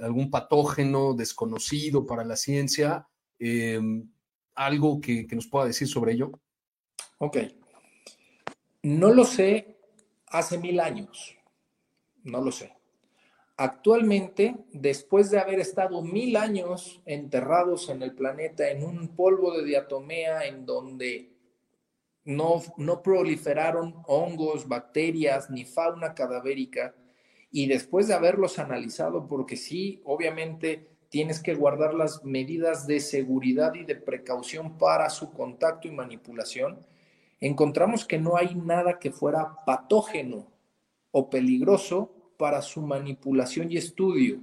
algún 0.00 0.30
patógeno 0.30 1.14
desconocido 1.14 2.06
para 2.06 2.24
la 2.24 2.36
ciencia? 2.36 3.06
Em, 3.38 4.10
¿Algo 4.54 5.00
que, 5.00 5.26
que 5.26 5.36
nos 5.36 5.46
pueda 5.46 5.66
decir 5.66 5.88
sobre 5.88 6.12
ello? 6.12 6.32
Ok. 7.22 7.36
No 8.82 9.12
lo 9.12 9.24
sé 9.24 9.76
hace 10.26 10.56
mil 10.56 10.80
años. 10.80 11.36
No 12.24 12.40
lo 12.40 12.50
sé. 12.50 12.72
Actualmente, 13.58 14.56
después 14.72 15.30
de 15.30 15.38
haber 15.38 15.60
estado 15.60 16.00
mil 16.00 16.34
años 16.36 17.02
enterrados 17.04 17.90
en 17.90 18.02
el 18.02 18.14
planeta 18.14 18.70
en 18.70 18.82
un 18.82 19.14
polvo 19.14 19.54
de 19.54 19.66
diatomea 19.66 20.46
en 20.46 20.64
donde 20.64 21.30
no, 22.24 22.62
no 22.78 23.02
proliferaron 23.02 24.02
hongos, 24.06 24.66
bacterias 24.66 25.50
ni 25.50 25.66
fauna 25.66 26.14
cadavérica, 26.14 26.94
y 27.50 27.66
después 27.66 28.08
de 28.08 28.14
haberlos 28.14 28.58
analizado, 28.58 29.26
porque 29.28 29.56
sí, 29.56 30.00
obviamente 30.04 30.88
tienes 31.10 31.42
que 31.42 31.54
guardar 31.54 31.92
las 31.92 32.24
medidas 32.24 32.86
de 32.86 33.00
seguridad 33.00 33.74
y 33.74 33.84
de 33.84 33.96
precaución 33.96 34.78
para 34.78 35.10
su 35.10 35.32
contacto 35.32 35.86
y 35.86 35.90
manipulación, 35.90 36.86
encontramos 37.40 38.04
que 38.04 38.18
no 38.18 38.36
hay 38.36 38.54
nada 38.54 38.98
que 38.98 39.10
fuera 39.10 39.56
patógeno 39.66 40.46
o 41.10 41.30
peligroso 41.30 42.12
para 42.36 42.62
su 42.62 42.82
manipulación 42.82 43.70
y 43.70 43.76
estudio, 43.76 44.40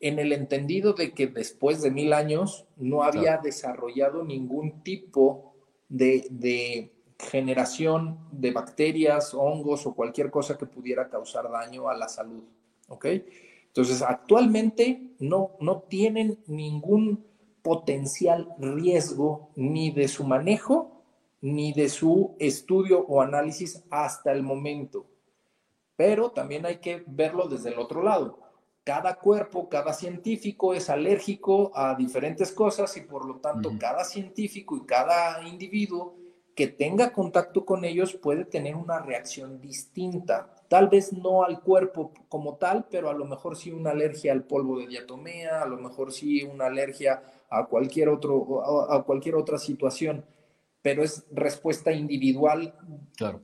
en 0.00 0.18
el 0.18 0.32
entendido 0.32 0.94
de 0.94 1.12
que 1.12 1.28
después 1.28 1.80
de 1.82 1.90
mil 1.90 2.12
años 2.12 2.66
no 2.76 3.04
había 3.04 3.38
desarrollado 3.38 4.24
ningún 4.24 4.82
tipo 4.82 5.54
de, 5.88 6.90
generación 7.18 8.18
de 8.32 8.50
bacterias, 8.50 9.32
hongos 9.32 9.86
o 9.86 9.94
cualquier 9.94 10.32
cosa 10.32 10.58
que 10.58 10.66
pudiera 10.66 11.08
causar 11.08 11.48
daño 11.48 11.88
a 11.88 11.96
la 11.96 12.08
salud. 12.08 12.42
¿Ok? 12.88 13.06
Entonces, 13.68 14.02
actualmente 14.02 15.14
no, 15.20 15.52
no 15.60 15.82
tienen 15.82 16.38
ningún 16.48 17.24
potencial 17.62 18.48
riesgo 18.58 19.50
ni 19.54 19.92
de 19.92 20.08
su 20.08 20.24
manejo 20.24 21.01
ni 21.42 21.74
de 21.74 21.90
su 21.90 22.34
estudio 22.38 23.04
o 23.06 23.20
análisis 23.20 23.84
hasta 23.90 24.32
el 24.32 24.42
momento 24.42 25.06
pero 25.96 26.30
también 26.30 26.66
hay 26.66 26.78
que 26.78 27.04
verlo 27.06 27.46
desde 27.46 27.70
el 27.70 27.78
otro 27.78 28.02
lado. 28.02 28.40
Cada 28.84 29.14
cuerpo, 29.20 29.68
cada 29.68 29.92
científico 29.92 30.74
es 30.74 30.90
alérgico 30.90 31.70
a 31.74 31.94
diferentes 31.94 32.50
cosas 32.50 32.96
y 32.96 33.02
por 33.02 33.24
lo 33.24 33.36
tanto 33.36 33.70
cada 33.78 34.02
científico 34.02 34.76
y 34.76 34.84
cada 34.84 35.46
individuo 35.46 36.16
que 36.56 36.66
tenga 36.66 37.12
contacto 37.12 37.64
con 37.64 37.84
ellos 37.84 38.14
puede 38.14 38.44
tener 38.44 38.74
una 38.74 38.98
reacción 38.98 39.60
distinta. 39.60 40.52
Tal 40.68 40.88
vez 40.88 41.12
no 41.12 41.44
al 41.44 41.60
cuerpo 41.60 42.12
como 42.28 42.56
tal, 42.56 42.86
pero 42.90 43.08
a 43.08 43.14
lo 43.14 43.24
mejor 43.24 43.56
sí 43.56 43.70
una 43.70 43.90
alergia 43.90 44.32
al 44.32 44.42
polvo 44.42 44.80
de 44.80 44.88
diatomea, 44.88 45.62
a 45.62 45.66
lo 45.66 45.76
mejor 45.76 46.12
sí 46.12 46.42
una 46.42 46.66
alergia 46.66 47.22
a 47.48 47.66
cualquier, 47.66 48.08
otro, 48.08 48.90
a 48.90 49.04
cualquier 49.04 49.36
otra 49.36 49.58
situación 49.58 50.24
pero 50.82 51.04
es 51.04 51.24
respuesta 51.30 51.92
individual, 51.92 52.74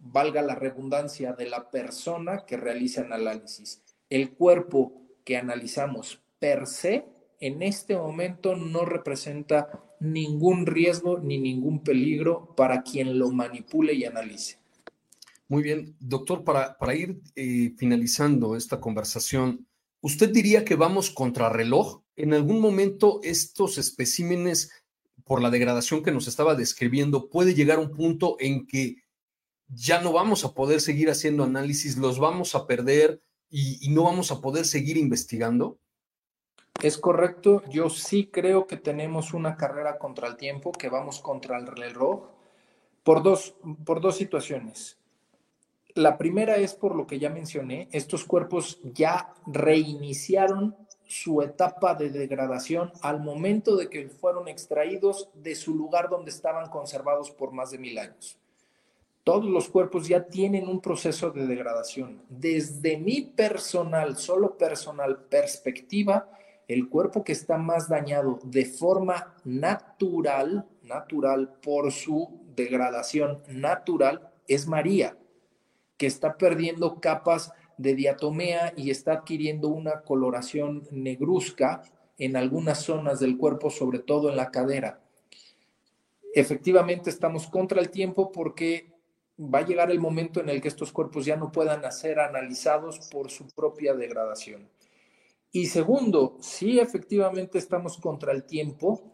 valga 0.01 0.43
la 0.43 0.57
redundancia, 0.57 1.33
de 1.33 1.49
la 1.49 1.71
persona 1.71 2.45
que 2.45 2.57
realiza 2.57 3.03
el 3.03 3.13
análisis. 3.13 3.81
El 4.11 4.33
cuerpo 4.33 4.93
que 5.25 5.37
analizamos 5.37 6.21
per 6.41 6.67
se 6.67 7.07
en 7.41 7.63
este 7.63 7.97
momento 7.97 8.57
no 8.57 8.85
representa 8.85 9.85
ningún 10.01 10.67
riesgo 10.67 11.19
ni 11.19 11.39
ningún 11.39 11.83
peligro 11.83 12.55
para 12.57 12.83
quien 12.83 13.19
lo 13.19 13.31
manipule 13.31 13.95
y 13.95 14.05
analice. 14.05 14.59
Muy 15.47 15.63
bien, 15.63 15.95
doctor, 16.01 16.45
para, 16.45 16.77
para 16.77 16.95
ir 16.95 17.21
eh, 17.37 17.73
finalizando 17.77 18.57
esta 18.57 18.81
conversación, 18.81 19.67
¿usted 20.01 20.31
diría 20.31 20.65
que 20.65 20.75
vamos 20.75 21.11
contra 21.11 21.49
reloj? 21.49 22.03
¿En 22.17 22.35
algún 22.35 22.61
momento 22.61 23.21
estos 23.23 23.79
especímenes 23.79 24.71
por 25.29 25.43
la 25.43 25.51
degradación 25.51 26.03
que 26.03 26.11
nos 26.11 26.27
estaba 26.27 26.57
describiendo, 26.57 27.29
puede 27.29 27.55
llegar 27.55 27.79
un 27.79 27.93
punto 27.95 28.37
en 28.41 28.67
que 28.67 28.97
ya 29.69 30.01
no 30.01 30.13
vamos 30.13 30.45
a 30.45 30.55
poder 30.55 30.81
seguir 30.81 31.11
haciendo 31.11 31.45
análisis, 31.45 31.99
los 31.99 32.19
vamos 32.19 32.55
a 32.55 32.67
perder 32.67 33.23
y, 33.51 33.89
no 33.91 34.05
vamos 34.05 34.33
a 34.33 34.41
poder 34.41 34.65
seguir 34.65 34.97
investigando? 34.97 35.79
Es 36.83 36.97
correcto, 36.97 37.63
yo 37.69 37.91
sí 37.91 38.29
creo 38.33 38.67
que 38.67 38.77
tenemos 38.77 39.35
una 39.35 39.57
carrera 39.57 39.99
contra 39.99 40.29
el 40.29 40.37
tiempo, 40.37 40.73
que 40.73 40.89
vamos 40.89 41.21
contra 41.21 41.59
el 41.59 41.67
reloj, 41.67 42.29
por 43.03 43.23
dos, 43.23 43.55
por 43.85 44.01
dos 44.01 44.17
situaciones. 44.17 44.99
La 45.95 46.17
primera 46.17 46.57
es 46.57 46.75
por 46.75 46.95
lo 46.95 47.07
que 47.07 47.19
ya 47.19 47.31
mencioné, 47.31 47.89
estos 47.93 48.25
cuerpos 48.25 48.81
ya 48.83 49.35
reiniciaron 49.47 50.77
su 51.09 51.41
etapa 51.41 51.95
de 51.95 52.11
degradación 52.11 52.93
al 53.01 53.21
momento 53.21 53.77
de 53.77 53.89
que 53.89 54.09
fueron 54.09 54.47
extraídos 54.47 55.31
de 55.35 55.55
su 55.55 55.75
lugar 55.75 56.11
donde 56.11 56.31
estaban 56.31 56.69
conservados 56.69 57.31
por 57.31 57.51
más 57.51 57.71
de 57.71 57.79
mil 57.79 57.99
años. 57.99 58.39
todos 59.25 59.45
los 59.45 59.69
cuerpos 59.69 60.09
ya 60.09 60.25
tienen 60.25 60.67
un 60.69 60.81
proceso 60.81 61.31
de 61.31 61.47
degradación. 61.47 62.23
Desde 62.31 62.97
mi 62.97 63.21
personal, 63.21 64.17
solo 64.17 64.57
personal 64.57 65.19
perspectiva, 65.19 66.31
el 66.67 66.89
cuerpo 66.89 67.25
que 67.25 67.33
está 67.33 67.59
más 67.59 67.91
dañado 67.91 68.39
de 68.43 68.65
forma 68.65 69.35
natural, 69.45 70.67
natural 70.83 71.53
por 71.63 71.93
su 71.93 72.41
degradación 72.57 73.43
natural, 73.49 74.31
es 74.47 74.67
María, 74.67 75.17
que 75.99 76.07
está 76.07 76.39
perdiendo 76.39 76.99
capas 77.01 77.53
de 77.79 77.95
diatomea 77.95 78.75
y 78.77 78.91
está 78.91 79.13
adquiriendo 79.13 79.69
una 79.69 80.03
coloración 80.03 80.87
negruzca 80.91 81.83
en 82.19 82.37
algunas 82.37 82.83
zonas 82.83 83.21
del 83.21 83.39
cuerpo, 83.39 83.71
sobre 83.71 84.01
todo 84.01 84.29
en 84.29 84.37
la 84.37 84.51
cadera. 84.51 85.01
Efectivamente 86.35 87.09
estamos 87.09 87.47
contra 87.47 87.81
el 87.81 87.91
tiempo 87.91 88.31
porque 88.31 88.93
va 89.41 89.61
a 89.61 89.67
llegar 89.67 89.91
el 89.91 90.01
momento 90.01 90.41
en 90.41 90.49
el 90.49 90.61
que 90.61 90.69
estos 90.69 90.93
cuerpos 90.93 91.25
ya 91.25 91.37
no 91.37 91.53
puedan 91.53 91.91
ser 91.93 92.19
analizados 92.19 93.09
por 93.11 93.31
su 93.31 93.49
propia 93.49 93.95
degradación. 93.95 94.69
Y 95.53 95.67
segundo, 95.67 96.37
sí 96.41 96.79
efectivamente 96.79 97.57
estamos 97.59 97.97
contra 97.97 98.33
el 98.33 98.45
tiempo 98.45 99.13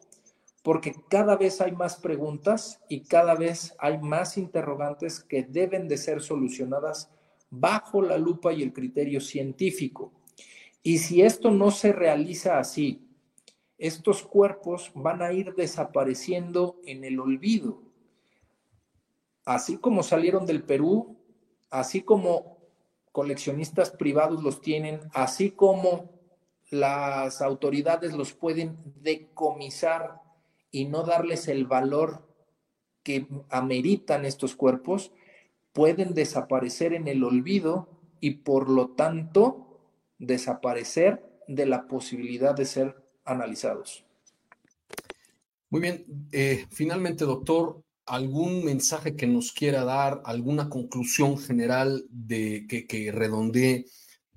porque 0.63 0.95
cada 1.11 1.37
vez 1.37 1.61
hay 1.61 1.73
más 1.73 1.97
preguntas 1.97 2.81
y 2.89 3.05
cada 3.05 3.35
vez 3.35 3.75
hay 3.79 3.99
más 3.99 4.39
interrogantes 4.39 5.21
que 5.21 5.43
deben 5.43 5.89
de 5.89 5.99
ser 5.99 6.23
solucionadas 6.23 7.14
bajo 7.61 8.03
la 8.03 8.19
lupa 8.19 8.53
y 8.53 8.63
el 8.63 8.73
criterio 8.73 9.21
científico. 9.21 10.13
Y 10.83 10.99
si 10.99 11.23
esto 11.23 11.51
no 11.51 11.71
se 11.71 11.93
realiza 11.93 12.59
así, 12.59 13.09
estos 13.79 14.23
cuerpos 14.23 14.93
van 14.95 15.23
a 15.23 15.33
ir 15.33 15.55
desapareciendo 15.55 16.81
en 16.85 17.05
el 17.05 17.19
olvido. 17.21 17.83
Así 19.45 19.77
como 19.77 20.03
salieron 20.03 20.47
del 20.47 20.63
Perú, 20.63 21.17
así 21.71 22.03
como 22.03 22.59
coleccionistas 23.13 23.91
privados 23.91 24.43
los 24.43 24.61
tienen, 24.61 25.01
así 25.13 25.51
como 25.51 26.11
las 26.71 27.43
autoridades 27.43 28.15
los 28.15 28.33
pueden 28.33 28.77
decomisar 29.03 30.21
y 30.71 30.87
no 30.87 31.03
darles 31.03 31.49
el 31.49 31.67
valor 31.67 32.27
que 33.03 33.27
ameritan 33.51 34.25
estos 34.25 34.57
cuerpos, 34.57 35.13
pueden 35.75 36.15
desaparecer 36.15 36.95
en 36.95 37.09
el 37.09 37.23
olvido 37.23 37.89
y 38.21 38.37
por 38.37 38.71
lo 38.71 38.91
tanto 38.91 39.81
desaparecer 40.19 41.23
de 41.47 41.67
la 41.67 41.87
posibilidad 41.87 42.55
de 42.55 42.65
ser 42.65 42.97
analizados. 43.25 44.05
Muy 45.69 45.81
bien. 45.81 46.29
Eh, 46.33 46.67
finalmente, 46.71 47.25
doctor, 47.25 47.83
¿algún 48.07 48.65
mensaje 48.65 49.17
que 49.17 49.27
nos 49.27 49.53
quiera 49.53 49.85
dar, 49.85 50.23
alguna 50.25 50.69
conclusión 50.69 51.37
general 51.37 52.07
de 52.09 52.67
que, 52.69 53.13
redondee 53.13 53.87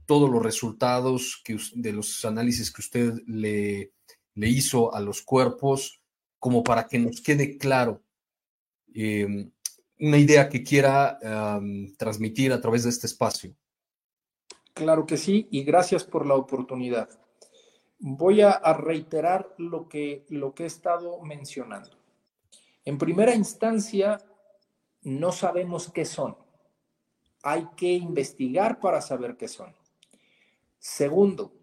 todos 0.05 0.29
los 0.29 0.41
resultados 0.41 1.39
que, 1.45 1.57
de 1.75 1.93
los 1.93 2.25
análisis 2.25 2.71
que 2.71 2.81
usted 2.81 3.13
le, 3.27 3.91
le 4.33 4.49
hizo 4.49 4.93
a 4.93 4.99
los 4.99 5.21
cuerpos, 5.21 6.01
como 6.39 6.63
para 6.63 6.87
que 6.87 6.99
nos 6.99 7.21
quede 7.21 7.57
claro 7.57 8.03
em, 8.93 9.51
una 9.99 10.17
idea 10.17 10.49
que 10.49 10.63
quiera 10.63 11.19
transmitir 11.97 12.53
a 12.53 12.61
través 12.61 12.83
de 12.83 12.89
este 12.89 13.07
espacio. 13.07 13.55
Claro 14.73 15.05
que 15.05 15.17
sí, 15.17 15.47
y 15.49 15.63
gracias 15.63 16.03
por 16.03 16.25
la 16.25 16.35
oportunidad. 16.35 17.09
Voy 17.99 18.41
a, 18.41 18.59
reiterar 18.73 19.55
lo 19.57 19.89
que, 19.89 20.25
lo 20.29 20.53
que 20.53 20.63
he 20.63 20.67
estado 20.67 21.19
mencionando. 21.21 21.97
En 22.85 22.99
primera 22.99 23.33
instancia, 23.33 24.19
no 25.01 25.31
sabemos 25.31 25.91
qué 25.91 26.05
son. 26.05 26.37
Hay 27.41 27.67
que 27.75 27.91
investigar 27.93 28.79
para 28.79 29.01
saber 29.01 29.35
qué 29.35 29.47
son. 29.47 29.75
Segundo, 30.77 31.53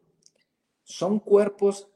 son 0.83 1.21
cuerpos 1.21 1.89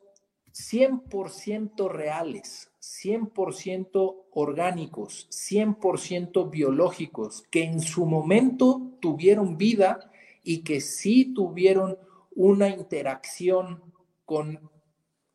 100% 0.52 1.88
reales, 1.90 2.70
100% 2.88 4.24
orgánicos, 4.30 5.28
100% 5.30 6.50
biológicos, 6.50 7.44
que 7.50 7.64
en 7.64 7.80
su 7.80 8.06
momento 8.06 8.80
tuvieron 9.00 9.58
vida 9.58 10.10
y 10.42 10.64
que 10.64 10.80
sí 10.80 11.34
tuvieron 11.34 11.98
una 12.34 12.70
interacción 12.70 13.82
con 14.24 14.70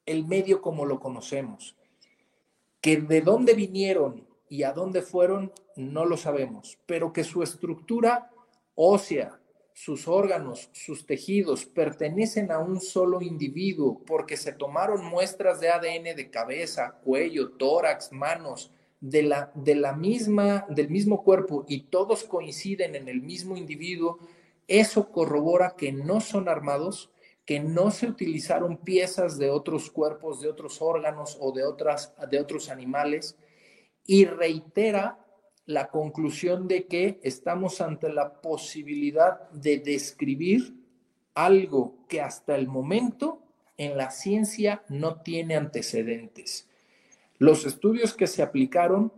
el 0.05 0.25
medio 0.25 0.61
como 0.61 0.85
lo 0.85 0.99
conocemos. 0.99 1.75
Que 2.81 2.97
de 2.97 3.21
dónde 3.21 3.53
vinieron 3.53 4.27
y 4.49 4.63
a 4.63 4.73
dónde 4.73 5.03
fueron, 5.03 5.51
no 5.75 6.05
lo 6.05 6.17
sabemos, 6.17 6.79
pero 6.87 7.13
que 7.13 7.23
su 7.23 7.43
estructura 7.43 8.31
ósea, 8.73 9.39
sus 9.74 10.07
órganos, 10.07 10.69
sus 10.71 11.05
tejidos 11.05 11.65
pertenecen 11.65 12.51
a 12.51 12.59
un 12.59 12.80
solo 12.80 13.21
individuo 13.21 14.01
porque 14.05 14.38
se 14.38 14.53
tomaron 14.53 15.03
muestras 15.05 15.59
de 15.59 15.69
ADN 15.69 16.15
de 16.15 16.30
cabeza, 16.30 16.99
cuello, 17.03 17.51
tórax, 17.51 18.11
manos, 18.11 18.71
de 19.01 19.24
la, 19.24 19.51
de 19.53 19.76
la 19.76 19.93
misma, 19.93 20.65
del 20.69 20.89
mismo 20.89 21.24
cuerpo 21.24 21.65
y 21.67 21.82
todos 21.82 22.24
coinciden 22.24 22.95
en 22.95 23.09
el 23.09 23.21
mismo 23.21 23.57
individuo, 23.57 24.19
eso 24.67 25.11
corrobora 25.11 25.76
que 25.76 25.91
no 25.91 26.21
son 26.21 26.47
armados, 26.47 27.11
que 27.45 27.59
no 27.59 27.91
se 27.91 28.07
utilizaron 28.07 28.78
piezas 28.78 29.38
de 29.38 29.49
otros 29.49 29.91
cuerpos, 29.91 30.39
de 30.39 30.49
otros 30.49 30.82
órganos 30.82 31.38
o 31.41 31.51
de, 31.51 31.65
otras, 31.65 32.13
de 32.30 32.39
otros 32.39 32.69
animales 32.69 33.36
y 34.05 34.26
reitera 34.26 35.22
la 35.66 35.89
conclusión 35.89 36.68
de 36.68 36.88
que 36.88 37.20
estamos 37.24 37.82
ante 37.82 38.11
la 38.11 38.41
posibilidad 38.41 39.49
de 39.51 39.80
describir 39.80 40.76
algo 41.34 42.05
que 42.07 42.22
hasta 42.22 42.55
el 42.55 42.68
momento 42.68 43.41
en 43.78 43.97
la 43.97 44.11
ciencia 44.11 44.84
no 44.89 45.22
tiene 45.22 45.55
antecedentes. 45.55 46.68
Los 47.38 47.66
estudios 47.66 48.14
que 48.14 48.28
se 48.28 48.43
aplicaron 48.43 49.11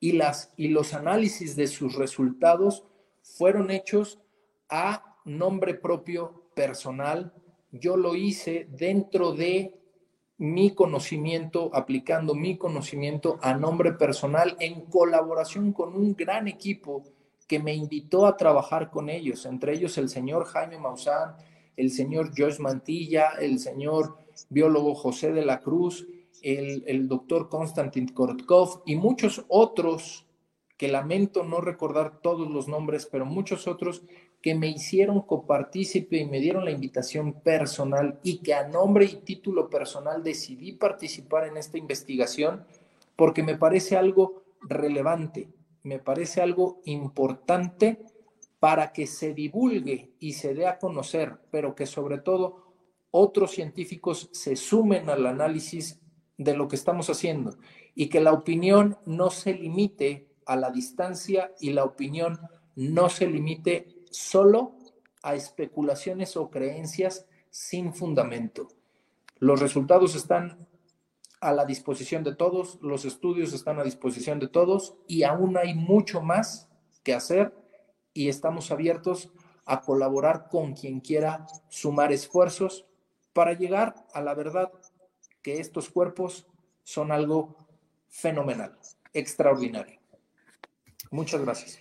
y, 0.00 0.12
las, 0.12 0.52
y 0.56 0.68
los 0.68 0.94
análisis 0.94 1.56
de 1.56 1.66
sus 1.66 1.94
resultados 1.96 2.84
fueron 3.22 3.70
hechos 3.70 4.20
a 4.68 5.16
nombre 5.24 5.74
propio 5.74 6.44
personal. 6.54 7.32
Yo 7.70 7.96
lo 7.96 8.14
hice 8.14 8.66
dentro 8.70 9.32
de 9.32 9.81
mi 10.42 10.74
conocimiento, 10.74 11.70
aplicando 11.72 12.34
mi 12.34 12.58
conocimiento 12.58 13.38
a 13.42 13.54
nombre 13.54 13.92
personal 13.92 14.56
en 14.58 14.80
colaboración 14.86 15.72
con 15.72 15.94
un 15.94 16.16
gran 16.16 16.48
equipo 16.48 17.04
que 17.46 17.60
me 17.60 17.76
invitó 17.76 18.26
a 18.26 18.36
trabajar 18.36 18.90
con 18.90 19.08
ellos, 19.08 19.46
entre 19.46 19.74
ellos 19.74 19.96
el 19.98 20.08
señor 20.08 20.46
Jaime 20.46 20.80
Maussan, 20.80 21.36
el 21.76 21.92
señor 21.92 22.32
Joyce 22.36 22.60
Mantilla, 22.60 23.34
el 23.40 23.60
señor 23.60 24.16
biólogo 24.48 24.96
José 24.96 25.30
de 25.30 25.44
la 25.44 25.60
Cruz, 25.60 26.08
el, 26.42 26.82
el 26.88 27.06
doctor 27.06 27.48
Konstantin 27.48 28.08
Kortkov 28.08 28.82
y 28.84 28.96
muchos 28.96 29.44
otros 29.46 30.26
que 30.76 30.88
lamento 30.88 31.44
no 31.44 31.60
recordar 31.60 32.20
todos 32.20 32.50
los 32.50 32.68
nombres, 32.68 33.06
pero 33.06 33.24
muchos 33.24 33.66
otros 33.68 34.02
que 34.42 34.54
me 34.54 34.68
hicieron 34.68 35.22
copartícipe 35.22 36.16
y 36.16 36.26
me 36.26 36.40
dieron 36.40 36.64
la 36.64 36.72
invitación 36.72 37.32
personal 37.32 38.18
y 38.22 38.38
que 38.38 38.54
a 38.54 38.66
nombre 38.66 39.04
y 39.04 39.16
título 39.16 39.70
personal 39.70 40.24
decidí 40.24 40.72
participar 40.72 41.46
en 41.46 41.56
esta 41.56 41.78
investigación 41.78 42.64
porque 43.14 43.42
me 43.42 43.56
parece 43.56 43.96
algo 43.96 44.42
relevante, 44.62 45.48
me 45.84 45.98
parece 46.00 46.40
algo 46.40 46.80
importante 46.84 48.02
para 48.58 48.92
que 48.92 49.06
se 49.06 49.34
divulgue 49.34 50.12
y 50.18 50.32
se 50.34 50.54
dé 50.54 50.66
a 50.66 50.78
conocer, 50.78 51.38
pero 51.50 51.74
que 51.74 51.86
sobre 51.86 52.18
todo 52.18 52.74
otros 53.12 53.52
científicos 53.52 54.28
se 54.32 54.56
sumen 54.56 55.08
al 55.08 55.26
análisis 55.26 56.00
de 56.38 56.56
lo 56.56 56.66
que 56.66 56.76
estamos 56.76 57.10
haciendo 57.10 57.56
y 57.94 58.08
que 58.08 58.20
la 58.20 58.32
opinión 58.32 58.98
no 59.04 59.30
se 59.30 59.54
limite 59.54 60.31
a 60.46 60.56
la 60.56 60.70
distancia 60.70 61.52
y 61.60 61.70
la 61.70 61.84
opinión 61.84 62.38
no 62.76 63.08
se 63.08 63.26
limite 63.26 64.02
solo 64.10 64.76
a 65.22 65.34
especulaciones 65.34 66.36
o 66.36 66.50
creencias 66.50 67.26
sin 67.50 67.94
fundamento. 67.94 68.68
Los 69.38 69.60
resultados 69.60 70.14
están 70.14 70.66
a 71.40 71.52
la 71.52 71.64
disposición 71.64 72.22
de 72.22 72.34
todos, 72.34 72.78
los 72.82 73.04
estudios 73.04 73.52
están 73.52 73.78
a 73.78 73.84
disposición 73.84 74.38
de 74.38 74.48
todos 74.48 74.94
y 75.08 75.24
aún 75.24 75.56
hay 75.56 75.74
mucho 75.74 76.22
más 76.22 76.68
que 77.02 77.14
hacer 77.14 77.52
y 78.14 78.28
estamos 78.28 78.70
abiertos 78.70 79.30
a 79.64 79.80
colaborar 79.80 80.48
con 80.48 80.74
quien 80.74 81.00
quiera 81.00 81.46
sumar 81.68 82.12
esfuerzos 82.12 82.86
para 83.32 83.54
llegar 83.54 83.94
a 84.12 84.20
la 84.20 84.34
verdad 84.34 84.72
que 85.42 85.58
estos 85.58 85.90
cuerpos 85.90 86.46
son 86.84 87.10
algo 87.10 87.56
fenomenal, 88.08 88.78
extraordinario. 89.12 90.01
Muchas 91.12 91.42
gracias. 91.42 91.78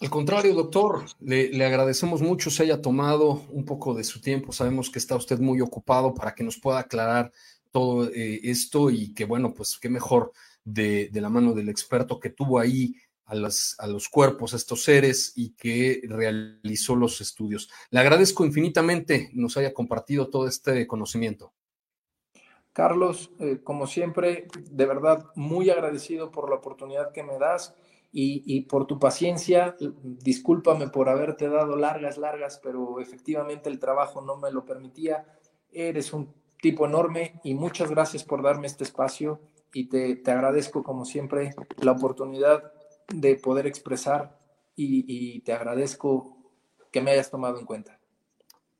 Al 0.00 0.10
contrario, 0.10 0.52
doctor, 0.52 1.06
le, 1.20 1.64
agradecemos 1.64 2.20
mucho 2.20 2.50
se 2.50 2.64
haya 2.64 2.82
tomado 2.82 3.46
un 3.50 3.64
poco 3.64 3.94
de 3.94 4.04
su 4.04 4.20
tiempo. 4.20 4.52
Sabemos 4.52 4.90
que 4.90 4.98
está 4.98 5.16
usted 5.16 5.38
muy 5.38 5.62
ocupado 5.62 6.12
para 6.12 6.34
que 6.34 6.44
nos 6.44 6.58
pueda 6.58 6.80
aclarar 6.80 7.32
todo 7.70 8.10
eh, 8.10 8.40
esto 8.42 8.90
y 8.90 9.14
que, 9.14 9.24
bueno, 9.24 9.54
pues 9.54 9.78
qué 9.80 9.88
mejor 9.88 10.32
de, 10.64 11.08
la 11.14 11.30
mano 11.30 11.54
del 11.54 11.70
experto 11.70 12.20
que 12.20 12.30
tuvo 12.30 12.58
ahí 12.58 12.94
a, 13.24 13.32
a 13.32 13.86
los 13.86 14.08
cuerpos, 14.10 14.52
a 14.52 14.56
estos 14.56 14.82
seres 14.82 15.32
y 15.36 15.54
que 15.54 16.02
realizó 16.04 16.94
los 16.94 17.20
estudios. 17.20 17.70
Le 17.90 18.00
agradezco 18.00 18.44
infinitamente 18.44 19.30
nos 19.32 19.56
haya 19.56 19.72
compartido 19.72 20.28
todo 20.28 20.46
este 20.46 20.86
conocimiento. 20.86 21.54
Carlos, 22.72 23.30
eh, 23.38 23.60
como 23.64 23.86
siempre, 23.86 24.48
de 24.70 24.84
verdad 24.84 25.24
muy 25.34 25.70
agradecido 25.70 26.30
por 26.30 26.50
la 26.50 26.56
oportunidad 26.56 27.10
que 27.12 27.22
me 27.22 27.38
das 27.38 27.74
y, 28.18 28.62
por 28.62 28.86
tu 28.86 28.98
paciencia. 28.98 29.76
Discúlpame 29.78 30.88
por 30.88 31.10
haberte 31.10 31.50
dado 31.50 31.76
largas, 31.76 32.16
largas, 32.16 32.58
pero 32.62 32.98
efectivamente 32.98 33.68
el 33.68 33.78
trabajo 33.78 34.22
no 34.22 34.36
me 34.36 34.50
lo 34.50 34.64
permitía. 34.64 35.26
Eres 35.70 36.14
un 36.14 36.32
tipo 36.62 36.86
enorme 36.86 37.38
y 37.44 37.52
muchas 37.52 37.90
gracias 37.90 38.24
por 38.24 38.42
darme 38.42 38.68
este 38.68 38.84
espacio 38.84 39.40
y 39.74 39.88
te, 39.88 40.30
agradezco 40.30 40.82
como 40.82 41.04
siempre 41.04 41.54
la 41.82 41.92
oportunidad 41.92 42.72
de 43.12 43.36
poder 43.36 43.66
expresar 43.66 44.38
y, 44.74 45.40
te 45.40 45.52
agradezco 45.52 46.38
que 46.90 47.02
me 47.02 47.10
hayas 47.10 47.30
tomado 47.30 47.58
en 47.58 47.66
cuenta. 47.66 48.00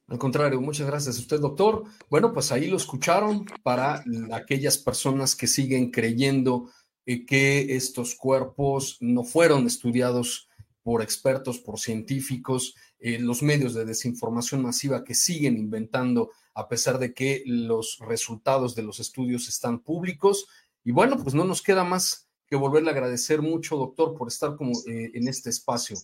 Al 0.09 0.18
contrario, 0.18 0.62
muchas 0.62 0.87
gracias 0.87 1.18
a 1.18 1.20
usted, 1.20 1.41
doctor. 1.41 1.84
Bueno, 2.09 2.32
pues 2.32 2.53
ahí 2.53 2.68
lo 2.68 2.78
escucharon 2.78 3.45
para 3.62 4.03
aquellas 4.32 4.78
personas 4.78 5.37
que 5.37 5.47
siguen 5.47 5.91
creyendo 5.91 6.70
que 7.07 7.76
estos 7.76 8.16
cuerpos 8.16 8.98
no 9.00 9.22
fueron 9.22 9.66
estudiados 9.66 10.48
por 10.82 11.02
expertos, 11.02 11.59
por 11.59 11.78
científicos, 11.78 12.74
eh, 12.98 13.18
los 13.18 13.42
medios 13.42 13.74
de 13.74 13.84
desinformación 13.84 14.62
masiva 14.62 15.04
que 15.04 15.14
siguen 15.14 15.57
inventando 15.57 16.30
a 16.54 16.68
pesar 16.68 16.98
de 16.98 17.12
que 17.12 17.42
los 17.46 17.98
resultados 18.00 18.74
de 18.74 18.82
los 18.82 18.98
estudios 18.98 19.48
están 19.48 19.80
públicos. 19.80 20.46
Y 20.84 20.92
bueno, 20.92 21.22
pues 21.22 21.34
no 21.34 21.44
nos 21.44 21.62
queda 21.62 21.84
más 21.84 22.28
que 22.46 22.57
volverle 22.57 22.90
a 22.90 22.92
agradecer 22.92 23.42
mucho, 23.42 23.76
doctor, 23.76 24.14
por 24.16 24.28
estar 24.28 24.57
como 24.57 24.72
eh, 24.88 25.11
en 25.14 25.28
este 25.28 25.50
espacio. 25.50 25.96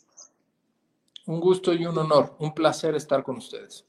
Un 1.27 1.41
gusto 1.41 1.73
y 1.73 1.87
un 1.87 1.97
honor, 1.97 2.37
un 2.39 2.53
placer 2.53 2.95
estar 2.95 3.23
con 3.23 3.37
ustedes. 3.37 3.87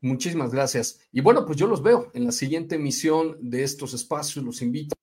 Muchísimas 0.00 0.52
gracias. 0.52 1.00
Y 1.12 1.20
bueno, 1.20 1.44
pues 1.44 1.58
yo 1.58 1.66
los 1.66 1.82
veo 1.82 2.10
en 2.14 2.24
la 2.24 2.32
siguiente 2.32 2.76
emisión 2.76 3.36
de 3.40 3.64
estos 3.64 3.94
espacios. 3.94 4.44
Los 4.44 4.62
invito 4.62 4.94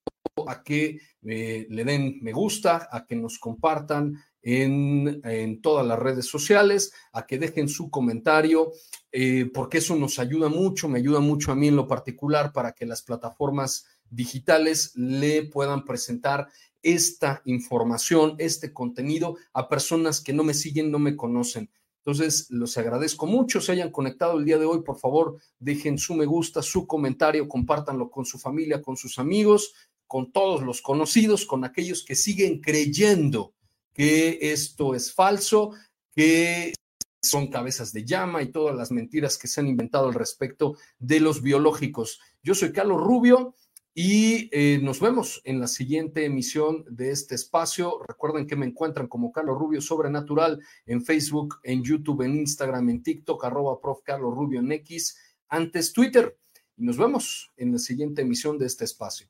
a 0.48 0.64
que 0.64 1.00
eh, 1.24 1.68
le 1.70 1.84
den 1.86 2.20
me 2.22 2.34
gusta, 2.34 2.90
a 2.92 3.06
que 3.06 3.16
nos 3.16 3.40
compartan 3.40 4.16
en, 4.42 5.22
en, 5.24 5.62
todas 5.62 5.86
las 5.86 5.98
redes 5.98 6.28
sociales, 6.28 6.92
a 7.14 7.26
que 7.26 7.40
dejen 7.40 7.68
su 7.68 7.90
comentario, 7.90 8.72
eh, 9.12 9.50
porque 9.54 9.80
eso 9.80 9.96
nos 9.96 10.20
ayuda 10.20 10.50
mucho, 10.50 10.88
me 10.88 11.00
ayuda 11.00 11.20
mucho 11.20 11.52
a 11.52 11.56
mí 11.56 11.70
en 11.70 11.76
lo 11.76 11.88
particular 11.88 12.52
para 12.52 12.74
que 12.74 12.86
las 12.86 13.02
plataformas 13.02 13.86
digitales 14.10 14.92
le 14.96 15.44
puedan 15.44 15.84
presentar 15.84 16.48
esta 16.84 17.42
información, 17.46 18.36
este 18.38 18.72
contenido 18.72 19.38
a 19.54 19.68
personas 19.68 20.22
que 20.22 20.34
no 20.34 20.44
me 20.44 20.54
siguen, 20.54 20.92
no 20.92 21.00
me 21.00 21.16
conocen. 21.16 21.72
Entonces, 22.06 22.46
los 22.52 22.78
agradezco 22.78 23.26
mucho. 23.26 23.60
Se 23.60 23.72
hayan 23.72 23.90
conectado 23.90 24.38
el 24.38 24.46
día 24.46 24.60
de 24.60 24.66
hoy, 24.66 24.84
por 24.84 25.00
favor, 25.00 25.40
dejen 25.58 25.98
su 25.98 26.14
me 26.14 26.28
gusta, 26.28 26.62
su 26.62 26.86
comentario, 26.86 27.48
compártanlo 27.48 28.12
con 28.12 28.26
su 28.26 28.38
familia, 28.38 28.84
con 28.84 28.96
sus 28.96 29.18
amigos, 29.18 29.74
con 30.08 30.32
todos 30.32 30.64
los 30.64 30.82
conocidos, 30.82 31.46
con 31.46 31.64
aquellos 31.64 32.04
que 32.04 32.16
siguen 32.16 32.62
creyendo 32.62 33.54
que 33.94 34.40
esto 34.42 34.94
es 34.94 35.14
falso, 35.14 35.72
que 36.14 36.74
son 37.22 37.48
cabezas 37.48 37.92
de 37.92 38.06
llama 38.06 38.44
y 38.44 38.52
todas 38.52 38.76
las 38.76 38.92
mentiras 38.92 39.38
que 39.38 39.48
se 39.48 39.60
han 39.60 39.68
inventado 39.68 40.08
al 40.08 40.14
respecto 40.14 40.78
de 41.00 41.20
los 41.20 41.42
biológicos. 41.42 42.20
Yo 42.44 42.54
soy 42.54 42.72
Carlos 42.72 43.02
Rubio 43.02 43.56
y 43.98 44.50
eh, 44.52 44.80
nos 44.84 45.00
vemos 45.00 45.42
en 45.46 45.60
la 45.60 45.68
siguiente 45.68 46.26
emisión 46.26 46.84
de 46.90 47.12
este 47.12 47.34
espacio. 47.36 48.02
Recuerden 48.06 48.46
que 48.46 48.58
me 48.58 48.66
encuentran 48.66 49.08
como 49.08 49.32
Carlos 49.32 49.58
Rubio 49.58 49.80
Sobrenatural 49.80 50.62
en 50.86 51.04
Facebook, 51.04 51.60
en 51.64 51.82
YouTube, 51.82 52.24
en 52.24 52.36
Instagram, 52.36 52.90
en 52.90 53.04
TikTok, 53.04 53.46
arroba 53.46 53.80
prof. 53.80 54.02
Carlos 54.04 54.36
Rubio 54.36 54.60
en 54.60 54.72
X, 54.74 55.18
antes 55.48 55.94
Twitter. 55.94 56.38
Y 56.76 56.84
nos 56.84 56.98
vemos 56.98 57.54
en 57.56 57.72
la 57.72 57.80
siguiente 57.80 58.22
emisión 58.22 58.58
de 58.58 58.66
este 58.66 58.84
espacio. 58.84 59.30